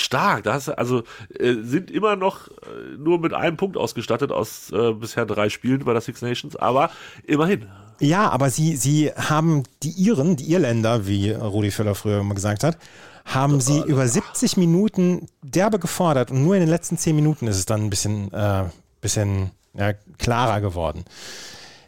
stark. 0.00 0.44
Das 0.44 0.68
also 0.68 1.02
äh, 1.38 1.54
sind 1.62 1.90
immer 1.90 2.16
noch 2.16 2.48
äh, 2.48 2.96
nur 2.98 3.18
mit 3.18 3.34
einem 3.34 3.56
Punkt 3.56 3.76
ausgestattet 3.76 4.32
aus 4.32 4.70
äh, 4.70 4.92
bisher 4.92 5.26
drei 5.26 5.48
Spielen 5.48 5.84
bei 5.84 5.92
der 5.92 6.02
Six 6.02 6.22
Nations, 6.22 6.56
aber 6.56 6.90
immerhin. 7.24 7.66
Ja, 7.98 8.28
aber 8.28 8.50
sie, 8.50 8.76
sie 8.76 9.10
haben 9.10 9.62
die 9.82 9.90
Iren, 9.90 10.36
die 10.36 10.50
Irländer, 10.52 11.06
wie 11.06 11.30
Rudi 11.30 11.70
Völler 11.70 11.94
früher 11.94 12.20
immer 12.20 12.34
gesagt 12.34 12.62
hat, 12.62 12.76
haben 13.24 13.60
sie 13.60 13.80
über 13.80 14.06
70 14.06 14.56
Minuten 14.56 15.26
derbe 15.42 15.78
gefordert 15.78 16.30
und 16.30 16.44
nur 16.44 16.54
in 16.54 16.60
den 16.60 16.68
letzten 16.68 16.98
10 16.98 17.16
Minuten 17.16 17.46
ist 17.46 17.56
es 17.56 17.66
dann 17.66 17.82
ein 17.82 17.90
bisschen, 17.90 18.32
äh, 18.32 18.64
bisschen 19.00 19.50
ja, 19.74 19.94
klarer 20.18 20.60
geworden. 20.60 21.04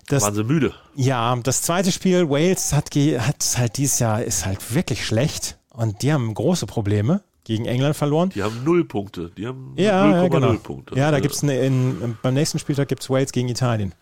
Das, 0.09 0.23
waren 0.23 0.35
sie 0.35 0.45
müde. 0.45 0.75
Ja, 0.95 1.37
das 1.37 1.63
zweite 1.63 1.93
Spiel, 1.93 2.31
Wales 2.31 2.73
hat, 2.73 2.91
hat 2.95 3.55
halt 3.59 3.77
dieses 3.77 3.99
Jahr, 3.99 4.23
ist 4.23 4.47
halt 4.47 4.75
wirklich 4.75 5.07
schlecht 5.07 5.59
und 5.71 6.03
die 6.03 6.13
haben 6.13 6.33
große 6.33 6.67
Probleme 6.67 7.23
gegen 7.49 7.65
England 7.65 7.97
verloren. 7.97 8.29
Die 8.29 8.43
haben 8.43 8.63
null 8.63 8.85
Punkte. 8.85 9.31
Die 9.37 9.47
haben 9.47 9.73
ja, 9.77 10.05
0,0 10.05 10.13
ja, 10.13 10.29
genau. 10.29 10.53
Punkte. 10.63 10.95
Ja, 10.95 11.11
da 11.11 11.19
gibt 11.19 11.35
es 11.35 11.41
beim 11.41 12.35
nächsten 12.35 12.59
Spieltag 12.59 12.89
gibt 12.89 13.03
es 13.03 13.11
Wales 13.11 13.33
gegen 13.33 13.49
Italien. 13.49 13.95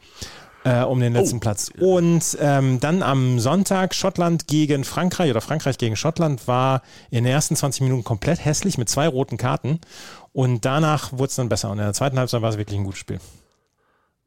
Äh, 0.65 0.83
um 0.83 0.99
den 0.99 1.13
letzten 1.13 1.37
oh. 1.37 1.41
Platz. 1.41 1.71
Und 1.79 2.37
ähm, 2.41 2.81
dann 2.81 3.05
am 3.05 3.39
Sonntag 3.39 3.95
Schottland 3.95 4.49
gegen 4.49 4.83
Frankreich 4.83 5.31
oder 5.31 5.41
Frankreich 5.41 5.79
gegen 5.79 5.95
Schottland 5.95 6.49
war 6.49 6.83
in 7.09 7.23
den 7.23 7.33
ersten 7.33 7.55
20 7.55 7.83
Minuten 7.83 8.03
komplett 8.03 8.45
hässlich 8.45 8.77
mit 8.77 8.89
zwei 8.89 9.07
roten 9.07 9.37
Karten. 9.37 9.81
Und 10.33 10.65
danach 10.65 11.13
wurde 11.13 11.27
es 11.29 11.37
dann 11.37 11.49
besser. 11.49 11.71
Und 11.71 11.79
in 11.79 11.85
der 11.85 11.93
zweiten 11.93 12.19
Halbzeit 12.19 12.43
war 12.43 12.51
es 12.51 12.59
wirklich 12.59 12.81
ein 12.81 12.85
gutes 12.85 12.99
Spiel 12.99 13.21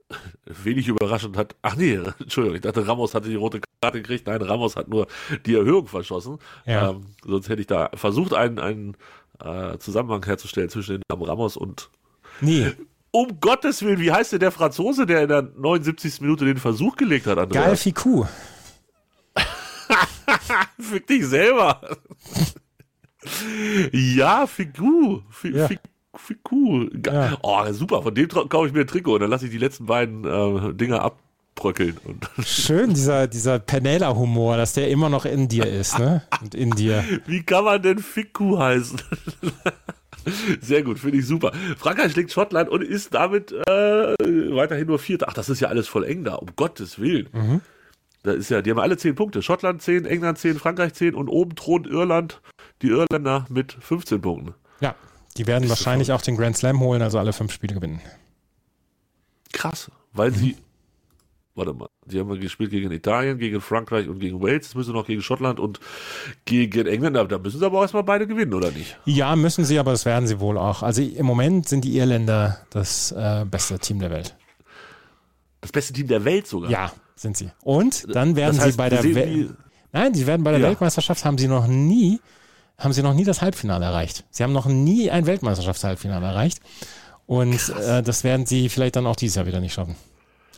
wenig 0.46 0.88
überraschend 0.88 1.38
hat, 1.38 1.56
ach 1.62 1.75
nee, 1.75 2.00
Entschuldigung, 2.20 2.56
ich 2.56 2.62
dachte, 2.62 2.88
Ramos 2.88 3.13
hatte 3.13 3.30
die 3.30 3.36
rote 3.36 3.62
Karte 3.82 4.01
gekriegt. 4.01 4.28
Nein, 4.28 4.42
Ramos 4.42 4.75
hat 4.75 4.88
nur 4.88 5.08
die 5.46 5.56
Erhöhung 5.56 5.88
verschossen. 5.88 6.39
Ja. 6.66 6.92
Ähm, 6.92 7.06
sonst 7.25 7.50
hätte 7.50 7.62
ich 7.62 7.68
da 7.68 7.89
versucht, 7.94 8.34
einen, 8.34 8.60
einen 8.60 8.98
äh, 9.39 9.78
Zusammenhang 9.78 10.25
herzustellen 10.25 10.70
zwischen 10.70 10.98
den 10.98 11.04
Namen 11.10 11.24
Ramos 11.24 11.58
und. 11.58 11.89
Nee. 12.42 12.72
Um 13.12 13.39
Gottes 13.39 13.82
Willen, 13.82 14.00
wie 14.00 14.12
heißt 14.12 14.34
denn 14.34 14.39
der 14.39 14.51
Franzose, 14.51 15.08
der 15.08 15.24
in 15.24 15.30
der 15.30 15.42
79. 15.42 16.22
Minute 16.22 16.46
den 16.46 16.58
Versuch 16.58 16.96
gelegt 16.96 17.25
hat, 17.25 17.39
Andreas? 17.39 17.66
Geil 17.66 17.75
Ficou. 17.75 18.28
Fick 20.80 21.08
dich 21.08 21.25
selber. 21.25 21.82
ja, 23.92 24.46
Figu. 24.46 25.22
F 25.30 25.44
ja. 25.46 25.70
Cool. 26.49 26.91
Ja. 27.05 27.38
Oh, 27.41 27.71
super. 27.71 28.03
Von 28.03 28.15
dem 28.15 28.27
kaufe 28.27 28.67
ich 28.67 28.73
mir 28.73 28.81
ein 28.81 28.88
Trikot 28.88 29.15
und 29.15 29.21
dann 29.21 29.29
lasse 29.29 29.45
ich 29.45 29.51
die 29.51 29.57
letzten 29.57 29.85
beiden 29.85 30.25
äh, 30.25 30.73
Dinger 30.73 31.01
abbröckeln. 31.01 31.97
Schön, 32.45 32.93
dieser, 32.93 33.27
dieser 33.27 33.59
Penela-Humor, 33.59 34.57
dass 34.57 34.73
der 34.73 34.89
immer 34.89 35.09
noch 35.09 35.25
in 35.25 35.47
dir 35.47 35.65
ist, 35.65 35.97
ne? 35.99 36.23
Und 36.41 36.55
in 36.55 36.71
dir. 36.71 37.03
Wie 37.25 37.43
kann 37.43 37.65
man 37.65 37.81
denn 37.81 37.99
Fiku 37.99 38.57
heißen? 38.57 39.01
Sehr 40.61 40.83
gut, 40.83 40.99
finde 40.99 41.17
ich 41.17 41.25
super. 41.25 41.51
Frankreich 41.77 42.11
schlägt 42.11 42.31
Schottland 42.31 42.69
und 42.69 42.83
ist 42.83 43.13
damit 43.13 43.51
äh, 43.51 44.15
weiterhin 44.19 44.88
nur 44.88 44.99
Vierter. 44.99 45.27
Ach, 45.29 45.33
das 45.33 45.49
ist 45.49 45.59
ja 45.59 45.69
alles 45.69 45.88
voll 45.88 46.03
eng 46.03 46.23
da, 46.23 46.35
um 46.35 46.49
Gottes 46.55 46.99
Willen. 46.99 47.29
Mhm. 47.31 47.61
Da 48.23 48.33
ist 48.33 48.49
ja, 48.49 48.61
die 48.61 48.69
haben 48.69 48.79
alle 48.79 48.97
zehn 48.97 49.15
Punkte. 49.15 49.41
Schottland 49.41 49.81
10, 49.81 50.05
England 50.05 50.38
10, 50.38 50.59
Frankreich 50.59 50.93
10 50.93 51.15
und 51.15 51.29
oben 51.29 51.55
thront 51.55 51.88
Irland, 51.88 52.41
die 52.82 52.89
Irländer 52.89 53.45
mit 53.49 53.77
15 53.79 54.21
Punkten. 54.21 54.55
Ja, 54.82 54.95
die 55.38 55.48
werden 55.48 55.70
wahrscheinlich 55.70 56.12
auch 56.12 56.22
den 56.22 56.38
Grand 56.38 56.58
Slam 56.58 56.80
holen, 56.80 57.02
also 57.02 57.20
alle 57.20 57.34
fünf 57.34 57.52
Spiele 57.52 57.76
gewinnen. 57.76 58.02
Krass, 59.52 59.92
weil 60.13 60.32
mhm. 60.32 60.36
sie, 60.36 60.58
warte 61.56 61.74
mal, 61.74 61.89
die 62.06 62.20
haben 62.20 62.39
gespielt 62.39 62.72
gegen 62.72 62.92
Italien, 62.92 63.38
gegen 63.38 63.62
Frankreich 63.62 64.08
und 64.08 64.20
gegen 64.20 64.42
Wales, 64.42 64.68
jetzt 64.68 64.76
müssen 64.76 64.92
sie 64.92 64.94
noch 64.94 65.06
gegen 65.06 65.22
Schottland 65.22 65.60
und 65.60 65.80
gegen 66.46 66.88
England, 66.88 67.15
da 67.32 67.38
müssen 67.38 67.60
sie 67.60 67.65
aber 67.65 67.80
auch 67.80 67.82
erstmal 67.84 68.04
beide 68.04 68.28
gewinnen, 68.28 68.54
oder 68.54 68.72
nicht? 68.72 68.98
Ja, 69.06 69.36
müssen 69.36 69.65
sie, 69.65 69.80
aber 69.80 69.92
das 69.92 70.06
werden 70.06 70.28
sie 70.28 70.39
wohl 70.39 70.58
auch. 70.58 70.84
Also 70.84 71.02
im 71.02 71.26
Moment 71.26 71.68
sind 71.68 71.84
die 71.84 71.98
Irländer 71.98 72.60
das 72.70 73.12
äh, 73.12 73.46
beste 73.50 73.80
Team 73.80 74.00
der 74.00 74.12
Welt. 74.12 74.36
Das 75.62 75.72
beste 75.72 75.94
Team 75.94 76.08
der 76.08 76.24
Welt 76.26 76.48
sogar? 76.48 76.70
Ja, 76.70 76.92
sind 77.15 77.38
sie. 77.38 77.52
Und 77.63 78.13
dann 78.15 78.36
werden 78.36 78.56
das 78.56 78.65
heißt, 78.65 78.74
sie 78.74 78.78
bei 78.78 78.89
der 78.89 79.04
Welt. 79.04 79.54
Nein, 79.92 80.13
sie 80.13 80.28
werden 80.28 80.44
bei 80.44 80.52
der 80.52 80.60
ja. 80.60 80.68
Weltmeisterschaft 80.68 81.26
haben 81.26 81.38
sie 81.38 81.48
noch 81.48 81.68
nie 81.68 82.20
haben 82.80 82.94
sie 82.94 83.04
noch 83.04 83.13
nie 83.13 83.26
das 83.26 83.42
Halbfinale 83.42 83.86
erreicht. 83.86 84.24
Sie 84.32 84.44
haben 84.44 84.54
noch 84.54 84.65
nie 84.65 85.12
ein 85.12 85.26
Weltmeisterschaftshalbfinale 85.26 86.26
erreicht. 86.26 86.60
Und 87.28 87.70
äh, 87.70 88.02
das 88.02 88.24
werden 88.24 88.46
sie 88.46 88.70
vielleicht 88.70 88.96
dann 88.96 89.06
auch 89.06 89.15
dieses 89.15 89.36
Jahr 89.36 89.46
wieder 89.46 89.60
nicht 89.60 89.74
schaffen. 89.74 89.96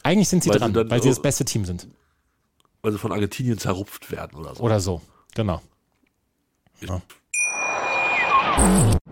Eigentlich 0.03 0.29
sind 0.29 0.43
sie 0.43 0.49
weil 0.49 0.59
dran, 0.59 0.73
sie 0.73 0.89
weil 0.89 1.01
sie 1.01 1.09
das 1.09 1.21
beste 1.21 1.43
Team 1.43 1.65
sind. 1.65 1.87
Weil 2.81 2.93
sie 2.93 2.97
von 2.97 3.11
Argentinien 3.11 3.57
zerrupft 3.57 4.11
werden 4.11 4.39
oder 4.39 4.55
so. 4.55 4.63
Oder 4.63 4.79
so, 4.79 5.01
genau. 5.35 5.61
Ja. 6.79 7.01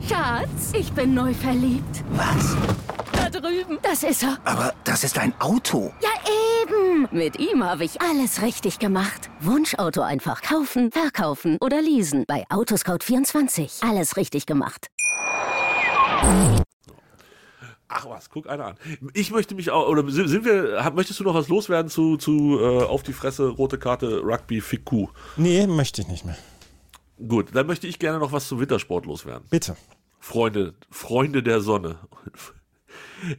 Schatz, 0.07 0.73
ich 0.73 0.91
bin 0.93 1.13
neu 1.13 1.33
verliebt. 1.33 2.03
Was? 2.11 2.55
Da 3.31 3.39
drüben. 3.39 3.77
Das 3.83 4.03
ist 4.03 4.23
er. 4.23 4.37
Aber 4.43 4.73
das 4.83 5.03
ist 5.03 5.17
ein 5.17 5.33
Auto. 5.39 5.93
Ja, 6.01 6.09
eben. 6.63 7.07
Mit 7.11 7.39
ihm 7.39 7.63
habe 7.63 7.83
ich 7.83 8.01
alles 8.01 8.41
richtig 8.41 8.79
gemacht. 8.79 9.29
Wunschauto 9.39 10.01
einfach 10.01 10.41
kaufen, 10.41 10.91
verkaufen 10.91 11.57
oder 11.61 11.81
leasen. 11.81 12.25
Bei 12.27 12.45
Autoscout24. 12.49 13.87
Alles 13.87 14.17
richtig 14.17 14.45
gemacht. 14.45 14.87
Ach 17.87 18.05
was, 18.07 18.29
guck 18.29 18.49
einer 18.49 18.65
an. 18.65 18.75
Ich 19.13 19.31
möchte 19.31 19.55
mich 19.55 19.71
auch, 19.71 19.87
oder 19.87 20.09
sind 20.09 20.45
wir, 20.45 20.91
möchtest 20.95 21.19
du 21.19 21.23
noch 21.23 21.33
was 21.33 21.47
loswerden 21.47 21.89
zu, 21.89 22.17
zu 22.17 22.59
äh, 22.59 22.83
auf 22.83 23.03
die 23.03 23.13
Fresse, 23.13 23.47
rote 23.47 23.77
Karte, 23.79 24.21
Rugby, 24.23 24.61
Fiku? 24.61 25.07
Nee, 25.37 25.65
möchte 25.67 26.01
ich 26.01 26.07
nicht 26.07 26.25
mehr. 26.25 26.37
Gut, 27.27 27.47
dann 27.53 27.67
möchte 27.67 27.87
ich 27.87 27.99
gerne 27.99 28.19
noch 28.19 28.31
was 28.31 28.47
zum 28.47 28.59
Wintersport 28.59 29.05
loswerden. 29.05 29.47
Bitte. 29.49 29.75
Freunde, 30.19 30.73
Freunde 30.91 31.41
der 31.41 31.61
Sonne. 31.61 31.97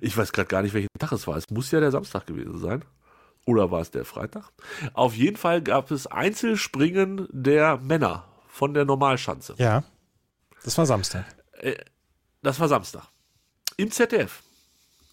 Ich 0.01 0.17
weiß 0.17 0.33
gerade 0.33 0.49
gar 0.49 0.63
nicht, 0.63 0.75
welchen 0.75 0.89
Tag 0.99 1.13
es 1.13 1.27
war. 1.27 1.37
Es 1.37 1.51
muss 1.51 1.71
ja 1.71 1.81
der 1.81 1.91
Samstag 1.91 2.27
gewesen 2.27 2.59
sein. 2.59 2.85
Oder 3.47 3.71
war 3.71 3.81
es 3.81 3.91
der 3.91 4.05
Freitag? 4.05 4.51
Auf 4.93 5.15
jeden 5.15 5.37
Fall 5.37 5.63
gab 5.63 5.91
es 5.91 6.07
Einzelspringen 6.07 7.27
der 7.31 7.79
Männer 7.79 8.25
von 8.49 8.75
der 8.75 8.85
Normalschanze. 8.85 9.55
Ja. 9.59 9.83
Das 10.63 10.77
war 10.77 10.87
Samstag. 10.87 11.25
Äh, 11.53 11.77
das 12.43 12.61
war 12.61 12.69
Samstag. 12.69 13.09
Im 13.77 13.91
ZDF. 13.91 14.43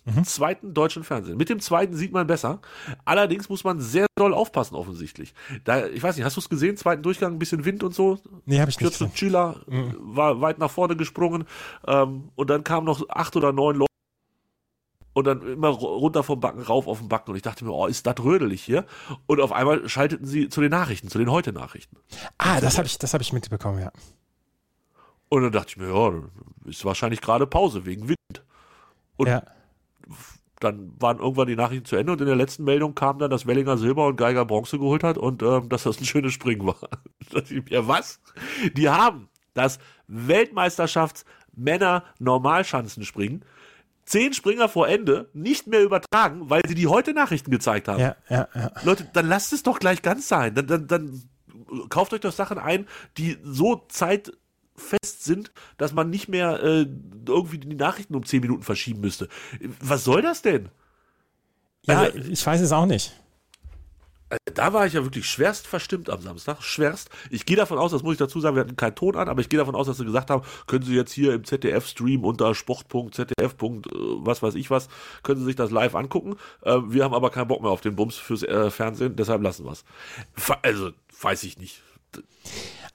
Mhm. 0.08 0.24
Zweiten 0.24 0.74
deutschen 0.74 1.04
Fernsehen. 1.04 1.38
Mit 1.38 1.50
dem 1.50 1.60
zweiten 1.60 1.96
sieht 1.96 2.14
man 2.14 2.28
besser. 2.28 2.60
Allerdings 3.04 3.50
muss 3.50 3.64
man 3.66 3.82
sehr 3.82 4.08
doll 4.16 4.34
aufpassen, 4.34 4.76
offensichtlich. 4.76 5.34
Da, 5.66 5.88
ich 5.88 6.02
weiß 6.02 6.16
nicht, 6.16 6.24
hast 6.24 6.38
du 6.38 6.42
es 6.42 6.50
gesehen? 6.50 6.78
Zweiten 6.78 7.04
Durchgang, 7.04 7.34
ein 7.34 7.40
bisschen 7.40 7.66
Wind 7.66 7.84
und 7.84 7.94
so. 7.94 8.18
Nee, 8.46 8.60
habe 8.62 8.72
ich 8.72 8.80
nicht. 8.80 8.94
Gesehen. 8.94 9.14
Chila 9.14 9.56
mhm. 9.68 9.96
war 10.00 10.40
weit 10.40 10.60
nach 10.60 10.72
vorne 10.72 10.96
gesprungen. 10.96 11.46
Ähm, 11.86 12.30
und 12.36 12.50
dann 12.50 12.64
kamen 12.64 12.86
noch 12.86 13.04
acht 13.10 13.36
oder 13.36 13.52
neun 13.52 13.76
Leute 13.76 13.88
und 15.18 15.24
dann 15.24 15.42
immer 15.42 15.70
runter 15.70 16.22
vom 16.22 16.40
Backen, 16.40 16.62
rauf 16.62 16.88
auf 16.88 17.00
den 17.00 17.10
Backen. 17.10 17.32
Und 17.32 17.38
ich 17.38 17.42
dachte 17.42 17.66
mir, 17.66 17.72
oh, 17.72 17.88
ist 17.88 18.06
das 18.06 18.24
rödelig 18.24 18.64
hier? 18.64 18.86
Und 19.26 19.42
auf 19.42 19.52
einmal 19.52 19.90
schalteten 19.90 20.28
sie 20.28 20.48
zu 20.48 20.62
den 20.62 20.70
Nachrichten, 20.70 21.08
zu 21.08 21.18
den 21.18 21.32
Heute-Nachrichten. 21.32 21.98
Ah, 22.38 22.62
das 22.62 22.78
habe 22.78 22.86
ich, 22.86 23.00
das 23.00 23.16
hab 23.16 23.22
ich 23.22 23.34
mitbekommen, 23.34 23.80
ja. 23.80 23.92
Und 25.30 25.42
dann 25.42 25.52
dachte 25.52 25.70
ich 25.70 25.78
mir, 25.78 25.88
ja, 25.88 26.22
ist 26.66 26.86
wahrscheinlich 26.86 27.20
gerade 27.20 27.48
Pause 27.48 27.88
wegen 27.88 28.08
Wind. 28.08 28.46
Und 29.16 29.28
ja. 29.28 29.42
dann 30.60 30.94
waren 31.00 31.18
irgendwann 31.18 31.48
die 31.48 31.56
Nachrichten 31.56 31.86
zu 31.86 31.96
Ende 31.96 32.12
und 32.12 32.22
in 32.22 32.28
der 32.28 32.36
letzten 32.36 32.64
Meldung 32.64 32.94
kam 32.94 33.18
dann, 33.18 33.32
dass 33.32 33.48
Wellinger 33.48 33.80
Silber 33.80 34.06
und 34.06 34.18
Geiger 34.18 34.46
Bronze 34.46 34.78
geholt 34.78 35.04
hat 35.04 35.18
und 35.18 35.42
ähm, 35.42 35.68
dass 35.68 35.82
das 35.82 36.00
ein 36.00 36.06
schönes 36.06 36.34
Springen 36.34 36.68
war. 36.68 36.78
da 36.80 37.00
dachte 37.40 37.56
ich 37.56 37.68
mir, 37.68 37.88
was? 37.88 38.22
Die 38.74 38.88
haben 38.88 39.30
das 39.56 39.80
Weltmeisterschafts 40.06 41.26
Männer 41.56 42.04
Normalschanzenspringen 42.20 43.44
zehn 44.08 44.34
Springer 44.34 44.70
vor 44.70 44.88
Ende 44.88 45.30
nicht 45.34 45.68
mehr 45.68 45.84
übertragen, 45.84 46.50
weil 46.50 46.62
sie 46.68 46.76
die 46.76 46.88
heute 46.88 47.14
Nachrichten 47.14 47.52
gezeigt 47.52 47.88
haben. 47.88 48.00
Ja, 48.00 48.16
ja, 48.30 48.48
ja. 48.56 48.72
Leute, 48.84 49.08
dann 49.14 49.28
lasst 49.28 49.54
es 49.54 49.64
doch 49.64 49.80
gleich 49.80 50.02
ganz 50.02 50.28
sein. 50.28 50.56
Dann, 50.56 50.66
dann, 50.66 50.88
dann 50.88 51.22
kauft 51.90 52.14
euch 52.14 52.22
doch 52.22 52.32
Sachen 52.32 52.58
ein, 52.58 52.88
die 53.18 53.38
so 53.44 53.86
zeitfest 53.90 55.24
sind, 55.24 55.52
dass 55.78 55.94
man 55.94 56.10
nicht 56.10 56.30
mehr 56.30 56.64
äh, 56.64 56.88
irgendwie 57.28 57.58
die 57.58 57.76
Nachrichten 57.76 58.16
um 58.16 58.26
zehn 58.26 58.42
Minuten 58.42 58.64
verschieben 58.64 59.02
müsste. 59.02 59.28
Was 59.82 60.06
soll 60.06 60.22
das 60.22 60.42
denn? 60.42 60.70
Ja, 61.84 62.00
also, 62.00 62.18
ich 62.18 62.46
weiß 62.46 62.62
es 62.62 62.72
auch 62.72 62.86
nicht. 62.86 63.14
Äh, 64.30 64.38
da 64.54 64.74
war 64.74 64.86
ich 64.86 64.94
ja 64.94 65.04
wirklich 65.04 65.26
schwerst 65.26 65.68
verstimmt 65.68 66.10
am 66.10 66.22
Samstag. 66.22 66.62
Schwerst. 66.62 67.10
Ich 67.30 67.46
gehe 67.46 67.58
davon 67.58 67.78
aus, 67.78 67.92
das 67.92 68.04
muss 68.04 68.14
ich 68.14 68.20
dazu 68.20 68.40
sagen, 68.40 68.56
wir 68.56 68.62
hatten 68.62 68.76
keinen 68.76 68.96
Ton 68.96 69.16
an, 69.16 69.30
aber 69.30 69.42
ich 69.42 69.50
gehe 69.50 69.58
davon 69.58 69.76
aus, 69.76 69.88
dass 69.88 69.98
sie 69.98 70.06
gesagt 70.06 70.30
haben, 70.30 70.44
können 70.66 70.84
Sie 70.84 70.96
jetzt 70.96 71.14
hier 71.14 71.34
im 71.34 71.44
ZDF-Stream 71.44 72.24
unter 72.24 72.54
Sport.zdf. 72.54 73.32
Äh, 73.40 73.82
was 74.20 74.44
weiß 74.44 74.56
ich 74.56 74.70
was, 74.70 74.90
können 75.24 75.40
Sie 75.40 75.46
sich 75.46 75.56
das 75.56 75.72
live 75.72 75.96
angucken. 75.96 76.36
Äh, 76.62 76.78
wir 76.88 77.04
haben 77.04 77.14
aber 77.14 77.30
keinen 77.30 77.48
Bock 77.48 77.62
mehr 77.62 77.72
auf 77.72 77.82
den 77.82 77.96
Bums 77.96 78.16
fürs 78.16 78.44
äh, 78.44 78.70
Fernsehen, 78.70 79.16
deshalb 79.16 79.42
lassen 79.42 79.66
wir 79.66 79.72
es. 79.72 79.86
Also, 80.62 80.92
weiß 81.22 81.44
ich 81.44 81.58
nicht. 81.58 81.82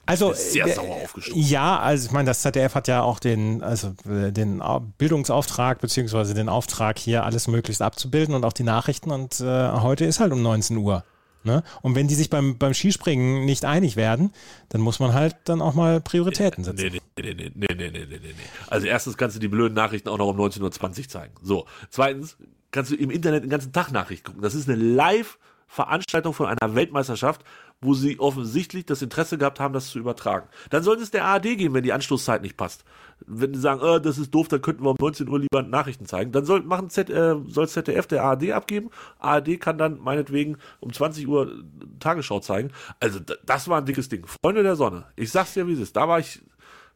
Also 0.05 0.33
sehr 0.33 0.67
äh, 0.67 0.73
sauer 0.73 0.97
aufgestoßen. 0.97 1.41
Ja, 1.41 1.79
also 1.79 2.07
ich 2.07 2.13
meine, 2.13 2.27
das 2.27 2.43
ZDF 2.43 2.75
hat 2.75 2.89
ja 2.89 3.03
auch 3.03 3.21
den, 3.21 3.63
also 3.63 3.95
den 4.05 4.61
Bildungsauftrag 4.99 5.81
beziehungsweise 5.81 6.35
den 6.35 6.49
Auftrag 6.49 6.99
hier 6.99 7.25
alles 7.25 7.47
möglichst 7.47 7.83
abzubilden 7.83 8.35
und 8.35 8.45
auch 8.45 8.53
die 8.53 8.65
Nachrichten 8.65 9.13
und 9.13 9.41
äh, 9.41 9.71
heute 9.71 10.05
ist 10.05 10.19
halt 10.19 10.33
um 10.33 10.43
19 10.43 10.77
Uhr. 10.77 11.05
Ne? 11.45 11.63
Und 11.83 11.95
wenn 11.97 12.09
die 12.09 12.15
sich 12.15 12.31
beim, 12.31 12.57
beim 12.59 12.73
Skispringen 12.75 13.45
nicht 13.45 13.65
einig 13.65 13.97
werden, 13.97 14.33
dann 14.69 14.81
muss 14.81 15.01
man 15.01 15.13
halt 15.13 15.37
dann 15.45 15.61
auch 15.61 15.75
mal 15.75 16.01
Prioritäten 16.01 16.63
setzen. 16.63 16.91
Nee, 16.93 17.01
nee, 17.19 17.35
nee, 17.35 17.51
nee, 17.55 17.67
nee, 17.75 17.91
nee, 17.91 17.91
nee, 17.91 18.19
nee. 18.23 18.35
Also 18.69 18.87
erstens 18.87 19.17
kannst 19.17 19.37
du 19.37 19.41
die 19.41 19.49
blöden 19.49 19.75
Nachrichten 19.75 20.09
auch 20.09 20.19
noch 20.19 20.29
um 20.29 20.41
19.20 20.41 20.63
Uhr 21.01 21.09
zeigen. 21.09 21.35
So. 21.43 21.67
Zweitens 21.91 22.37
kannst 22.71 22.93
du 22.93 22.95
im 22.95 23.11
Internet 23.11 23.43
den 23.43 23.51
ganzen 23.51 23.73
Tag 23.73 23.91
Nachrichten 23.91 24.27
gucken. 24.27 24.43
Das 24.43 24.55
ist 24.55 24.69
eine 24.69 24.81
Live- 24.81 25.39
Veranstaltung 25.73 26.35
von 26.35 26.49
einer 26.49 26.75
Weltmeisterschaft, 26.75 27.41
wo 27.81 27.95
sie 27.95 28.21
offensichtlich 28.21 28.85
das 28.85 29.01
Interesse 29.01 29.39
gehabt 29.39 29.59
haben, 29.59 29.73
das 29.73 29.89
zu 29.89 29.99
übertragen. 29.99 30.47
Dann 30.69 30.83
sollte 30.83 31.03
es 31.03 31.11
der 31.11 31.25
ARD 31.25 31.57
geben, 31.57 31.73
wenn 31.73 31.83
die 31.83 31.95
Anschlusszeit 31.95 32.43
nicht 32.43 32.59
passt. 32.59 32.85
Wenn 33.27 33.53
die 33.53 33.59
sagen, 33.59 33.81
äh, 33.81 34.01
das 34.01 34.19
ist 34.19 34.33
doof, 34.35 34.49
dann 34.49 34.63
könnten 34.63 34.85
wir 34.85 34.91
um 34.91 34.97
19 34.99 35.29
Uhr 35.29 35.41
lieber 35.41 35.63
Nachrichten 35.63 36.07
zeigen. 36.07 36.33
Dann 36.33 36.45
soll, 36.45 36.63
machen 36.63 36.91
Z, 36.91 37.11
äh, 37.11 37.37
soll 37.49 37.69
ZDF 37.69 38.07
der 38.07 38.25
ARD 38.25 38.53
abgeben. 38.53 38.91
ARD 39.19 39.61
kann 39.61 39.79
dann 39.79 39.99
meinetwegen 39.99 40.59
um 40.81 40.93
20 40.93 41.27
Uhr 41.29 41.63
Tagesschau 42.01 42.41
zeigen. 42.41 42.71
Also 43.01 43.21
das 43.45 43.69
war 43.69 43.79
ein 43.79 43.87
dickes 43.87 44.09
Ding. 44.09 44.27
Freunde 44.27 44.63
der 44.63 44.77
Sonne. 44.77 45.05
Ich 45.17 45.31
sag's 45.31 45.55
dir, 45.55 45.67
wie 45.67 45.73
es 45.73 45.81
ist. 45.81 45.97
Da 45.97 46.09
war 46.09 46.19
ich. 46.19 46.41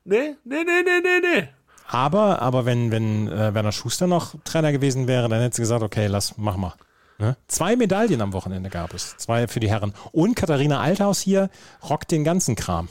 Nee, 0.04 0.36
nee, 0.44 0.64
nee, 0.64 0.82
nee, 0.84 1.00
nee, 1.02 1.20
nee. 1.20 1.48
Aber, 1.88 2.42
aber 2.42 2.64
wenn, 2.64 2.90
wenn 2.90 3.28
äh, 3.28 3.54
Werner 3.54 3.72
Schuster 3.72 4.06
noch 4.06 4.34
Trainer 4.44 4.72
gewesen 4.72 5.06
wäre, 5.06 5.28
dann 5.28 5.40
hätte 5.40 5.56
sie 5.56 5.62
gesagt, 5.62 5.82
okay, 5.82 6.06
lass, 6.06 6.36
mach 6.36 6.56
mal. 6.56 6.74
Ne? 7.18 7.36
Zwei 7.48 7.76
Medaillen 7.76 8.20
am 8.20 8.32
Wochenende 8.32 8.70
gab 8.70 8.92
es. 8.92 9.16
Zwei 9.16 9.48
für 9.48 9.60
die 9.60 9.70
Herren. 9.70 9.94
Und 10.12 10.34
Katharina 10.34 10.80
Althaus 10.80 11.20
hier 11.20 11.50
rockt 11.88 12.10
den 12.10 12.24
ganzen 12.24 12.56
Kram. 12.56 12.88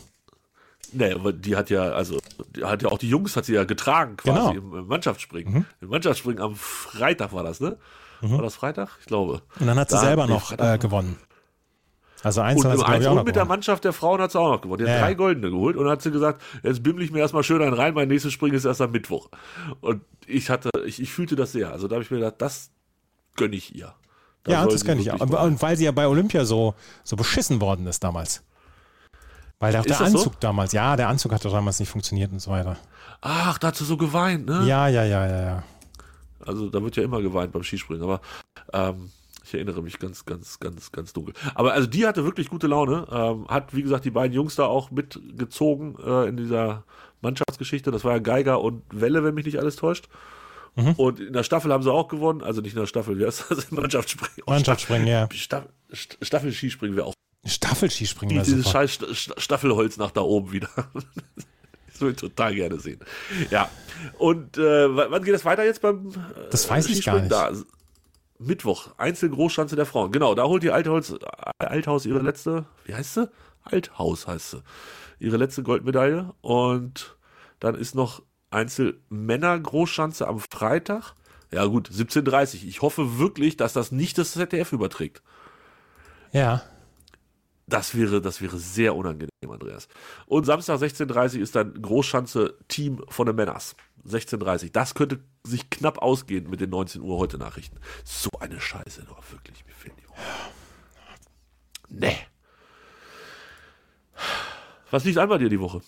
Nee, 0.98 1.12
aber 1.14 1.34
die 1.34 1.56
hat 1.56 1.70
ja, 1.70 1.84
also, 1.92 2.20
die 2.56 2.64
hat 2.64 2.82
ja 2.82 2.90
auch 2.90 2.98
die 2.98 3.10
Jungs 3.10 3.36
hat 3.36 3.46
sie 3.46 3.54
ja 3.54 3.64
getragen 3.66 4.18
quasi 4.18 4.54
Genau. 4.56 4.78
im 4.80 4.88
Mannschaftsspringen. 4.88 5.54
Mhm. 5.54 5.66
Im 5.82 5.90
Mannschaftsspringen 5.90 6.42
am 6.42 6.56
Freitag 6.56 7.34
war 7.34 7.44
das, 7.44 7.60
ne? 7.60 7.78
War 8.22 8.42
das 8.42 8.56
Freitag? 8.56 8.90
Ich 9.02 9.06
glaube. 9.06 9.42
Und 9.60 9.68
dann 9.68 9.78
hat 9.78 9.90
sie 9.90 9.96
Da- 9.98 10.02
selber 10.02 10.26
noch 10.26 10.52
äh, 10.58 10.78
gewonnen. 10.80 11.18
Also 12.24 12.42
Und, 12.42 12.48
Einzel 12.48 12.72
hat 12.72 12.78
sie, 13.04 13.08
auch 13.08 13.12
und 13.12 13.18
mit 13.18 13.36
der 13.36 13.44
gewonnen. 13.44 13.48
Mannschaft 13.50 13.84
der 13.84 13.94
Frauen 13.94 14.20
hat 14.20 14.32
sie 14.32 14.40
auch 14.40 14.50
noch 14.50 14.62
gewonnen. 14.62 14.84
Die 14.84 14.90
hat 14.90 14.98
Ja, 15.00 15.06
drei. 15.06 15.14
Goldene 15.14 15.52
geholt 15.52 15.76
und 15.78 15.88
hat 15.88 16.02
sie 16.02 16.10
gesagt, 16.10 16.42
jetzt 16.64 16.82
bimmel 16.82 17.04
ich 17.04 17.12
mir 17.12 17.20
erstmal 17.20 17.44
schön 17.44 17.62
einen 17.62 17.74
rein, 17.74 17.94
mein 17.94 18.08
nächstes 18.08 18.34
Springen 18.34 18.56
ist 18.56 18.66
erst 18.66 18.82
am 18.82 18.90
Mittwoch. 18.92 19.30
Und 19.82 20.02
ich 20.26 20.50
hatte, 20.50 20.72
ich, 20.88 21.00
ich 21.00 21.12
fühlte 21.12 21.36
das 21.36 21.52
sehr. 21.52 21.72
Also 21.72 21.88
da 21.88 21.96
habe 21.96 22.04
ich 22.04 22.10
mir 22.10 22.18
gedacht, 22.18 22.36
das 22.40 22.72
gönne 23.36 23.56
ich 23.56 23.76
ihr. 23.76 23.94
Da 24.44 24.52
Ja, 24.54 24.66
das 24.66 24.84
kann 24.86 25.00
ich 25.00 25.12
auch. 25.12 25.20
Und 25.20 25.62
weil 25.62 25.78
sie 25.78 25.86
ja 25.86 25.92
bei 25.92 26.08
Olympia 26.08 26.46
so, 26.46 26.74
so 27.04 27.16
beschissen 27.16 27.62
worden 27.62 27.86
ist 27.86 28.04
damals. 28.04 28.44
Weil 29.60 29.72
der, 29.72 29.82
der 29.82 29.90
das 29.90 30.12
so? 30.12 30.18
Anzug 30.18 30.40
damals, 30.40 30.74
ja, 30.74 30.96
der 30.96 31.08
Anzug 31.08 31.32
hat 31.34 31.44
doch 31.46 31.52
damals 31.52 31.80
nicht 31.80 31.90
funktioniert 31.90 32.32
und 32.32 32.40
so 32.40 32.52
weiter. 32.52 32.78
Ach, 33.22 33.58
da 33.58 33.68
hat 33.68 33.76
sie 33.76 33.86
so 33.86 33.98
geweint, 33.98 34.46
ne? 34.46 34.64
Ja, 34.66 34.88
ja, 34.88 35.04
ja, 35.04 35.26
ja, 35.28 35.42
ja. 35.42 35.64
Also 36.46 36.70
da 36.70 36.84
wird 36.84 36.96
ja 36.96 37.04
immer 37.04 37.22
geweint 37.22 37.52
beim 37.54 37.64
Skispringen, 37.64 38.04
aber 38.04 38.22
ähm, 38.74 39.10
ich 39.44 39.54
erinnere 39.54 39.82
mich 39.82 40.00
ganz, 40.00 40.26
ganz, 40.26 40.60
ganz, 40.60 40.92
ganz 40.92 41.14
dunkel. 41.14 41.34
Aber 41.56 41.74
also 41.74 41.88
die 41.88 42.06
hatte 42.06 42.24
wirklich 42.26 42.50
gute 42.50 42.68
Laune, 42.68 43.08
ähm, 43.12 43.48
hat 43.48 43.74
wie 43.74 43.82
gesagt 43.84 44.06
die 44.06 44.12
beiden 44.12 44.34
Jungs 44.34 44.56
da 44.56 44.66
auch 44.66 44.92
mitgezogen 44.92 45.96
äh, 46.06 46.28
in 46.28 46.38
dieser 46.38 46.84
Mannschaftsgeschichte. 47.22 47.92
Das 47.92 48.04
war 48.04 48.14
ja 48.14 48.20
Geiger 48.20 48.62
und 48.62 48.84
Welle, 48.92 49.24
wenn 49.24 49.34
mich 49.34 49.46
nicht 49.46 49.60
alles 49.60 49.76
täuscht. 49.76 50.08
Mhm. 50.76 50.92
Und 50.94 51.20
in 51.20 51.34
der 51.34 51.44
Staffel 51.44 51.72
haben 51.72 51.84
sie 51.84 51.92
auch 51.92 52.10
gewonnen, 52.10 52.42
also 52.44 52.62
nicht 52.62 52.74
in 52.74 52.80
der 52.80 52.88
Staffel, 52.88 53.18
wie 53.18 53.26
heißt 53.26 53.46
das? 53.50 53.72
Mannschaftsspringen. 53.72 54.44
Mannschaftsspringen, 54.46 55.08
ja. 55.08 55.28
Staffel, 55.32 55.70
St- 55.94 56.18
Staffel-Skispringen 56.22 56.98
wäre 56.98 57.08
auch 57.08 57.14
Staffelskispringen 57.46 58.38
die, 58.38 58.44
dieses 58.44 58.70
scheiß 58.70 58.92
Sta- 58.94 59.14
Sta- 59.14 59.40
Staffelholz 59.40 59.98
nach 59.98 60.12
da 60.12 60.22
oben 60.22 60.52
wieder. 60.52 60.70
Das 61.88 62.02
würde 62.02 62.12
ich 62.16 62.20
total 62.20 62.54
gerne 62.54 62.78
sehen. 62.78 63.00
Ja. 63.52 63.70
Und 64.18 64.58
äh, 64.58 64.94
wann 64.94 65.24
geht 65.24 65.34
das 65.34 65.46
weiter 65.46 65.64
jetzt 65.64 65.82
beim 65.82 66.10
äh, 66.10 66.50
Das 66.52 66.70
weiß 66.70 66.90
ich 66.90 67.06
gar 67.06 67.20
Skispringen? 67.20 67.30
Da, 67.30 67.54
Mittwoch, 68.38 68.90
Einzelgroßschanze 68.98 69.78
der 69.78 69.86
Frauen. 69.86 70.12
Genau, 70.12 70.36
da 70.36 70.44
holt 70.44 70.62
die 70.62 70.72
Althaus, 70.72 71.16
Althaus 71.58 72.06
ihre 72.06 72.20
letzte, 72.20 72.66
wie 72.84 72.94
heißt 72.94 73.14
sie? 73.14 73.30
Althaus 73.64 74.28
heißt 74.28 74.52
sie. 74.52 74.64
Ihre 75.20 75.38
letzte 75.38 75.64
Goldmedaille. 75.64 76.34
Und 76.42 77.16
dann 77.62 77.76
ist 77.76 77.96
noch 77.96 78.24
Einzel-Männer 78.50 79.58
Großschanze 79.58 80.28
am 80.28 80.42
Freitag. 80.42 81.14
Ja 81.54 81.64
gut, 81.64 81.90
17.30 81.90 82.66
Ich 82.66 82.82
hoffe 82.82 83.20
wirklich, 83.20 83.56
dass 83.56 83.72
das 83.72 83.94
nicht 83.94 84.18
das 84.18 84.34
ZDF 84.34 84.74
überträgt. 84.74 85.22
Ja. 86.34 86.62
Das 87.68 87.96
wäre, 87.96 88.22
das 88.22 88.42
wäre 88.42 88.58
sehr 88.58 88.96
unangenehm, 88.96 89.30
Andreas. 89.50 89.88
Und 90.28 90.46
Samstag 90.46 90.80
16.30 90.80 91.40
ist 91.40 91.56
dann 91.56 91.82
Großschanze 91.82 92.58
Team 92.68 93.04
von 93.10 93.26
den 93.26 93.36
Männers. 93.36 93.76
16.30 94.08 94.72
Das 94.72 94.94
könnte 94.94 95.20
sich 95.44 95.70
knapp 95.72 95.98
ausgehen 95.98 96.50
mit 96.50 96.62
den 96.62 96.70
19 96.70 97.02
Uhr 97.02 97.18
heute 97.18 97.38
Nachrichten. 97.40 97.80
So 98.04 98.30
eine 98.40 98.60
Scheiße, 98.60 99.04
doch 99.08 99.24
wirklich. 99.32 99.66
Mir 99.66 99.74
fehlen 99.74 99.96
die. 99.98 100.06
Nee. 101.90 102.18
Was 104.92 105.04
liegt 105.04 105.18
an 105.18 105.30
bei 105.30 105.40
dir 105.40 105.50
die 105.50 105.60
Woche? 105.60 105.82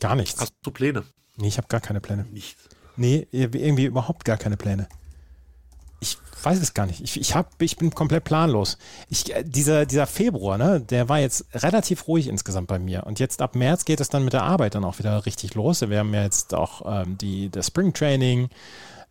Gar 0.00 0.16
nichts. 0.16 0.40
Hast 0.40 0.54
du 0.62 0.70
Pläne? 0.70 1.04
Nee, 1.36 1.48
ich 1.48 1.58
habe 1.58 1.68
gar 1.68 1.80
keine 1.80 2.00
Pläne. 2.00 2.24
Nichts. 2.30 2.68
Nee, 2.96 3.26
irgendwie 3.30 3.84
überhaupt 3.84 4.24
gar 4.24 4.36
keine 4.36 4.56
Pläne. 4.56 4.88
Ich 6.04 6.18
weiß 6.44 6.60
es 6.60 6.74
gar 6.74 6.84
nicht. 6.84 7.00
Ich, 7.00 7.18
ich, 7.18 7.34
hab, 7.34 7.60
ich 7.62 7.78
bin 7.78 7.90
komplett 7.94 8.24
planlos. 8.24 8.76
Ich, 9.08 9.34
äh, 9.34 9.42
dieser, 9.42 9.86
dieser 9.86 10.06
Februar, 10.06 10.58
ne, 10.58 10.80
der 10.80 11.08
war 11.08 11.18
jetzt 11.18 11.46
relativ 11.54 12.06
ruhig 12.06 12.28
insgesamt 12.28 12.66
bei 12.68 12.78
mir. 12.78 13.04
Und 13.06 13.18
jetzt 13.20 13.40
ab 13.40 13.54
März 13.54 13.86
geht 13.86 14.00
es 14.00 14.10
dann 14.10 14.22
mit 14.24 14.34
der 14.34 14.42
Arbeit 14.42 14.74
dann 14.74 14.84
auch 14.84 14.98
wieder 14.98 15.24
richtig 15.24 15.54
los. 15.54 15.80
Wir 15.80 15.98
haben 16.00 16.12
ja 16.12 16.22
jetzt 16.22 16.52
auch 16.52 16.82
ähm, 16.84 17.16
die, 17.16 17.48
das 17.48 17.68
Spring 17.68 17.94
Training 17.94 18.50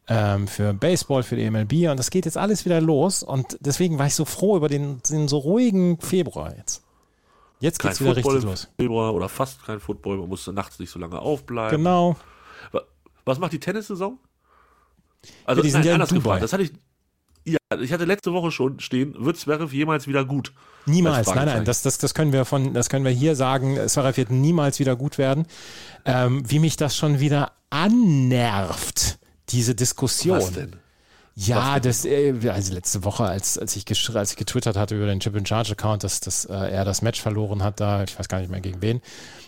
ähm, 0.08 0.48
für 0.48 0.74
Baseball, 0.74 1.24
für 1.24 1.36
die 1.36 1.50
MLB 1.50 1.90
und 1.90 1.98
das 1.98 2.12
geht 2.12 2.26
jetzt 2.26 2.38
alles 2.38 2.66
wieder 2.66 2.80
los. 2.80 3.24
Und 3.24 3.58
deswegen 3.62 3.98
war 3.98 4.06
ich 4.06 4.14
so 4.16 4.26
froh 4.26 4.56
über 4.56 4.68
den, 4.70 5.02
den 5.10 5.28
so 5.28 5.40
ruhigen 5.40 6.00
Februar 6.00 6.56
jetzt. 6.56 6.84
Jetzt 7.60 7.80
Kein 7.80 7.90
geht's 7.90 8.02
wieder 8.02 8.14
Football 8.14 8.34
richtig 8.36 8.50
los. 8.52 8.68
Februar 8.78 9.14
oder 9.16 9.30
fast 9.30 9.66
kein 9.66 9.80
Football. 9.80 10.18
Man 10.18 10.30
musste 10.30 10.54
nachts 10.54 10.78
nicht 10.78 10.92
so 10.92 11.00
lange 11.00 11.18
aufbleiben. 11.18 11.78
Genau. 11.78 12.18
Wa- 12.72 12.82
Was 13.26 13.40
macht 13.40 13.54
die 13.54 13.60
Tennissaison? 13.60 14.20
Also, 15.46 15.62
Ja, 15.62 15.64
die 15.64 15.70
sind 15.72 15.80
nein, 15.82 15.88
ja 15.88 15.94
anders 15.96 16.10
Dubai. 16.10 16.22
gefragt. 16.22 16.44
Das 16.44 16.54
hatte 16.54 16.64
ich. 16.64 16.72
Ja, 17.46 17.58
ich 17.82 17.92
hatte 17.92 18.06
letzte 18.06 18.32
Woche 18.32 18.52
schon 18.52 18.80
stehen, 18.80 19.16
wird 19.18 19.36
Zverev 19.36 19.74
jemals 19.76 20.08
wieder 20.08 20.24
gut? 20.24 20.54
Niemals, 20.86 21.28
Als 21.28 21.36
nein, 21.36 21.46
nein, 21.46 21.66
das, 21.66 21.82
das, 21.82 21.98
das 21.98 22.14
können 22.14 22.32
wir 22.32 22.46
von, 22.46 22.74
das 22.74 22.88
können 22.88 23.04
wir 23.04 23.12
hier 23.12 23.36
sagen. 23.36 23.78
Zverev 23.88 24.16
wird 24.16 24.32
niemals 24.32 24.80
wieder 24.80 24.96
gut 24.96 25.18
werden. 25.18 25.46
Ähm, 26.06 26.50
wie 26.50 26.60
mich 26.60 26.78
das 26.78 26.96
schon 26.96 27.20
wieder 27.20 27.52
annervt, 27.70 29.20
diese 29.50 29.76
Diskussion. 29.76 30.38
Was 30.38 30.54
denn? 30.54 30.78
Ja, 31.36 31.80
das, 31.80 32.06
äh, 32.06 32.34
also 32.48 32.74
letzte 32.74 33.04
Woche, 33.04 33.24
als, 33.26 33.58
als, 33.58 33.76
ich 33.76 33.86
als 34.16 34.32
ich 34.32 34.38
getwittert 34.38 34.78
hatte 34.78 34.96
über 34.96 35.08
den 35.08 35.20
Chip 35.20 35.36
in 35.36 35.46
Charge 35.46 35.72
Account, 35.72 36.04
dass, 36.04 36.20
dass 36.20 36.46
äh, 36.46 36.54
er 36.54 36.86
das 36.86 37.02
Match 37.02 37.20
verloren 37.20 37.64
hat, 37.64 37.80
da, 37.80 38.04
ich 38.04 38.18
weiß 38.18 38.28
gar 38.28 38.40
nicht 38.40 38.52
mehr 38.52 38.62
gegen 38.62 38.82
wen, 38.82 38.98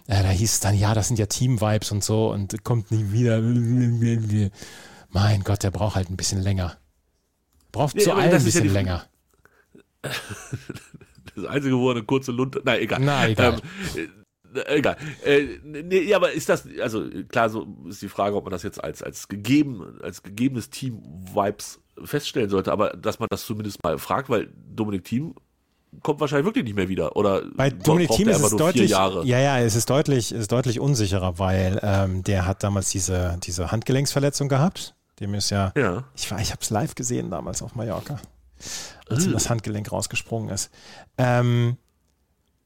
äh, 0.07 0.23
da 0.23 0.29
hieß 0.29 0.53
es 0.53 0.59
dann, 0.59 0.75
ja, 0.75 0.95
das 0.95 1.07
sind 1.07 1.19
ja 1.19 1.27
Team-Vibes 1.27 1.91
und 1.91 2.03
so 2.03 2.31
und 2.31 2.63
kommt 2.63 2.89
nie 2.91 3.11
wieder. 3.11 3.39
Mein 5.15 5.43
Gott, 5.43 5.63
der 5.63 5.71
braucht 5.71 5.95
halt 5.95 6.09
ein 6.09 6.17
bisschen 6.17 6.41
länger. 6.41 6.77
Braucht 7.71 7.95
Nee, 7.95 8.03
zu 8.03 8.11
allem 8.11 8.25
ein 8.25 8.31
ja 8.31 8.37
bisschen 8.37 8.63
die- 8.63 8.69
länger. 8.69 9.05
Das 11.35 11.45
einzige, 11.45 11.77
wo 11.77 11.89
er 11.89 11.95
eine 11.97 12.03
kurze 12.05 12.31
Lunte. 12.31 12.61
Na, 12.63 12.77
egal. 12.79 13.01
Na, 13.01 13.27
egal. 13.27 13.59
Ähm, 13.97 14.09
äh, 14.55 14.75
egal. 14.77 14.95
Äh, 15.25 15.59
nee, 15.63 15.99
ja, 16.03 16.15
aber 16.15 16.31
ist 16.31 16.47
das, 16.47 16.65
also 16.81 17.03
klar, 17.27 17.49
so 17.49 17.67
ist 17.89 18.01
die 18.01 18.07
Frage, 18.07 18.37
ob 18.37 18.45
man 18.45 18.51
das 18.51 18.63
jetzt 18.63 18.81
als, 18.81 19.03
als 19.03 19.27
gegeben, 19.27 19.99
als 20.01 20.23
gegebenes 20.23 20.69
Team-Vibes 20.69 21.81
feststellen 22.05 22.49
sollte, 22.49 22.71
aber 22.71 22.91
dass 22.91 23.19
man 23.19 23.27
das 23.29 23.45
zumindest 23.45 23.83
mal 23.83 23.97
fragt, 23.97 24.29
weil 24.29 24.49
Dominik 24.73 25.03
Thiem 25.03 25.35
kommt 26.03 26.21
wahrscheinlich 26.21 26.45
wirklich 26.45 26.63
nicht 26.63 26.75
mehr 26.75 26.87
wieder. 26.87 27.17
Oder 27.17 27.41
Bei 27.53 27.69
Dominik 27.69 28.11
Thiem 28.11 28.29
ist 28.29 28.37
aber 28.37 28.45
es 28.47 28.55
deutlich, 28.55 28.91
ja, 28.91 29.23
ja, 29.23 29.59
es 29.59 29.75
ist 29.75 29.89
deutlich, 29.89 30.31
es 30.31 30.39
ist 30.39 30.51
deutlich 30.53 30.79
unsicherer, 30.79 31.37
weil 31.37 31.79
ähm, 31.83 32.23
der 32.23 32.45
hat 32.45 32.63
damals 32.63 32.91
diese, 32.91 33.37
diese 33.43 33.71
Handgelenksverletzung 33.73 34.47
gehabt. 34.47 34.94
Dem 35.19 35.33
ist 35.33 35.49
ja, 35.49 35.71
Ja. 35.75 36.03
ich 36.15 36.29
war, 36.31 36.39
ich 36.39 36.51
habe 36.51 36.61
es 36.61 36.69
live 36.69 36.95
gesehen 36.95 37.29
damals 37.31 37.61
auf 37.61 37.75
Mallorca, 37.75 38.17
als 39.09 39.23
ihm 39.25 39.31
Äh. 39.31 39.33
das 39.33 39.49
Handgelenk 39.49 39.91
rausgesprungen 39.91 40.49
ist. 40.49 40.69
Ähm, 41.17 41.77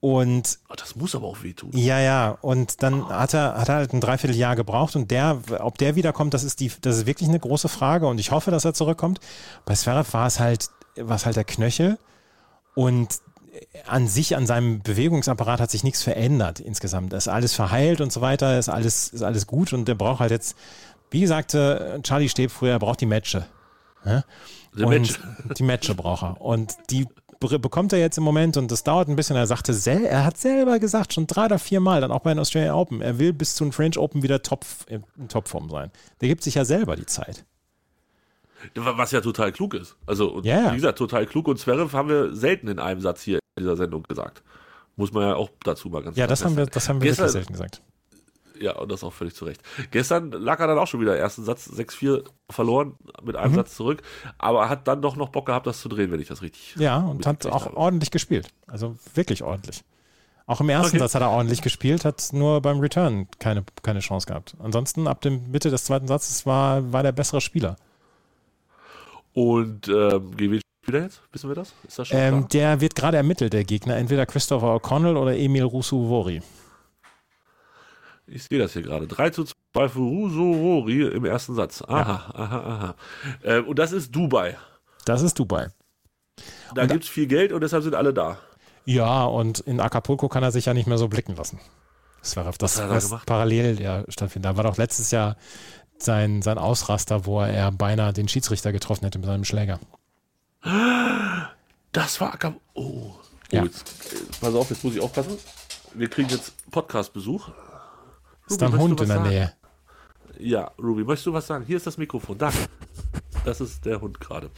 und 0.01 0.59
Ah, 0.69 0.75
Das 0.77 0.95
muss 0.95 1.13
aber 1.13 1.27
auch 1.27 1.43
wehtun. 1.43 1.71
ja, 1.73 1.99
ja, 1.99 2.29
und 2.41 2.81
dann 2.83 3.07
hat 3.09 3.33
er, 3.33 3.55
hat 3.57 3.67
er 3.69 3.75
halt 3.75 3.93
ein 3.93 3.99
Dreivierteljahr 3.99 4.55
gebraucht 4.55 4.95
und 4.95 5.11
der, 5.11 5.39
ob 5.59 5.77
der 5.77 5.95
wiederkommt, 5.95 6.33
das 6.33 6.43
ist 6.43 6.61
die, 6.61 6.71
das 6.81 6.97
ist 6.99 7.05
wirklich 7.05 7.27
eine 7.27 7.39
große 7.39 7.67
Frage 7.67 8.07
und 8.07 8.17
ich 8.19 8.31
hoffe, 8.31 8.49
dass 8.49 8.63
er 8.65 8.73
zurückkommt. 8.73 9.19
Bei 9.65 9.73
Zverev 9.75 10.13
war 10.13 10.25
es 10.27 10.39
halt, 10.39 10.69
war 10.95 11.17
es 11.17 11.25
halt 11.25 11.35
der 11.35 11.43
Knöchel 11.43 11.97
und 12.75 13.19
an 13.87 14.07
sich, 14.07 14.37
an 14.37 14.47
seinem 14.47 14.81
Bewegungsapparat 14.81 15.59
hat 15.59 15.69
sich 15.71 15.83
nichts 15.83 16.01
verändert 16.01 16.61
insgesamt. 16.61 17.11
Das 17.11 17.25
ist 17.25 17.33
alles 17.33 17.53
verheilt 17.53 17.99
und 17.99 18.13
so 18.13 18.21
weiter, 18.21 18.57
ist 18.57 18.69
alles, 18.69 19.09
ist 19.09 19.21
alles 19.23 19.47
gut 19.47 19.73
und 19.73 19.85
der 19.85 19.95
braucht 19.95 20.21
halt 20.21 20.31
jetzt, 20.31 20.55
wie 21.11 21.21
gesagt, 21.21 21.53
äh, 21.53 22.01
Charlie 22.01 22.29
Steb 22.29 22.51
früher, 22.51 22.71
er 22.73 22.79
braucht 22.79 23.01
die 23.01 23.05
Matche. 23.05 23.45
Ja? 24.05 24.23
Die 24.77 24.83
und 24.83 24.89
Matche. 24.91 25.15
Die 25.57 25.63
Matche 25.63 25.95
braucht 25.95 26.23
er. 26.23 26.41
Und 26.41 26.73
die 26.89 27.07
be- 27.39 27.59
bekommt 27.59 27.91
er 27.93 27.99
jetzt 27.99 28.17
im 28.17 28.23
Moment 28.23 28.55
und 28.57 28.71
das 28.71 28.83
dauert 28.83 29.07
ein 29.09 29.15
bisschen. 29.15 29.35
Er 29.35 29.47
sagte, 29.47 29.73
sel 29.73 30.05
er 30.05 30.25
hat 30.25 30.37
selber 30.37 30.77
gesagt, 30.79 31.13
schon 31.13 31.25
drei 31.27 31.45
oder 31.45 31.59
vier 31.59 31.79
Mal, 31.79 32.01
dann 32.01 32.11
auch 32.11 32.19
bei 32.21 32.31
den 32.33 32.39
Australian 32.39 32.75
Open, 32.75 33.01
er 33.01 33.17
will 33.19 33.33
bis 33.33 33.55
zu 33.55 33.63
den 33.65 33.71
French 33.73 33.97
Open 33.97 34.21
wieder 34.23 34.41
top, 34.41 34.65
in 34.87 35.03
Topform 35.27 35.69
sein. 35.69 35.91
Der 36.21 36.27
gibt 36.29 36.43
sich 36.43 36.55
ja 36.55 36.65
selber 36.65 36.95
die 36.95 37.05
Zeit. 37.05 37.45
Was 38.75 39.11
ja 39.11 39.21
total 39.21 39.51
klug 39.53 39.73
ist. 39.73 39.95
Also, 40.05 40.41
ja. 40.43 40.71
wie 40.71 40.75
gesagt, 40.75 40.97
total 40.97 41.25
klug. 41.25 41.47
Und 41.47 41.57
Zverev 41.59 41.93
haben 41.95 42.09
wir 42.09 42.35
selten 42.35 42.67
in 42.67 42.77
einem 42.79 42.99
Satz 42.99 43.21
hier 43.21 43.37
in 43.55 43.63
dieser 43.63 43.77
Sendung 43.77 44.03
gesagt. 44.03 44.43
Muss 44.97 45.13
man 45.13 45.23
ja 45.29 45.35
auch 45.35 45.49
dazu 45.63 45.87
mal 45.89 46.03
ganz 46.03 46.17
Ja, 46.17 46.25
klar 46.25 46.27
das 46.27 46.43
haben 46.43 46.57
wir, 46.57 46.65
das 46.65 46.89
haben 46.89 47.01
wir 47.01 47.07
Gestern- 47.09 47.23
wirklich 47.27 47.33
selten 47.33 47.53
gesagt. 47.53 47.81
Ja, 48.59 48.73
und 48.77 48.91
das 48.91 49.03
auch 49.03 49.13
völlig 49.13 49.35
zu 49.35 49.45
Recht. 49.45 49.61
Gestern 49.91 50.31
lag 50.31 50.59
er 50.59 50.67
dann 50.67 50.77
auch 50.77 50.87
schon 50.87 50.99
wieder 51.01 51.15
ersten 51.17 51.43
Satz 51.45 51.67
6-4 51.69 52.23
verloren, 52.49 52.95
mit 53.23 53.35
Mhm. 53.35 53.41
einem 53.41 53.55
Satz 53.55 53.75
zurück, 53.75 54.01
aber 54.37 54.69
hat 54.69 54.87
dann 54.87 55.01
doch 55.01 55.15
noch 55.15 55.29
Bock 55.29 55.45
gehabt, 55.45 55.65
das 55.67 55.79
zu 55.81 55.87
drehen, 55.89 56.11
wenn 56.11 56.19
ich 56.19 56.27
das 56.27 56.41
richtig. 56.41 56.75
Ja, 56.77 56.97
und 56.97 57.25
hat 57.25 57.45
auch 57.45 57.65
habe. 57.65 57.77
ordentlich 57.77 58.11
gespielt. 58.11 58.49
Also 58.67 58.95
wirklich 59.13 59.43
ordentlich. 59.43 59.83
Auch 60.45 60.61
im 60.61 60.69
ersten 60.69 60.95
Okay. 60.97 60.99
Satz 60.99 61.13
hat 61.15 61.21
er 61.21 61.29
ordentlich 61.29 61.61
gespielt, 61.61 62.05
hat 62.05 62.29
nur 62.33 62.59
beim 62.61 62.79
Return 62.79 63.27
keine, 63.37 63.63
keine 63.83 63.99
Chance 63.99 64.25
gehabt. 64.27 64.55
Ansonsten 64.59 65.07
ab 65.07 65.21
der 65.21 65.31
Mitte 65.31 65.69
des 65.69 65.83
zweiten 65.83 66.07
Satzes 66.07 66.45
war, 66.47 66.91
war 66.91 67.03
der 67.03 67.11
bessere 67.11 67.39
Spieler. 67.39 67.75
Und 69.33 69.87
ähm, 69.87 70.35
gegen 70.35 70.53
wen 70.53 70.61
spielt 70.83 70.97
er 70.97 71.03
jetzt? 71.03 71.21
Wissen 71.31 71.49
wir 71.49 71.55
das? 71.55 71.73
Ist 71.87 71.99
das 71.99 72.07
schon 72.07 72.17
Ähm, 72.17 72.47
der 72.49 72.81
wird 72.81 72.95
gerade 72.95 73.17
ermittelt, 73.17 73.53
der 73.53 73.63
Gegner. 73.63 73.95
Entweder 73.97 74.25
Christopher 74.25 74.75
O'Connell 74.75 75.15
oder 75.17 75.37
Emil 75.37 75.63
Rusuvori. 75.63 76.41
Ich 78.31 78.43
sehe 78.43 78.59
das 78.59 78.73
hier 78.73 78.81
gerade. 78.83 79.07
3 79.07 79.29
zu 79.31 79.43
2 79.73 79.89
für 79.89 79.99
Rusorori 79.99 81.01
im 81.07 81.25
ersten 81.25 81.55
Satz. 81.55 81.81
Aha, 81.81 82.31
aha, 82.33 82.59
aha. 82.59 82.95
Ähm, 83.43 83.67
und 83.67 83.79
das 83.79 83.91
ist 83.91 84.15
Dubai. 84.15 84.57
Das 85.05 85.21
ist 85.21 85.37
Dubai. 85.39 85.67
Da 86.75 86.85
gibt 86.85 87.03
es 87.03 87.09
viel 87.09 87.27
Geld 87.27 87.51
und 87.51 87.61
deshalb 87.61 87.83
sind 87.83 87.95
alle 87.95 88.13
da. 88.13 88.37
Ja, 88.85 89.25
und 89.25 89.59
in 89.59 89.79
Acapulco 89.79 90.29
kann 90.29 90.43
er 90.43 90.51
sich 90.51 90.65
ja 90.65 90.73
nicht 90.73 90.87
mehr 90.87 90.97
so 90.97 91.07
blicken 91.07 91.35
lassen. 91.35 91.59
Das 92.21 92.35
war 92.35 92.43
das, 92.57 92.77
hat 92.77 92.83
er 92.83 92.89
da 92.89 92.95
was 92.95 93.05
gemacht? 93.09 93.25
parallel 93.25 93.79
ja 93.81 94.03
stattfindet. 94.09 94.51
Da 94.51 94.57
war 94.57 94.63
doch 94.63 94.77
letztes 94.77 95.11
Jahr 95.11 95.37
sein, 95.97 96.41
sein 96.41 96.57
Ausraster, 96.57 97.25
wo 97.25 97.41
er 97.41 97.71
beinahe 97.71 98.13
den 98.13 98.27
Schiedsrichter 98.27 98.71
getroffen 98.71 99.05
hätte 99.05 99.19
mit 99.19 99.27
seinem 99.27 99.43
Schläger. 99.45 99.79
Das 101.91 102.21
war 102.21 102.33
Acap 102.33 102.55
Oh. 102.73 102.81
oh 102.83 103.15
Ja. 103.51 103.63
jetzt, 103.63 103.89
äh, 104.13 104.17
pass 104.39 104.53
auf, 104.53 104.69
jetzt 104.69 104.83
muss 104.83 104.95
ich 104.95 105.01
aufpassen. 105.01 105.37
Wir 105.93 106.09
kriegen 106.09 106.29
jetzt 106.29 106.53
Podcast-Besuch. 106.71 107.49
Ist 108.49 108.61
da 108.61 108.67
ein 108.67 108.77
Hund 108.77 108.99
in 109.01 109.07
der 109.07 109.17
sagen? 109.17 109.29
Nähe? 109.29 109.53
Ja, 110.39 110.71
Ruby, 110.81 111.03
möchtest 111.03 111.27
du 111.27 111.33
was 111.33 111.47
sagen? 111.47 111.65
Hier 111.65 111.77
ist 111.77 111.85
das 111.87 111.97
Mikrofon. 111.97 112.37
Danke. 112.37 112.57
Das 113.45 113.61
ist 113.61 113.85
der 113.85 114.01
Hund 114.01 114.19
gerade. 114.19 114.49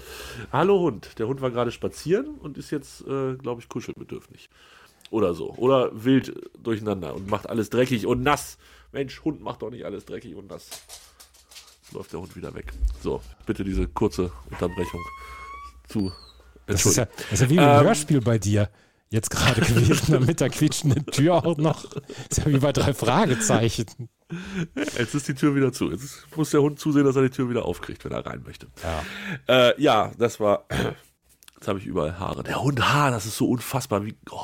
Hallo 0.52 0.80
Hund. 0.80 1.20
Der 1.20 1.28
Hund 1.28 1.42
war 1.42 1.52
gerade 1.52 1.72
spazieren 1.72 2.36
und 2.40 2.58
ist 2.58 2.72
jetzt, 2.72 3.02
äh, 3.08 3.36
glaube 3.36 3.62
ich, 3.62 3.70
kuschelbedürftig. 3.70 4.50
Oder 5.12 5.34
so. 5.34 5.54
Oder 5.56 5.92
wild 5.94 6.34
durcheinander 6.64 7.14
und 7.14 7.30
macht 7.30 7.50
alles 7.50 7.70
dreckig 7.70 8.06
und 8.08 8.24
nass. 8.24 8.58
Mensch, 8.92 9.24
Hund 9.24 9.42
macht 9.42 9.62
doch 9.62 9.70
nicht 9.70 9.86
alles 9.86 10.06
dreckig 10.06 10.36
und 10.36 10.50
nass. 10.50 10.70
Läuft 11.92 12.14
der 12.14 12.22
Hund 12.22 12.36
wieder 12.36 12.54
weg. 12.54 12.74
So, 13.02 13.22
bitte 13.46 13.64
diese 13.64 13.88
kurze 13.88 14.32
Unterbrechung 14.50 15.02
zu 15.88 16.12
Das 16.66 16.86
ist 16.86 16.98
ja, 16.98 17.06
das 17.06 17.34
ist 17.34 17.42
ja 17.42 17.50
wie 17.50 17.60
ein 17.60 17.80
Ähm, 17.80 17.86
Hörspiel 17.86 18.22
bei 18.22 18.38
dir. 18.40 18.70
Jetzt 19.12 19.30
gerade 19.30 19.60
gewesen, 19.66 20.26
mit 20.26 20.40
der 20.40 20.50
quietschenden 20.50 21.06
Tür 21.06 21.46
auch 21.46 21.58
noch. 21.58 21.84
ist 22.30 22.38
ja 22.40 22.46
wie 22.46 22.60
bei 22.60 22.72
drei 22.72 22.94
Fragezeichen. 22.94 23.86
Jetzt 24.98 25.14
ist 25.14 25.28
die 25.28 25.36
Tür 25.36 25.54
wieder 25.54 25.74
zu. 25.74 25.92
Jetzt 25.92 26.26
muss 26.36 26.52
der 26.52 26.62
Hund 26.62 26.80
zusehen, 26.80 27.04
dass 27.04 27.18
er 27.18 27.24
die 27.24 27.30
Tür 27.30 27.50
wieder 27.50 27.66
aufkriegt, 27.66 28.06
wenn 28.06 28.14
er 28.14 28.26
rein 28.26 28.42
möchte. 28.44 28.68
Ja. 28.82 29.04
Äh, 29.70 29.82
ja, 29.82 30.12
das 30.18 30.40
war. 30.40 30.66
Jetzt 31.56 31.68
habe 31.68 31.78
ich 31.78 31.86
überall 31.86 32.18
Haare. 32.18 32.42
Der 32.42 32.64
Hund 32.64 32.82
Haar, 32.82 33.12
das 33.12 33.26
ist 33.26 33.38
so 33.38 33.50
unfassbar 33.50 34.06
wie. 34.06 34.16
Oh, 34.32 34.40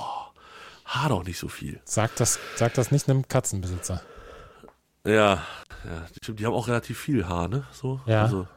Haar 0.86 1.10
doch 1.10 1.24
nicht 1.24 1.40
so 1.40 1.48
viel. 1.48 1.80
Sag 1.86 2.16
das, 2.18 2.38
sag 2.58 2.74
das 2.74 2.92
nicht 2.92 3.10
einem 3.10 3.28
Katzenbesitzer. 3.28 4.02
Ja, 5.06 5.42
ja, 5.86 6.08
stimmt. 6.22 6.40
Die 6.40 6.46
haben 6.46 6.54
auch 6.54 6.68
relativ 6.68 7.00
viel 7.00 7.28
Haar, 7.28 7.48
ne? 7.48 7.66
So. 7.72 8.02
Ja. 8.06 8.24
Also, 8.24 8.48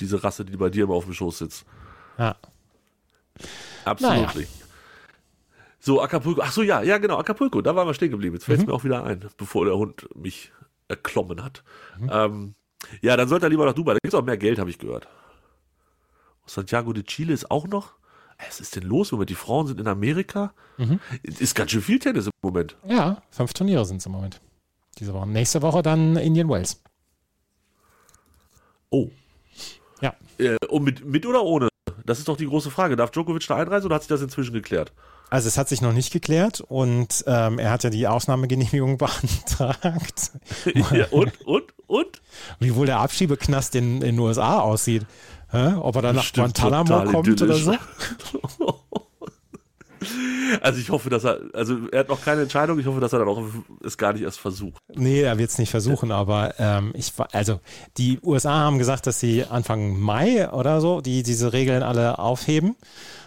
diese 0.00 0.22
Rasse, 0.24 0.44
die 0.44 0.56
bei 0.56 0.68
dir 0.70 0.84
immer 0.84 0.94
auf 0.94 1.04
dem 1.04 1.14
Schoß 1.14 1.38
sitzt. 1.38 1.64
Ja. 2.18 2.36
Absolut 3.86 4.34
Naja. 4.34 4.46
So, 5.78 6.02
Acapulco. 6.02 6.40
Ach 6.42 6.50
so, 6.52 6.62
ja, 6.62 6.82
ja, 6.82 6.98
genau, 6.98 7.16
Acapulco. 7.18 7.62
Da 7.62 7.76
waren 7.76 7.86
wir 7.86 7.94
stehen 7.94 8.10
geblieben. 8.10 8.34
Jetzt 8.34 8.44
fällt 8.44 8.58
es 8.58 8.64
Mhm. 8.64 8.70
mir 8.70 8.74
auch 8.76 8.84
wieder 8.84 9.04
ein, 9.04 9.24
bevor 9.36 9.64
der 9.64 9.76
Hund 9.76 10.08
mich 10.16 10.50
erklommen 10.88 11.42
hat. 11.44 11.62
Ähm, 12.10 12.54
ja, 13.02 13.16
dann 13.16 13.28
sollte 13.28 13.46
er 13.46 13.50
lieber 13.50 13.64
nach 13.66 13.72
Dubai. 13.74 13.92
Da 13.94 13.98
gibt 14.02 14.12
es 14.12 14.18
auch 14.18 14.24
mehr 14.24 14.36
Geld, 14.36 14.58
habe 14.58 14.70
ich 14.70 14.78
gehört. 14.78 15.06
Santiago 16.46 16.92
de 16.92 17.04
Chile 17.04 17.32
ist 17.32 17.50
auch 17.50 17.66
noch. 17.68 17.92
Was 18.44 18.60
ist 18.60 18.76
denn 18.76 18.82
los? 18.82 19.12
Moment, 19.12 19.30
die 19.30 19.34
Frauen 19.34 19.66
sind 19.66 19.80
in 19.80 19.86
Amerika. 19.88 20.52
Mhm. 20.76 21.00
Ist 21.22 21.54
ganz 21.54 21.70
schön 21.70 21.80
viel 21.82 21.98
Tennis 21.98 22.26
im 22.26 22.32
Moment. 22.42 22.76
Ja, 22.86 23.22
fünf 23.30 23.52
Turniere 23.54 23.84
sind 23.86 23.98
es 23.98 24.06
im 24.06 24.12
Moment. 24.12 24.40
Diese 24.98 25.14
Woche. 25.14 25.26
Nächste 25.28 25.62
Woche 25.62 25.82
dann 25.82 26.16
Indian 26.16 26.48
Wells. 26.48 26.82
Oh. 28.90 29.10
Ja. 30.00 30.14
Äh, 30.38 30.56
und 30.68 30.84
mit, 30.84 31.04
mit 31.04 31.24
oder 31.26 31.42
ohne? 31.44 31.68
Das 32.06 32.18
ist 32.18 32.28
doch 32.28 32.36
die 32.36 32.46
große 32.46 32.70
Frage. 32.70 32.96
Darf 32.96 33.10
Djokovic 33.10 33.46
da 33.46 33.56
einreisen 33.56 33.86
oder 33.86 33.96
hat 33.96 34.02
sich 34.02 34.08
das 34.08 34.22
inzwischen 34.22 34.52
geklärt? 34.52 34.92
Also 35.28 35.48
es 35.48 35.58
hat 35.58 35.68
sich 35.68 35.80
noch 35.80 35.92
nicht 35.92 36.12
geklärt 36.12 36.60
und 36.60 37.24
ähm, 37.26 37.58
er 37.58 37.70
hat 37.70 37.82
ja 37.82 37.90
die 37.90 38.06
Ausnahmegenehmigung 38.06 38.96
beantragt. 38.98 40.30
ja, 40.92 41.06
und, 41.10 41.40
und, 41.44 41.64
und? 41.86 42.22
Wie 42.60 42.74
wohl 42.74 42.86
der 42.86 43.00
Abschiebeknast 43.00 43.74
in 43.74 44.00
den 44.00 44.18
USA 44.18 44.60
aussieht. 44.60 45.04
Hä? 45.50 45.74
Ob 45.74 45.96
er 45.96 46.02
dann 46.02 46.16
nach 46.16 46.32
Guantanamo 46.32 47.04
kommt 47.10 47.42
oder 47.42 47.54
so? 47.54 47.74
Also 50.60 50.78
ich 50.80 50.90
hoffe, 50.90 51.10
dass 51.10 51.24
er, 51.24 51.40
also 51.54 51.88
er 51.90 52.00
hat 52.00 52.08
noch 52.08 52.22
keine 52.24 52.42
Entscheidung, 52.42 52.78
ich 52.78 52.86
hoffe, 52.86 53.00
dass 53.00 53.12
er 53.12 53.18
dann 53.18 53.28
auch 53.28 53.42
es 53.84 53.98
gar 53.98 54.12
nicht 54.12 54.22
erst 54.22 54.38
versucht. 54.38 54.80
Nee, 54.94 55.22
er 55.22 55.38
wird 55.38 55.50
es 55.50 55.58
nicht 55.58 55.70
versuchen, 55.70 56.12
aber 56.12 56.54
ähm, 56.58 56.92
ich 56.94 57.12
also 57.32 57.60
die 57.98 58.20
USA 58.22 58.54
haben 58.54 58.78
gesagt, 58.78 59.06
dass 59.06 59.18
sie 59.20 59.44
Anfang 59.44 59.98
Mai 59.98 60.48
oder 60.50 60.80
so 60.80 61.00
die 61.00 61.22
diese 61.22 61.52
Regeln 61.52 61.82
alle 61.82 62.18
aufheben. 62.18 62.76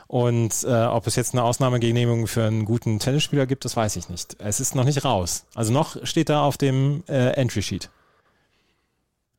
Und 0.07 0.63
äh, 0.63 0.85
ob 0.85 1.05
es 1.05 1.15
jetzt 1.15 1.33
eine 1.35 1.43
Ausnahmegenehmigung 1.43 2.25
für 2.25 2.43
einen 2.45 2.65
guten 2.65 2.97
Tennisspieler 2.97 3.45
gibt, 3.45 3.63
das 3.63 3.75
weiß 3.77 3.95
ich 3.95 4.09
nicht. 4.09 4.37
Es 4.39 4.59
ist 4.59 4.73
noch 4.73 4.83
nicht 4.85 5.05
raus. 5.05 5.45
Also 5.53 5.71
noch 5.71 6.03
steht 6.03 6.29
da 6.29 6.41
auf 6.41 6.57
dem 6.57 7.03
äh, 7.07 7.33
Entry 7.33 7.61
Sheet. 7.61 7.91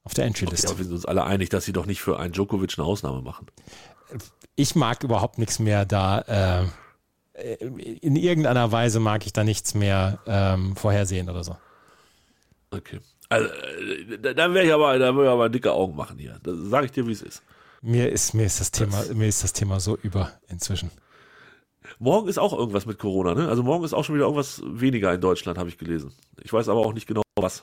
Auf 0.04 0.14
der 0.14 0.26
Entry 0.26 0.44
Ja, 0.44 0.50
List. 0.52 0.68
aber 0.68 0.78
wir 0.78 0.84
sind 0.84 0.94
uns 0.94 1.06
alle 1.06 1.24
einig, 1.24 1.48
dass 1.48 1.64
sie 1.64 1.72
doch 1.72 1.86
nicht 1.86 2.00
für 2.00 2.20
einen 2.20 2.32
Djokovic 2.32 2.74
eine 2.78 2.86
Ausnahme 2.86 3.20
machen. 3.20 3.46
ich 4.54 4.74
mag 4.76 5.02
überhaupt 5.02 5.38
nichts 5.38 5.58
mehr 5.58 5.84
da. 5.84 6.60
Äh, 6.62 6.66
in 7.40 8.16
irgendeiner 8.16 8.70
Weise 8.72 9.00
mag 9.00 9.26
ich 9.26 9.32
da 9.32 9.44
nichts 9.44 9.74
mehr 9.74 10.18
ähm, 10.26 10.76
vorhersehen 10.76 11.28
oder 11.30 11.42
so. 11.44 11.56
Okay. 12.70 13.00
Also, 13.28 13.48
äh, 13.48 14.18
da- 14.18 14.34
dann 14.34 14.54
wäre 14.54 14.66
ich 14.66 14.72
aber, 14.72 14.98
da 14.98 15.10
ich 15.10 15.28
aber 15.28 15.48
dicke 15.48 15.72
Augen 15.72 15.96
machen 15.96 16.18
hier. 16.18 16.38
Das 16.42 16.56
sage 16.58 16.86
ich 16.86 16.92
dir, 16.92 17.06
wie 17.06 17.12
es 17.12 17.22
ist. 17.22 17.42
Mir 17.82 18.10
ist, 18.10 18.34
mir 18.34 18.44
ist 18.44 18.60
das 18.60 18.70
Thema, 18.70 19.02
mir 19.14 19.26
ist 19.28 19.42
das 19.42 19.52
Thema 19.52 19.80
so 19.80 19.96
über 19.96 20.32
inzwischen. 20.48 20.90
Morgen 21.98 22.28
ist 22.28 22.38
auch 22.38 22.52
irgendwas 22.56 22.86
mit 22.86 22.98
Corona, 22.98 23.34
ne? 23.34 23.48
Also 23.48 23.62
morgen 23.62 23.84
ist 23.84 23.94
auch 23.94 24.04
schon 24.04 24.14
wieder 24.14 24.24
irgendwas 24.26 24.62
weniger 24.64 25.12
in 25.14 25.20
Deutschland, 25.20 25.58
habe 25.58 25.68
ich 25.68 25.78
gelesen. 25.78 26.12
Ich 26.42 26.52
weiß 26.52 26.68
aber 26.68 26.80
auch 26.80 26.92
nicht 26.92 27.06
genau 27.06 27.22
was. 27.36 27.62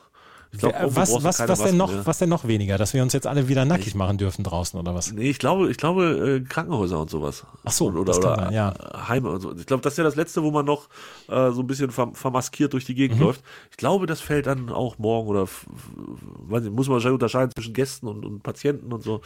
Ich 0.51 0.59
glaub, 0.59 0.73
was, 0.95 1.23
was, 1.23 1.47
was, 1.47 1.63
denn 1.63 1.77
noch, 1.77 1.91
mehr. 1.91 2.05
was 2.05 2.17
denn 2.17 2.29
noch 2.29 2.47
weniger? 2.47 2.77
Dass 2.77 2.93
wir 2.93 3.03
uns 3.03 3.13
jetzt 3.13 3.27
alle 3.27 3.47
wieder 3.47 3.65
nackig 3.65 3.95
machen 3.95 4.17
dürfen 4.17 4.43
draußen 4.43 4.79
oder 4.79 4.95
was? 4.95 5.11
Nee, 5.11 5.29
ich 5.29 5.39
glaube, 5.39 5.69
ich 5.69 5.77
glaube 5.77 6.41
äh, 6.43 6.47
Krankenhäuser 6.47 6.99
und 6.99 7.09
sowas. 7.09 7.45
Ach 7.63 7.71
so, 7.71 7.87
oder, 7.87 8.05
das 8.05 8.19
kann 8.19 8.33
oder 8.33 8.43
sein, 8.45 8.53
ja. 8.53 8.71
äh, 8.71 8.97
Heime 9.07 9.29
und 9.29 9.41
so. 9.41 9.55
Ich 9.55 9.65
glaube, 9.65 9.81
das 9.83 9.93
ist 9.93 9.97
ja 9.97 10.03
das 10.03 10.15
letzte, 10.15 10.43
wo 10.43 10.51
man 10.51 10.65
noch 10.65 10.89
äh, 11.27 11.51
so 11.51 11.61
ein 11.61 11.67
bisschen 11.67 11.91
verm 11.91 12.15
vermaskiert 12.15 12.73
durch 12.73 12.85
die 12.85 12.93
Mhm. 12.93 12.97
Gegend 12.97 13.19
läuft. 13.19 13.43
Ich 13.71 13.77
glaube, 13.77 14.07
das 14.07 14.21
fällt 14.21 14.47
dann 14.47 14.69
auch 14.69 14.97
morgen 14.97 15.27
oder 15.27 15.47
weiß 15.47 16.63
nicht, 16.63 16.73
muss 16.73 16.87
man 16.87 16.95
wahrscheinlich 16.95 17.15
unterscheiden 17.15 17.51
zwischen 17.55 17.73
Gästen 17.73 18.07
und, 18.07 18.25
und 18.25 18.41
Patienten 18.41 18.91
und 18.91 19.03
so. 19.03 19.21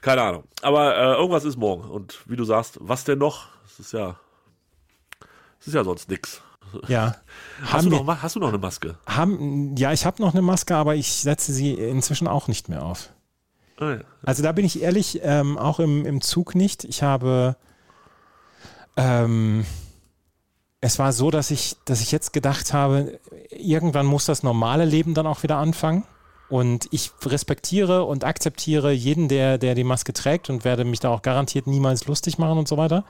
Keine 0.00 0.22
Ahnung. 0.22 0.44
Aber 0.62 0.96
äh, 0.96 1.14
irgendwas 1.14 1.44
ist 1.44 1.56
morgen. 1.56 1.88
Und 1.90 2.20
wie 2.26 2.36
du 2.36 2.44
sagst, 2.44 2.78
was 2.80 3.04
denn 3.04 3.18
noch? 3.18 3.48
Es 3.66 3.80
ist 3.80 3.92
ja, 3.92 4.16
es 5.58 5.66
ist 5.68 5.74
ja 5.74 5.84
sonst 5.84 6.08
nix. 6.08 6.42
Ja. 6.88 7.16
Hast 7.62 7.86
du, 7.86 7.90
wir, 7.90 8.02
noch, 8.02 8.22
hast 8.22 8.36
du 8.36 8.40
noch 8.40 8.48
eine 8.48 8.58
Maske? 8.58 8.96
haben, 9.06 9.76
ja, 9.76 9.92
ich 9.92 10.06
habe 10.06 10.22
noch 10.22 10.32
eine 10.32 10.40
Maske, 10.40 10.74
aber 10.76 10.94
ich 10.94 11.12
setze 11.12 11.52
sie 11.52 11.74
inzwischen 11.74 12.26
auch 12.26 12.48
nicht 12.48 12.70
mehr 12.70 12.82
auf. 12.82 13.10
Ah, 13.78 13.90
ja. 13.92 14.00
Also 14.22 14.42
da 14.42 14.52
bin 14.52 14.64
ich 14.64 14.80
ehrlich, 14.80 15.20
ähm, 15.22 15.58
auch 15.58 15.78
im, 15.78 16.06
im 16.06 16.20
Zug 16.22 16.54
nicht. 16.54 16.84
Ich 16.84 17.02
habe, 17.02 17.56
ähm, 18.96 19.66
es 20.80 20.98
war 20.98 21.12
so, 21.12 21.30
dass 21.30 21.50
ich, 21.50 21.76
dass 21.84 22.00
ich 22.00 22.12
jetzt 22.12 22.32
gedacht 22.32 22.72
habe, 22.72 23.18
irgendwann 23.50 24.06
muss 24.06 24.24
das 24.24 24.42
normale 24.42 24.84
Leben 24.84 25.12
dann 25.14 25.26
auch 25.26 25.42
wieder 25.42 25.58
anfangen. 25.58 26.04
Und 26.48 26.88
ich 26.90 27.12
respektiere 27.24 28.04
und 28.04 28.24
akzeptiere 28.24 28.90
jeden, 28.90 29.28
der, 29.28 29.56
der 29.56 29.76
die 29.76 29.84
Maske 29.84 30.12
trägt 30.12 30.50
und 30.50 30.64
werde 30.64 30.84
mich 30.84 30.98
da 30.98 31.10
auch 31.10 31.22
garantiert 31.22 31.68
niemals 31.68 32.06
lustig 32.06 32.38
machen 32.38 32.58
und 32.58 32.66
so 32.66 32.76
weiter. 32.76 33.04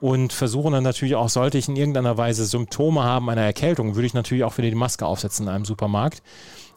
Und 0.00 0.32
versuche 0.32 0.70
dann 0.70 0.82
natürlich 0.84 1.14
auch, 1.14 1.28
sollte 1.28 1.56
ich 1.56 1.68
in 1.68 1.76
irgendeiner 1.76 2.18
Weise 2.18 2.44
Symptome 2.44 3.02
haben 3.02 3.30
einer 3.30 3.42
Erkältung, 3.42 3.94
würde 3.94 4.06
ich 4.06 4.14
natürlich 4.14 4.44
auch 4.44 4.58
wieder 4.58 4.68
die 4.68 4.74
Maske 4.74 5.06
aufsetzen 5.06 5.46
in 5.46 5.52
einem 5.52 5.64
Supermarkt. 5.64 6.22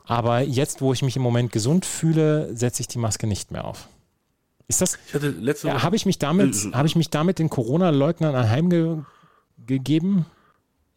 Aber 0.06 0.42
jetzt, 0.42 0.82
wo 0.82 0.94
ich 0.94 1.02
mich 1.02 1.18
im 1.18 1.22
Moment 1.22 1.52
gesund 1.52 1.86
fühle, 1.86 2.56
setze 2.56 2.82
ich 2.82 2.88
die 2.88 3.00
Maske 3.00 3.28
nicht 3.28 3.52
mehr 3.52 3.66
auf. 3.66 3.90
Ist 4.70 4.82
das? 4.82 4.98
Ich 5.08 5.14
hatte 5.14 5.30
letzte 5.30 5.68
Ja, 5.68 5.84
habe 5.84 5.96
ich 5.96 6.06
mich 6.06 6.20
damit, 6.20 6.56
Äh, 6.56 6.72
habe 6.74 6.88
ich 6.88 6.96
mich 6.96 7.10
damit 7.10 7.40
den 7.40 7.50
Corona-Leugnern 7.50 8.36
anheimgegeben? 8.36 10.26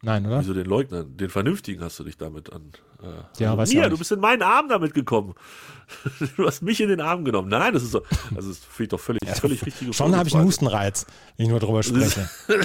Nein, 0.03 0.25
oder? 0.25 0.39
Wieso 0.39 0.53
den 0.53 0.65
Leugner? 0.65 1.03
Den 1.03 1.29
Vernünftigen 1.29 1.83
hast 1.83 1.99
du 1.99 2.03
dich 2.03 2.17
damit 2.17 2.51
an. 2.51 2.71
Äh, 3.03 3.43
Ja, 3.43 3.55
weiß 3.55 3.69
auch 3.77 3.89
du 3.89 3.97
bist 3.97 4.11
in 4.11 4.19
meinen 4.19 4.41
Arm 4.41 4.67
damit 4.69 4.93
gekommen. 4.93 5.35
Du 6.37 6.45
hast 6.47 6.61
mich 6.61 6.79
in 6.79 6.87
den 6.89 7.01
Arm 7.01 7.25
genommen. 7.25 7.49
Nein, 7.49 7.73
das 7.73 7.83
ist 7.83 7.91
so. 7.91 8.01
Das 8.33 8.45
ist 8.45 8.63
finde 8.63 8.83
ich 8.83 8.89
doch 8.89 8.99
völlig, 8.99 9.21
völlig 9.29 9.65
richtige 9.65 9.93
Schon 9.93 10.15
habe 10.15 10.27
ich 10.29 10.35
einen. 10.35 10.45
Hustenreiz, 10.45 11.05
wenn 11.35 11.45
ich 11.47 11.49
nur 11.51 11.59
drüber 11.59 11.83
spreche. 11.83 12.29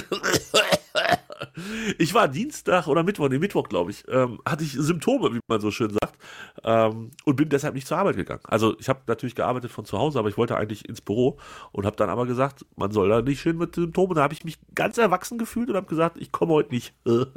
Ich 1.97 2.13
war 2.13 2.27
Dienstag 2.27 2.87
oder 2.87 3.03
Mittwoch, 3.03 3.29
nee, 3.29 3.39
Mittwoch, 3.39 3.69
glaube 3.69 3.91
ich, 3.91 4.03
ähm, 4.09 4.39
hatte 4.47 4.63
ich 4.63 4.73
Symptome, 4.73 5.33
wie 5.33 5.39
man 5.47 5.61
so 5.61 5.71
schön 5.71 5.89
sagt, 5.89 6.17
ähm, 6.63 7.11
und 7.25 7.35
bin 7.35 7.49
deshalb 7.49 7.75
nicht 7.75 7.87
zur 7.87 7.97
Arbeit 7.97 8.15
gegangen. 8.15 8.41
Also 8.43 8.75
ich 8.79 8.89
habe 8.89 9.01
natürlich 9.07 9.35
gearbeitet 9.35 9.71
von 9.71 9.85
zu 9.85 9.97
Hause, 9.97 10.19
aber 10.19 10.29
ich 10.29 10.37
wollte 10.37 10.57
eigentlich 10.57 10.87
ins 10.87 11.01
Büro 11.01 11.37
und 11.71 11.85
habe 11.85 11.95
dann 11.95 12.09
aber 12.09 12.25
gesagt, 12.25 12.65
man 12.75 12.91
soll 12.91 13.09
da 13.09 13.21
nicht 13.21 13.41
schön 13.41 13.57
mit 13.57 13.75
Symptomen. 13.75 14.15
Da 14.15 14.23
habe 14.23 14.33
ich 14.33 14.43
mich 14.43 14.57
ganz 14.75 14.97
erwachsen 14.97 15.37
gefühlt 15.37 15.69
und 15.69 15.75
habe 15.75 15.87
gesagt, 15.87 16.17
ich 16.17 16.31
komme 16.31 16.53
heute 16.53 16.73
nicht. 16.73 16.93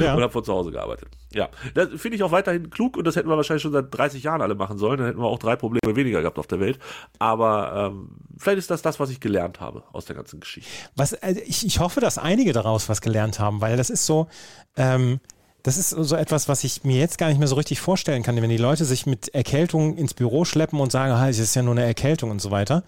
Ja. 0.00 0.14
Und 0.14 0.22
habe 0.22 0.32
von 0.32 0.44
zu 0.44 0.52
Hause 0.52 0.70
gearbeitet. 0.70 1.08
Ja, 1.32 1.48
das 1.74 1.88
finde 2.00 2.16
ich 2.16 2.22
auch 2.22 2.30
weiterhin 2.30 2.70
klug 2.70 2.96
und 2.96 3.06
das 3.06 3.16
hätten 3.16 3.28
wir 3.28 3.36
wahrscheinlich 3.36 3.62
schon 3.62 3.72
seit 3.72 3.94
30 3.96 4.22
Jahren 4.22 4.40
alle 4.40 4.54
machen 4.54 4.78
sollen. 4.78 4.98
Dann 4.98 5.06
hätten 5.06 5.18
wir 5.18 5.26
auch 5.26 5.38
drei 5.38 5.56
Probleme 5.56 5.96
weniger 5.96 6.20
gehabt 6.20 6.38
auf 6.38 6.46
der 6.46 6.60
Welt. 6.60 6.78
Aber 7.18 7.90
ähm, 7.92 8.10
vielleicht 8.38 8.58
ist 8.58 8.70
das 8.70 8.82
das, 8.82 9.00
was 9.00 9.10
ich 9.10 9.20
gelernt 9.20 9.60
habe 9.60 9.82
aus 9.92 10.04
der 10.04 10.16
ganzen 10.16 10.40
Geschichte. 10.40 10.70
Was, 10.94 11.14
also 11.14 11.40
ich, 11.44 11.66
ich 11.66 11.80
hoffe, 11.80 12.00
dass 12.00 12.18
einige 12.18 12.52
daraus 12.52 12.88
was 12.88 13.00
gelernt 13.00 13.25
haben, 13.38 13.60
weil 13.60 13.76
das 13.76 13.90
ist 13.90 14.06
so, 14.06 14.28
ähm, 14.76 15.20
das 15.62 15.78
ist 15.78 15.90
so 15.90 16.14
etwas, 16.14 16.48
was 16.48 16.62
ich 16.62 16.84
mir 16.84 16.98
jetzt 16.98 17.18
gar 17.18 17.28
nicht 17.28 17.38
mehr 17.38 17.48
so 17.48 17.56
richtig 17.56 17.80
vorstellen 17.80 18.22
kann, 18.22 18.40
wenn 18.40 18.50
die 18.50 18.56
Leute 18.56 18.84
sich 18.84 19.04
mit 19.04 19.34
Erkältung 19.34 19.96
ins 19.96 20.14
Büro 20.14 20.44
schleppen 20.44 20.78
und 20.78 20.92
sagen, 20.92 21.12
ah, 21.12 21.28
es 21.28 21.40
ist 21.40 21.56
ja 21.56 21.62
nur 21.62 21.74
eine 21.74 21.84
Erkältung 21.84 22.30
und 22.30 22.40
so 22.40 22.52
weiter. 22.52 22.84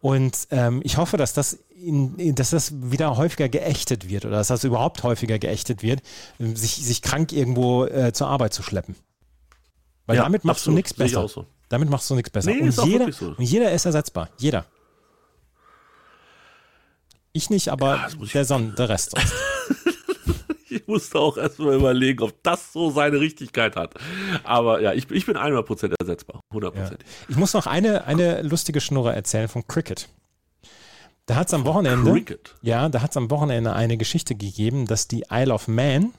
Und 0.00 0.46
ähm, 0.50 0.80
ich 0.84 0.96
hoffe, 0.96 1.16
dass 1.16 1.32
das, 1.32 1.58
in, 1.76 2.34
dass 2.34 2.50
das 2.50 2.72
wieder 2.90 3.16
häufiger 3.16 3.48
geächtet 3.48 4.08
wird 4.08 4.24
oder 4.24 4.36
dass 4.36 4.48
das 4.48 4.64
überhaupt 4.64 5.02
häufiger 5.02 5.38
geächtet 5.38 5.82
wird, 5.82 6.02
sich, 6.38 6.76
sich 6.76 7.02
krank 7.02 7.32
irgendwo 7.32 7.84
äh, 7.84 8.12
zur 8.12 8.28
Arbeit 8.28 8.54
zu 8.54 8.62
schleppen. 8.62 8.94
Weil 10.06 10.16
Ja, 10.16 10.22
damit 10.22 10.44
machst 10.44 10.60
absolut. 10.60 10.74
du 10.74 10.78
nichts 10.78 10.94
besser. 10.94 11.28
so. 11.28 11.46
Damit 11.68 11.90
machst 11.90 12.08
du 12.10 12.14
nichts 12.14 12.30
besser. 12.30 12.50
Nee, 12.50 12.60
und, 12.60 12.68
ist 12.68 12.78
auch 12.78 12.86
jeder, 12.86 13.00
wirklich 13.00 13.16
so. 13.16 13.34
und 13.36 13.42
jeder 13.42 13.70
ist 13.72 13.84
ersetzbar. 13.84 14.28
Jeder. 14.38 14.66
Ich 17.32 17.50
nicht, 17.50 17.68
aber 17.68 18.08
ich- 18.22 18.32
der, 18.32 18.44
Son 18.44 18.74
der 18.76 18.88
Rest. 18.88 19.14
Ich 20.72 20.86
musste 20.86 21.18
auch 21.18 21.36
erstmal 21.36 21.74
überlegen, 21.74 22.22
ob 22.22 22.42
das 22.44 22.72
so 22.72 22.90
seine 22.92 23.18
Richtigkeit 23.18 23.74
hat. 23.74 23.94
Aber 24.44 24.80
ja, 24.80 24.92
ich, 24.92 25.10
ich 25.10 25.26
bin 25.26 25.36
100% 25.36 25.94
ersetzbar. 26.00 26.42
100%. 26.54 26.76
Ja. 26.76 26.90
Ich 27.28 27.34
muss 27.36 27.54
noch 27.54 27.66
eine, 27.66 28.04
eine 28.04 28.42
lustige 28.42 28.80
Schnurre 28.80 29.12
erzählen 29.12 29.48
von 29.48 29.66
Cricket. 29.66 30.08
Da 31.26 31.34
hat 31.34 31.48
es 31.48 31.54
am 31.54 31.64
Wochenende, 31.64 32.12
Cricket. 32.12 32.54
ja, 32.62 32.88
da 32.88 33.02
hat 33.02 33.10
es 33.10 33.16
am 33.16 33.30
Wochenende 33.32 33.72
eine 33.72 33.96
Geschichte 33.96 34.36
gegeben, 34.36 34.86
dass 34.86 35.08
die 35.08 35.24
Isle 35.28 35.52
of 35.52 35.66
Man, 35.66 36.12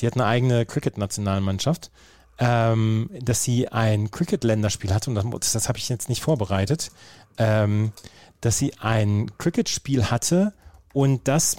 die 0.00 0.06
hat 0.06 0.14
eine 0.14 0.24
eigene 0.24 0.64
Cricket-Nationalmannschaft, 0.64 1.90
ähm, 2.38 3.10
dass 3.20 3.44
sie 3.44 3.68
ein 3.68 4.10
Cricket-Länderspiel 4.10 4.94
hatte, 4.94 5.10
und 5.10 5.16
das, 5.40 5.52
das 5.52 5.68
habe 5.68 5.76
ich 5.78 5.90
jetzt 5.90 6.08
nicht 6.08 6.22
vorbereitet, 6.22 6.90
ähm, 7.36 7.92
dass 8.40 8.58
sie 8.58 8.74
ein 8.78 9.30
Cricket-Spiel 9.38 10.10
hatte 10.10 10.52
und 10.92 11.28
das 11.28 11.56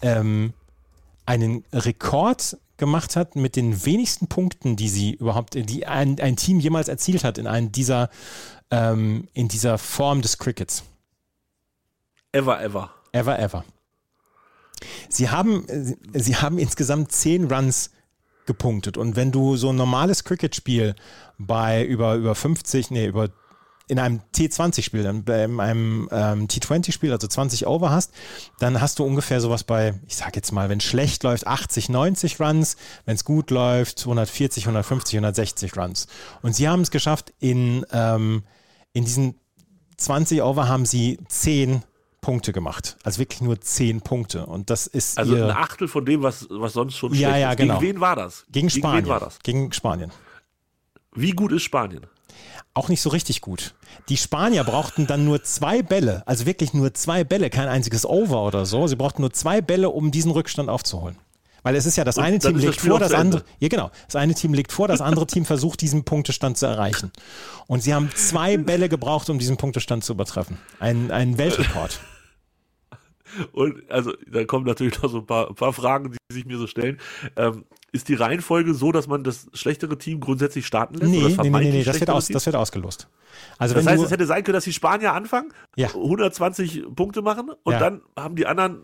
ähm, 0.00 0.52
einen 1.26 1.64
Rekord 1.72 2.56
gemacht 2.76 3.16
hat 3.16 3.36
mit 3.36 3.54
den 3.56 3.84
wenigsten 3.84 4.26
Punkten, 4.26 4.76
die 4.76 4.88
sie 4.88 5.12
überhaupt, 5.12 5.54
die 5.54 5.86
ein, 5.86 6.18
ein 6.20 6.36
Team 6.36 6.58
jemals 6.58 6.88
erzielt 6.88 7.22
hat 7.22 7.38
in 7.38 7.46
einem 7.46 7.70
dieser, 7.70 8.10
ähm, 8.70 9.28
in 9.34 9.48
dieser 9.48 9.78
Form 9.78 10.22
des 10.22 10.38
Crickets. 10.38 10.82
Ever, 12.32 12.60
ever. 12.62 12.90
Ever, 13.12 13.38
ever. 13.38 13.64
Sie 15.08 15.30
haben, 15.30 15.64
sie, 15.68 15.96
sie 16.12 16.36
haben 16.36 16.58
insgesamt 16.58 17.12
zehn 17.12 17.44
Runs 17.52 17.90
gepunktet. 18.46 18.96
Und 18.96 19.16
wenn 19.16 19.30
du 19.30 19.56
so 19.56 19.68
ein 19.68 19.76
normales 19.76 20.24
Cricket-Spiel 20.24 20.94
bei 21.38 21.84
über, 21.84 22.14
über 22.16 22.34
50, 22.34 22.90
nee, 22.90 23.06
über 23.06 23.28
in 23.88 23.98
einem 23.98 24.20
T20-Spiel, 24.34 25.02
dann 25.02 25.24
bei 25.24 25.44
einem 25.44 26.08
ähm, 26.12 26.46
T20-Spiel, 26.48 27.12
also 27.12 27.26
20 27.26 27.66
Over 27.66 27.90
hast, 27.90 28.12
dann 28.58 28.80
hast 28.80 28.98
du 28.98 29.04
ungefähr 29.04 29.40
sowas 29.40 29.64
bei, 29.64 30.00
ich 30.06 30.16
sag 30.16 30.36
jetzt 30.36 30.52
mal, 30.52 30.68
wenn 30.68 30.78
es 30.78 30.84
schlecht 30.84 31.22
läuft, 31.24 31.46
80, 31.46 31.88
90 31.88 32.40
Runs, 32.40 32.76
wenn 33.04 33.16
es 33.16 33.24
gut 33.24 33.50
läuft, 33.50 34.00
140, 34.00 34.64
150, 34.64 35.16
160 35.16 35.76
Runs. 35.76 36.06
Und 36.42 36.54
sie 36.54 36.68
haben 36.68 36.80
es 36.82 36.90
geschafft, 36.90 37.32
in, 37.40 37.84
ähm, 37.92 38.44
in 38.92 39.04
diesen 39.04 39.34
20 39.96 40.42
Over 40.42 40.68
haben 40.68 40.86
sie 40.86 41.18
10 41.28 41.82
Punkte 42.20 42.52
gemacht. 42.52 42.96
Also 43.02 43.18
wirklich 43.18 43.40
nur 43.40 43.60
10 43.60 44.00
Punkte. 44.02 44.46
Und 44.46 44.70
das 44.70 44.86
ist 44.86 45.18
Also 45.18 45.34
ein 45.34 45.50
Achtel 45.50 45.88
von 45.88 46.04
dem, 46.06 46.22
was, 46.22 46.46
was 46.50 46.72
sonst 46.74 46.96
schon 46.96 47.12
Ja, 47.14 47.30
schlecht 47.30 47.40
ja, 47.40 47.50
ist. 47.50 47.56
genau. 47.58 47.78
Gegen 47.80 47.94
wen 47.96 48.00
war 48.00 48.14
das? 48.16 48.44
gegen 48.50 48.70
Spanien. 48.70 49.04
wen 49.04 49.10
war 49.10 49.20
das? 49.20 49.38
Gegen 49.42 49.72
Spanien. 49.72 50.12
Wie 51.14 51.32
gut 51.32 51.50
ist 51.52 51.62
Spanien? 51.64 52.06
Auch 52.74 52.88
nicht 52.88 53.02
so 53.02 53.10
richtig 53.10 53.40
gut. 53.40 53.74
Die 54.08 54.16
Spanier 54.16 54.64
brauchten 54.64 55.06
dann 55.06 55.24
nur 55.24 55.42
zwei 55.42 55.82
Bälle, 55.82 56.22
also 56.26 56.46
wirklich 56.46 56.72
nur 56.72 56.94
zwei 56.94 57.24
Bälle, 57.24 57.50
kein 57.50 57.68
einziges 57.68 58.06
Over 58.06 58.42
oder 58.44 58.66
so. 58.66 58.86
Sie 58.86 58.96
brauchten 58.96 59.22
nur 59.22 59.32
zwei 59.32 59.60
Bälle, 59.60 59.90
um 59.90 60.10
diesen 60.10 60.30
Rückstand 60.30 60.68
aufzuholen. 60.68 61.16
Weil 61.62 61.76
es 61.76 61.86
ist 61.86 61.96
ja, 61.96 62.04
das 62.04 62.18
Und 62.18 62.24
eine 62.24 62.38
Team 62.38 62.56
legt 62.56 62.80
vor, 62.80 62.98
das 62.98 63.12
andere, 63.12 63.44
ja 63.60 63.68
genau, 63.68 63.90
das 64.06 64.16
eine 64.16 64.34
Team 64.34 64.52
legt 64.52 64.72
vor, 64.72 64.88
das 64.88 65.00
andere 65.00 65.26
Team 65.26 65.44
versucht, 65.44 65.80
diesen 65.80 66.04
Punktestand 66.04 66.58
zu 66.58 66.66
erreichen. 66.66 67.12
Und 67.68 67.82
sie 67.82 67.94
haben 67.94 68.10
zwei 68.14 68.56
Bälle 68.56 68.88
gebraucht, 68.88 69.30
um 69.30 69.38
diesen 69.38 69.56
Punktestand 69.56 70.02
zu 70.02 70.12
übertreffen. 70.12 70.58
Ein, 70.80 71.10
ein 71.10 71.38
Weltrekord. 71.38 72.00
Und 73.52 73.90
also, 73.90 74.12
da 74.26 74.44
kommen 74.44 74.66
natürlich 74.66 75.00
noch 75.00 75.10
so 75.10 75.18
ein 75.18 75.26
paar, 75.26 75.48
ein 75.48 75.54
paar 75.54 75.72
Fragen, 75.72 76.12
die 76.12 76.34
sich 76.34 76.44
mir 76.44 76.58
so 76.58 76.66
stellen. 76.66 76.98
Ähm, 77.36 77.64
ist 77.92 78.08
die 78.08 78.14
Reihenfolge 78.14 78.72
so, 78.74 78.90
dass 78.90 79.06
man 79.06 79.22
das 79.22 79.46
schlechtere 79.52 79.98
Team 79.98 80.18
grundsätzlich 80.20 80.66
starten 80.66 80.94
lässt? 80.94 81.10
Nee, 81.10 81.36
nee, 81.42 81.50
nee, 81.50 81.70
nee, 81.70 81.84
das, 81.84 82.00
wird 82.00 82.10
aus, 82.10 82.26
das 82.28 82.46
wird 82.46 82.56
ausgelost. 82.56 83.08
Also 83.58 83.74
Das 83.74 83.86
heißt, 83.86 84.00
du, 84.00 84.04
es 84.06 84.10
hätte 84.10 84.26
sein 84.26 84.42
können, 84.44 84.54
dass 84.54 84.64
die 84.64 84.72
Spanier 84.72 85.12
anfangen, 85.12 85.52
Ja. 85.76 85.88
120 85.88 86.84
Punkte 86.96 87.22
machen 87.22 87.50
und 87.62 87.72
Ja. 87.72 87.78
dann 87.78 88.02
haben 88.16 88.34
die 88.36 88.46
anderen 88.46 88.78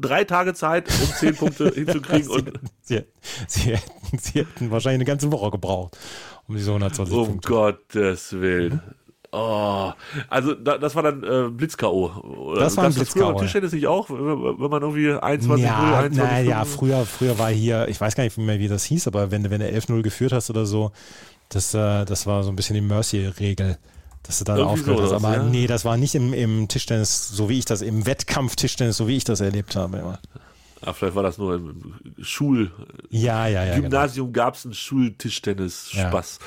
drei 0.00 0.24
Tage 0.24 0.54
Zeit, 0.54 0.88
um 0.88 1.06
10 1.08 1.36
Punkte 1.36 1.68
hinzukriegen. 1.74 2.22
sie, 2.24 2.32
Und 2.32 2.50
sie, 2.82 3.02
sie, 3.48 3.70
hätten, 3.76 4.18
sie 4.18 4.38
hätten 4.40 4.70
wahrscheinlich 4.70 4.98
eine 4.98 5.04
ganze 5.06 5.30
Woche 5.32 5.50
gebraucht, 5.50 5.98
um 6.46 6.54
diese 6.56 6.70
120 6.70 7.14
um 7.16 7.26
Punkte. 7.26 7.48
Gottes 7.48 8.32
Willen. 8.40 8.80
Oh, 9.34 9.90
also 10.28 10.52
da, 10.54 10.76
das 10.76 10.94
war 10.94 11.02
dann 11.02 11.22
äh, 11.24 11.48
Blitz-K.O. 11.48 12.54
Das 12.54 12.76
war 12.76 12.84
ein 12.84 12.92
Blitz-K.O., 12.92 13.32
Tischtennis 13.40 13.72
nicht 13.72 13.86
auch, 13.86 14.10
wenn, 14.10 14.70
man 14.70 14.82
irgendwie 14.82 15.10
21 15.10 15.64
Ja, 15.64 16.00
21 16.00 16.18
na, 16.18 16.40
ja, 16.40 16.64
früher, 16.66 17.06
früher 17.06 17.38
war 17.38 17.48
hier, 17.50 17.88
ich 17.88 17.98
weiß 17.98 18.14
gar 18.14 18.24
nicht 18.24 18.36
mehr, 18.36 18.58
wie 18.58 18.68
das 18.68 18.84
hieß, 18.84 19.06
aber 19.06 19.30
wenn, 19.30 19.42
du- 19.42 19.50
wenn 19.50 19.60
du 19.60 19.66
11-0 19.66 20.02
geführt 20.02 20.32
hast 20.32 20.50
oder 20.50 20.66
so, 20.66 20.92
das, 21.48 21.72
äh, 21.72 22.04
das 22.04 22.26
war 22.26 22.42
so 22.44 22.50
ein 22.50 22.56
bisschen 22.56 22.74
die 22.74 22.82
Mercy-Regel, 22.82 23.78
dass 24.22 24.38
du 24.38 24.44
dann 24.44 24.58
Irgendwie 24.58 24.80
aufgehört 24.80 25.00
hast. 25.02 25.12
Aber 25.12 25.36
ja. 25.36 25.42
nee, 25.42 25.66
das 25.66 25.86
war 25.86 25.96
nicht 25.96 26.14
im, 26.14 26.34
im 26.34 26.68
Tischtennis, 26.68 27.28
so 27.28 27.48
wie 27.48 27.58
ich 27.58 27.64
das, 27.64 27.80
im 27.80 28.04
Wettkampf-Tischtennis, 28.04 28.98
so 28.98 29.08
wie 29.08 29.16
ich 29.16 29.24
das 29.24 29.40
erlebt 29.40 29.76
habe. 29.76 29.96
Immer. 29.96 30.18
Ah, 30.84 30.92
vielleicht 30.92 31.14
war 31.14 31.22
das 31.22 31.38
nur 31.38 31.54
im 31.54 31.94
Schul, 32.20 32.70
Ja, 33.08 33.46
ja, 33.46 33.64
ja. 33.64 33.70
Genau. 33.76 33.82
Gymnasium 33.82 34.32
gab 34.32 34.54
es 34.54 34.64
einen 34.64 34.74
Schultischtennis-Spaß. 34.74 36.38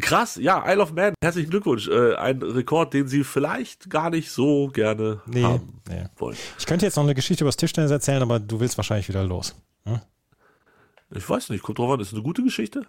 Krass, 0.00 0.36
ja, 0.36 0.64
Isle 0.70 0.82
of 0.82 0.92
Man, 0.92 1.14
herzlichen 1.22 1.50
Glückwunsch. 1.50 1.88
Äh, 1.88 2.14
ein 2.14 2.40
Rekord, 2.42 2.94
den 2.94 3.08
Sie 3.08 3.24
vielleicht 3.24 3.90
gar 3.90 4.10
nicht 4.10 4.30
so 4.30 4.68
gerne 4.68 5.20
Nee, 5.26 5.42
haben 5.42 5.80
nee. 5.88 6.04
wollen. 6.16 6.36
Ich 6.58 6.66
könnte 6.66 6.86
jetzt 6.86 6.96
noch 6.96 7.04
eine 7.04 7.14
Geschichte 7.14 7.44
über 7.44 7.48
das 7.48 7.56
Tischtennis 7.56 7.90
erzählen, 7.90 8.22
aber 8.22 8.38
du 8.38 8.60
willst 8.60 8.76
wahrscheinlich 8.78 9.08
wieder 9.08 9.24
los. 9.24 9.54
Ich 11.14 11.28
weiß 11.30 11.50
nicht, 11.50 11.62
kommt 11.62 11.78
drauf 11.78 11.92
an, 11.92 12.00
ist 12.00 12.12
eine 12.12 12.22
gute 12.22 12.42
Geschichte? 12.42 12.82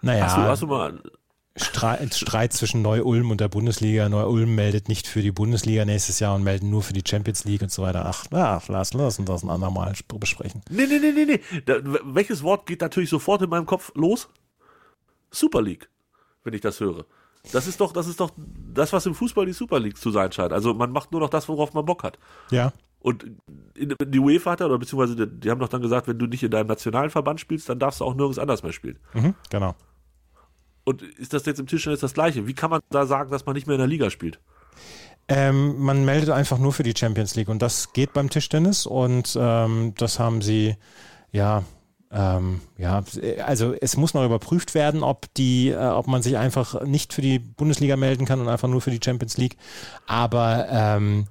Naja, 0.00 0.26
Hast, 0.26 0.36
du, 0.36 0.40
hast 0.42 0.62
du 0.62 0.66
mal. 0.68 1.00
Streit, 1.56 2.14
Streit 2.14 2.52
zwischen 2.52 2.82
Neu-Ulm 2.82 3.30
und 3.30 3.40
der 3.40 3.48
Bundesliga. 3.48 4.08
Neu-Ulm 4.08 4.54
meldet 4.54 4.88
nicht 4.88 5.06
für 5.06 5.22
die 5.22 5.32
Bundesliga 5.32 5.84
nächstes 5.84 6.20
Jahr 6.20 6.34
und 6.34 6.42
melden 6.44 6.68
nur 6.70 6.82
für 6.82 6.92
die 6.92 7.02
Champions 7.06 7.44
League 7.44 7.62
und 7.62 7.70
so 7.72 7.82
weiter. 7.82 8.04
Ach, 8.06 8.26
ach 8.32 8.68
lass, 8.68 8.92
lass 8.92 9.18
uns 9.18 9.26
das 9.26 9.42
ein 9.42 9.50
andermal 9.50 9.92
sp- 9.96 10.18
besprechen. 10.20 10.62
Nee, 10.68 10.86
nee, 10.86 10.98
nee, 10.98 11.12
nee, 11.12 11.24
nee. 11.24 11.60
Da, 11.64 11.76
welches 12.04 12.42
Wort 12.42 12.66
geht 12.66 12.80
natürlich 12.82 13.08
sofort 13.10 13.40
in 13.42 13.48
meinem 13.50 13.66
Kopf 13.66 13.90
los? 13.94 14.28
Super 15.30 15.62
League, 15.62 15.88
wenn 16.44 16.54
ich 16.54 16.60
das 16.60 16.78
höre. 16.80 17.04
Das 17.52 17.66
ist 17.66 17.80
doch, 17.80 17.92
das 17.92 18.06
ist 18.08 18.20
doch 18.20 18.30
das, 18.74 18.92
was 18.92 19.06
im 19.06 19.14
Fußball 19.14 19.46
die 19.46 19.52
Super 19.52 19.78
League 19.78 19.96
zu 19.96 20.10
sein 20.10 20.32
scheint. 20.32 20.52
Also 20.52 20.74
man 20.74 20.90
macht 20.90 21.12
nur 21.12 21.20
noch 21.20 21.30
das, 21.30 21.48
worauf 21.48 21.72
man 21.74 21.84
Bock 21.84 22.02
hat. 22.02 22.18
Ja, 22.50 22.72
Und 22.98 23.24
die 23.78 24.18
UEFA 24.18 24.50
hat 24.52 24.60
ja, 24.60 24.66
oder 24.66 24.78
beziehungsweise 24.78 25.14
die, 25.14 25.40
die 25.40 25.50
haben 25.50 25.60
doch 25.60 25.68
dann 25.68 25.80
gesagt, 25.82 26.08
wenn 26.08 26.18
du 26.18 26.26
nicht 26.26 26.42
in 26.42 26.50
deinem 26.50 26.66
nationalen 26.66 27.10
Verband 27.10 27.38
spielst, 27.40 27.68
dann 27.68 27.78
darfst 27.78 28.00
du 28.00 28.04
auch 28.04 28.14
nirgends 28.14 28.38
anders 28.38 28.62
mehr 28.64 28.72
spielen. 28.72 28.98
mhm, 29.14 29.34
genau. 29.48 29.74
Und 30.86 31.02
ist 31.02 31.32
das 31.32 31.44
jetzt 31.46 31.58
im 31.58 31.66
Tischtennis 31.66 31.98
das 31.98 32.14
Gleiche? 32.14 32.46
Wie 32.46 32.54
kann 32.54 32.70
man 32.70 32.80
da 32.90 33.06
sagen, 33.06 33.32
dass 33.32 33.44
man 33.44 33.56
nicht 33.56 33.66
mehr 33.66 33.74
in 33.74 33.80
der 33.80 33.88
Liga 33.88 34.08
spielt? 34.08 34.38
Ähm, 35.26 35.80
man 35.80 36.04
meldet 36.04 36.30
einfach 36.30 36.58
nur 36.58 36.72
für 36.72 36.84
die 36.84 36.94
Champions 36.96 37.34
League 37.34 37.48
und 37.48 37.60
das 37.60 37.92
geht 37.92 38.12
beim 38.12 38.30
Tischtennis 38.30 38.86
und 38.86 39.36
ähm, 39.38 39.94
das 39.98 40.20
haben 40.20 40.40
sie, 40.40 40.76
ja, 41.32 41.64
ähm, 42.12 42.60
ja, 42.78 43.02
also 43.44 43.74
es 43.80 43.96
muss 43.96 44.14
noch 44.14 44.24
überprüft 44.24 44.74
werden, 44.74 45.02
ob 45.02 45.26
die, 45.34 45.70
äh, 45.70 45.76
ob 45.76 46.06
man 46.06 46.22
sich 46.22 46.36
einfach 46.36 46.84
nicht 46.84 47.12
für 47.12 47.22
die 47.22 47.40
Bundesliga 47.40 47.96
melden 47.96 48.24
kann 48.24 48.40
und 48.40 48.48
einfach 48.48 48.68
nur 48.68 48.80
für 48.80 48.92
die 48.92 49.00
Champions 49.04 49.36
League. 49.36 49.56
Aber 50.06 50.68
ähm, 50.70 51.26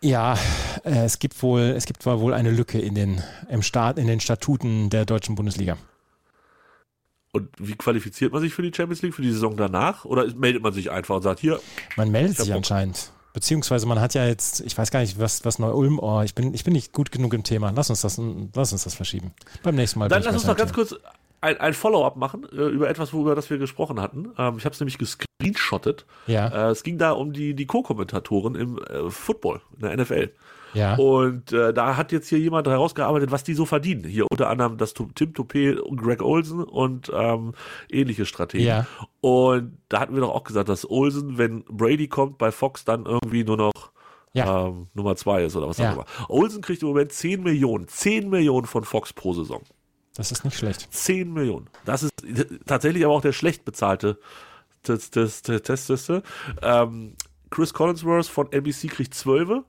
ja, 0.00 0.36
äh, 0.84 1.04
es 1.04 1.20
gibt 1.20 1.40
wohl, 1.44 1.60
es 1.76 1.86
gibt 1.86 2.04
wohl 2.04 2.34
eine 2.34 2.50
Lücke 2.50 2.80
in 2.80 2.96
den, 2.96 3.22
im 3.48 3.62
Staat, 3.62 3.98
in 3.98 4.08
den 4.08 4.18
Statuten 4.18 4.90
der 4.90 5.04
deutschen 5.04 5.36
Bundesliga. 5.36 5.76
Und 7.36 7.50
wie 7.58 7.74
qualifiziert 7.74 8.32
man 8.32 8.40
sich 8.40 8.54
für 8.54 8.62
die 8.62 8.72
Champions 8.74 9.02
League 9.02 9.14
für 9.14 9.22
die 9.22 9.30
Saison 9.30 9.56
danach? 9.56 10.04
Oder 10.06 10.32
meldet 10.34 10.62
man 10.62 10.72
sich 10.72 10.90
einfach 10.90 11.16
und 11.16 11.22
sagt, 11.22 11.40
hier. 11.40 11.60
Man 11.96 12.10
meldet 12.10 12.38
sich 12.38 12.52
anscheinend. 12.52 13.12
Beziehungsweise 13.34 13.86
man 13.86 14.00
hat 14.00 14.14
ja 14.14 14.26
jetzt, 14.26 14.60
ich 14.60 14.78
weiß 14.78 14.90
gar 14.90 15.00
nicht, 15.00 15.20
was, 15.20 15.44
was 15.44 15.58
Neu-Ulm, 15.58 15.98
oh, 15.98 16.22
ich 16.22 16.34
bin, 16.34 16.54
ich 16.54 16.64
bin 16.64 16.72
nicht 16.72 16.94
gut 16.94 17.12
genug 17.12 17.34
im 17.34 17.42
Thema. 17.42 17.70
Lass 17.76 17.90
uns 17.90 18.00
das, 18.00 18.18
lass 18.54 18.72
uns 18.72 18.84
das 18.84 18.94
verschieben. 18.94 19.32
Beim 19.62 19.74
nächsten 19.74 19.98
Mal. 19.98 20.08
Dann 20.08 20.22
lass 20.22 20.34
uns 20.34 20.46
noch 20.46 20.56
ganz 20.56 20.72
kurz 20.72 20.94
ein, 21.42 21.60
ein 21.60 21.74
Follow-up 21.74 22.16
machen 22.16 22.46
äh, 22.50 22.56
über 22.56 22.88
etwas, 22.88 23.12
worüber 23.12 23.34
das 23.34 23.50
wir 23.50 23.58
gesprochen 23.58 24.00
hatten. 24.00 24.32
Ähm, 24.38 24.56
ich 24.56 24.64
habe 24.64 24.72
es 24.72 24.80
nämlich 24.80 24.96
gescreenshottet. 24.96 26.06
Ja. 26.26 26.48
Äh, 26.48 26.70
es 26.70 26.82
ging 26.82 26.96
da 26.96 27.12
um 27.12 27.34
die, 27.34 27.54
die 27.54 27.66
Co-Kommentatoren 27.66 28.54
im 28.54 28.78
äh, 28.78 29.10
Football, 29.10 29.60
in 29.74 29.80
der 29.82 29.96
NFL. 29.98 30.30
Ja. 30.76 30.96
Und 30.96 31.52
äh, 31.52 31.72
da 31.72 31.96
hat 31.96 32.12
jetzt 32.12 32.28
hier 32.28 32.38
jemand 32.38 32.68
herausgearbeitet, 32.68 33.30
was 33.30 33.44
die 33.44 33.54
so 33.54 33.64
verdienen. 33.66 34.04
Hier 34.04 34.26
unter 34.30 34.50
anderem 34.50 34.76
das 34.76 34.94
Tim 34.94 35.10
Toupé 35.32 35.78
und 35.78 36.00
Greg 36.00 36.22
Olsen 36.22 36.62
und 36.62 37.10
ähm, 37.14 37.52
ähnliche 37.90 38.26
Strategen. 38.26 38.66
Ja. 38.66 38.86
Und 39.20 39.78
da 39.88 40.00
hatten 40.00 40.14
wir 40.14 40.20
doch 40.20 40.34
auch 40.34 40.44
gesagt, 40.44 40.68
dass 40.68 40.88
Olsen, 40.88 41.38
wenn 41.38 41.64
Brady 41.64 42.08
kommt 42.08 42.38
bei 42.38 42.52
Fox, 42.52 42.84
dann 42.84 43.06
irgendwie 43.06 43.42
nur 43.44 43.56
noch 43.56 43.72
Ja. 44.34 44.66
ähm, 44.68 44.88
Nummer 44.94 45.16
zwei 45.16 45.44
ist 45.44 45.56
oder 45.56 45.66
was 45.68 45.78
Ja. 45.78 45.90
auch 45.90 45.94
immer. 45.94 46.04
Olsen 46.28 46.60
kriegt 46.62 46.82
im 46.82 46.88
Moment 46.88 47.10
10 47.12 47.42
Millionen, 47.42 47.88
10 47.88 48.28
Millionen 48.28 48.66
von 48.66 48.84
Fox 48.84 49.12
pro 49.12 49.32
Saison. 49.32 49.62
Das 50.14 50.30
ist 50.32 50.44
nicht 50.44 50.56
schlecht. 50.58 50.88
10 50.92 51.32
Millionen. 51.32 51.68
Das 51.84 52.02
ist 52.02 52.12
tatsächlich 52.66 53.04
aber 53.04 53.14
auch 53.14 53.20
der 53.22 53.32
schlecht 53.32 53.64
bezahlte 53.64 54.18
Test. 54.82 56.12
Ähm, 56.62 57.14
Chris 57.50 57.74
Collinsworth 57.74 58.26
von 58.26 58.50
NBC 58.52 58.88
kriegt 58.88 59.14
12. 59.14 59.62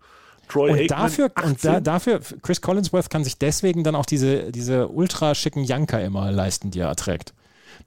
Troy 0.48 0.72
Und 0.72 0.80
Aikman 0.80 1.00
dafür, 1.00 1.32
18. 1.36 1.50
und 1.50 1.66
da, 1.66 1.80
dafür, 1.80 2.20
Chris 2.41 2.62
Collinsworth 2.62 3.10
kann 3.10 3.24
sich 3.24 3.38
deswegen 3.38 3.84
dann 3.84 3.95
auch 3.95 4.06
diese, 4.06 4.52
diese 4.52 4.88
ultra 4.88 5.36
schicken 5.36 5.64
Janker 5.64 6.04
immer 6.04 6.32
leisten, 6.32 6.72
die 6.72 6.80
er 6.80 6.95
trägt. 6.95 7.34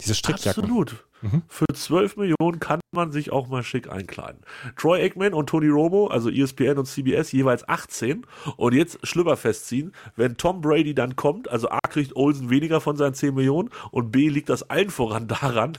Diese 0.01 0.15
Strickjacken. 0.15 0.65
Absolut. 0.65 1.05
Für 1.49 1.67
12 1.73 2.17
Millionen 2.17 2.61
kann 2.61 2.81
man 2.93 3.13
sich 3.13 3.31
auch 3.31 3.49
mal 3.49 3.63
schick 3.63 3.91
einkleiden. 3.91 4.41
Troy 4.77 5.03
Aikman 5.03 5.35
und 5.35 5.49
Tony 5.49 5.69
Romo, 5.69 6.07
also 6.07 6.31
ESPN 6.31 6.79
und 6.79 6.87
CBS, 6.87 7.33
jeweils 7.33 7.69
18. 7.69 8.27
Und 8.57 8.75
jetzt 8.75 8.99
Schlüpper 9.07 9.37
festziehen, 9.37 9.93
wenn 10.17 10.39
Tom 10.39 10.63
Brady 10.63 10.95
dann 10.95 11.17
kommt, 11.17 11.51
also 11.51 11.69
A 11.69 11.81
kriegt 11.81 12.17
Olsen 12.17 12.49
weniger 12.49 12.81
von 12.81 12.97
seinen 12.97 13.15
10 13.15 13.35
Millionen 13.35 13.71
und 13.91 14.11
B 14.11 14.29
liegt 14.29 14.49
das 14.49 14.71
allen 14.71 14.89
voran 14.89 15.29
daran, 15.29 15.77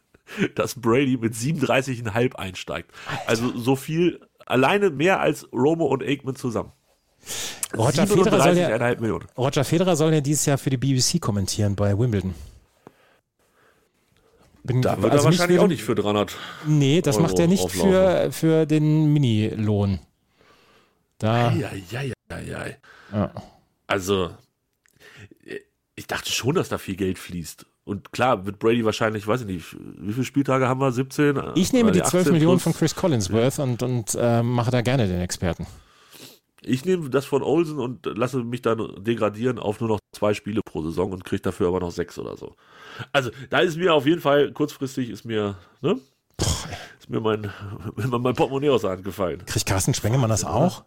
dass 0.54 0.78
Brady 0.78 1.16
mit 1.16 1.32
37,5 1.34 2.34
einsteigt. 2.34 2.90
Also 3.26 3.56
so 3.56 3.76
viel, 3.76 4.20
alleine 4.46 4.90
mehr 4.90 5.20
als 5.20 5.46
Romo 5.52 5.86
und 5.86 6.02
Aikman 6.02 6.36
zusammen. 6.36 6.72
Roger 7.76 8.06
Federer, 8.06 8.42
soll 8.42 8.58
ja, 8.58 8.68
37,5 8.68 9.00
Millionen. 9.00 9.26
Roger 9.36 9.64
Federer 9.64 9.96
soll 9.96 10.12
ja 10.12 10.20
dieses 10.20 10.44
Jahr 10.46 10.58
für 10.58 10.70
die 10.70 10.76
BBC 10.76 11.20
kommentieren 11.20 11.74
bei 11.74 11.98
Wimbledon. 11.98 12.34
Bin, 14.64 14.82
Da 14.82 15.00
wird 15.02 15.12
also 15.12 15.24
er 15.24 15.30
wahrscheinlich 15.30 15.58
auch 15.58 15.66
nicht 15.66 15.82
für 15.82 15.94
300. 15.94 16.36
Nee, 16.66 17.00
das 17.00 17.16
Euro 17.16 17.26
macht 17.26 17.38
er 17.38 17.48
nicht 17.48 17.64
auflaufen. 17.64 17.90
für, 17.90 18.32
für 18.32 18.66
den 18.66 19.12
Minilohn. 19.12 20.00
Da, 21.18 21.52
Ja, 21.52 21.70
ja, 21.90 22.02
ja, 22.02 22.12
ja, 22.30 22.38
ja. 22.40 22.76
ja. 23.12 23.32
Also, 23.86 24.30
ich 25.94 26.06
dachte 26.06 26.30
schon, 26.30 26.54
dass 26.54 26.68
da 26.68 26.78
viel 26.78 26.96
Geld 26.96 27.18
fließt. 27.18 27.66
Und 27.84 28.12
klar, 28.12 28.46
wird 28.46 28.58
Brady 28.58 28.84
wahrscheinlich, 28.84 29.26
weiß 29.26 29.40
ich 29.40 29.46
nicht, 29.46 29.76
wie 29.98 30.12
viele 30.12 30.24
Spieltage 30.24 30.68
haben 30.68 30.80
wir? 30.80 30.92
17? 30.92 31.40
Ich 31.56 31.72
nehme 31.72 31.90
die 31.90 32.00
12 32.00 32.14
18 32.14 32.32
Millionen 32.32 32.58
plus? 32.58 32.62
von 32.62 32.74
Chris 32.74 32.94
Collinsworth 32.94 33.58
und, 33.58 33.82
und 33.82 34.16
äh, 34.18 34.42
mache 34.42 34.70
da 34.70 34.82
gerne 34.82 35.08
den 35.08 35.20
Experten. 35.20 35.66
Ich 36.64 36.84
nehme 36.84 37.10
das 37.10 37.24
von 37.24 37.42
Olsen 37.42 37.80
und 37.80 38.06
lasse 38.06 38.38
mich 38.44 38.62
dann 38.62 39.02
degradieren 39.02 39.58
auf 39.58 39.80
nur 39.80 39.88
noch 39.88 39.98
zwei 40.12 40.32
Spiele 40.32 40.60
pro 40.64 40.82
Saison 40.82 41.10
und 41.10 41.24
kriege 41.24 41.42
dafür 41.42 41.66
aber 41.68 41.80
noch 41.80 41.90
sechs 41.90 42.18
oder 42.20 42.36
so. 42.36 42.54
Also, 43.12 43.30
da 43.50 43.58
ist 43.58 43.76
mir 43.76 43.94
auf 43.94 44.06
jeden 44.06 44.20
Fall, 44.20 44.52
kurzfristig 44.52 45.10
ist 45.10 45.24
mir, 45.24 45.56
ne? 45.80 45.98
Ist 47.00 47.10
mir 47.10 47.20
mein, 47.20 47.50
mein 47.96 48.34
Portemonnaie 48.34 48.70
aus 48.70 48.82
der 48.82 48.90
Hand 48.90 49.02
gefallen. 49.02 49.42
Kriegt 49.44 49.66
Carsten 49.66 49.92
Spengemann 49.92 50.30
das 50.30 50.44
auch? 50.44 50.84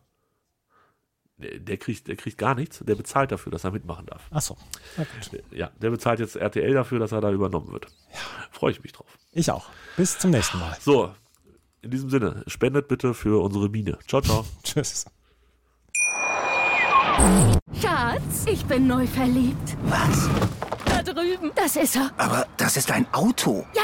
Der, 1.38 1.76
kriegt, 1.76 2.08
der 2.08 2.16
kriegt 2.16 2.38
gar 2.38 2.56
nichts, 2.56 2.80
der 2.80 2.96
bezahlt 2.96 3.32
dafür, 3.32 3.52
dass 3.52 3.66
er 3.66 3.72
mitmachen 3.72 4.06
darf. 4.06 4.28
Achso, 4.32 4.58
na 4.96 5.04
gut. 5.04 5.44
Ja, 5.52 5.70
der 5.82 5.90
bezahlt 5.90 6.22
jetzt 6.22 6.38
RTL 6.38 6.74
dafür, 6.74 7.00
dass 7.00 7.12
er 7.12 7.20
da 7.20 7.30
übernommen 7.30 7.74
wird. 7.74 7.88
Freue 8.52 8.72
ich 8.72 8.82
mich 8.82 8.94
drauf. 8.94 9.18
Ich 9.34 9.52
auch. 9.52 9.70
Bis 9.98 10.18
zum 10.18 10.32
nächsten 10.32 10.60
Mal. 10.60 10.78
So, 10.80 11.14
in 11.82 11.92
diesem 11.92 12.10
Sinne, 12.10 12.44
spendet 12.48 12.88
bitte 12.88 13.14
für 13.14 13.44
unsere 13.44 13.68
Mine. 13.68 14.00
Ciao, 14.08 14.22
ciao. 14.22 14.46
Tschüss. 14.64 15.06
Schatz, 17.82 18.46
ich 18.48 18.66
bin 18.66 18.88
neu 18.88 19.06
verliebt. 19.06 19.78
Was? 19.84 20.30
Da 20.86 21.04
drüben. 21.04 21.52
Das 21.56 21.76
ist 21.76 21.96
er. 21.96 22.12
Aber 22.18 22.48
das 22.58 22.78
ist 22.78 22.90
ein 22.92 23.06
Auto. 23.14 23.66
Ja, 23.76 23.84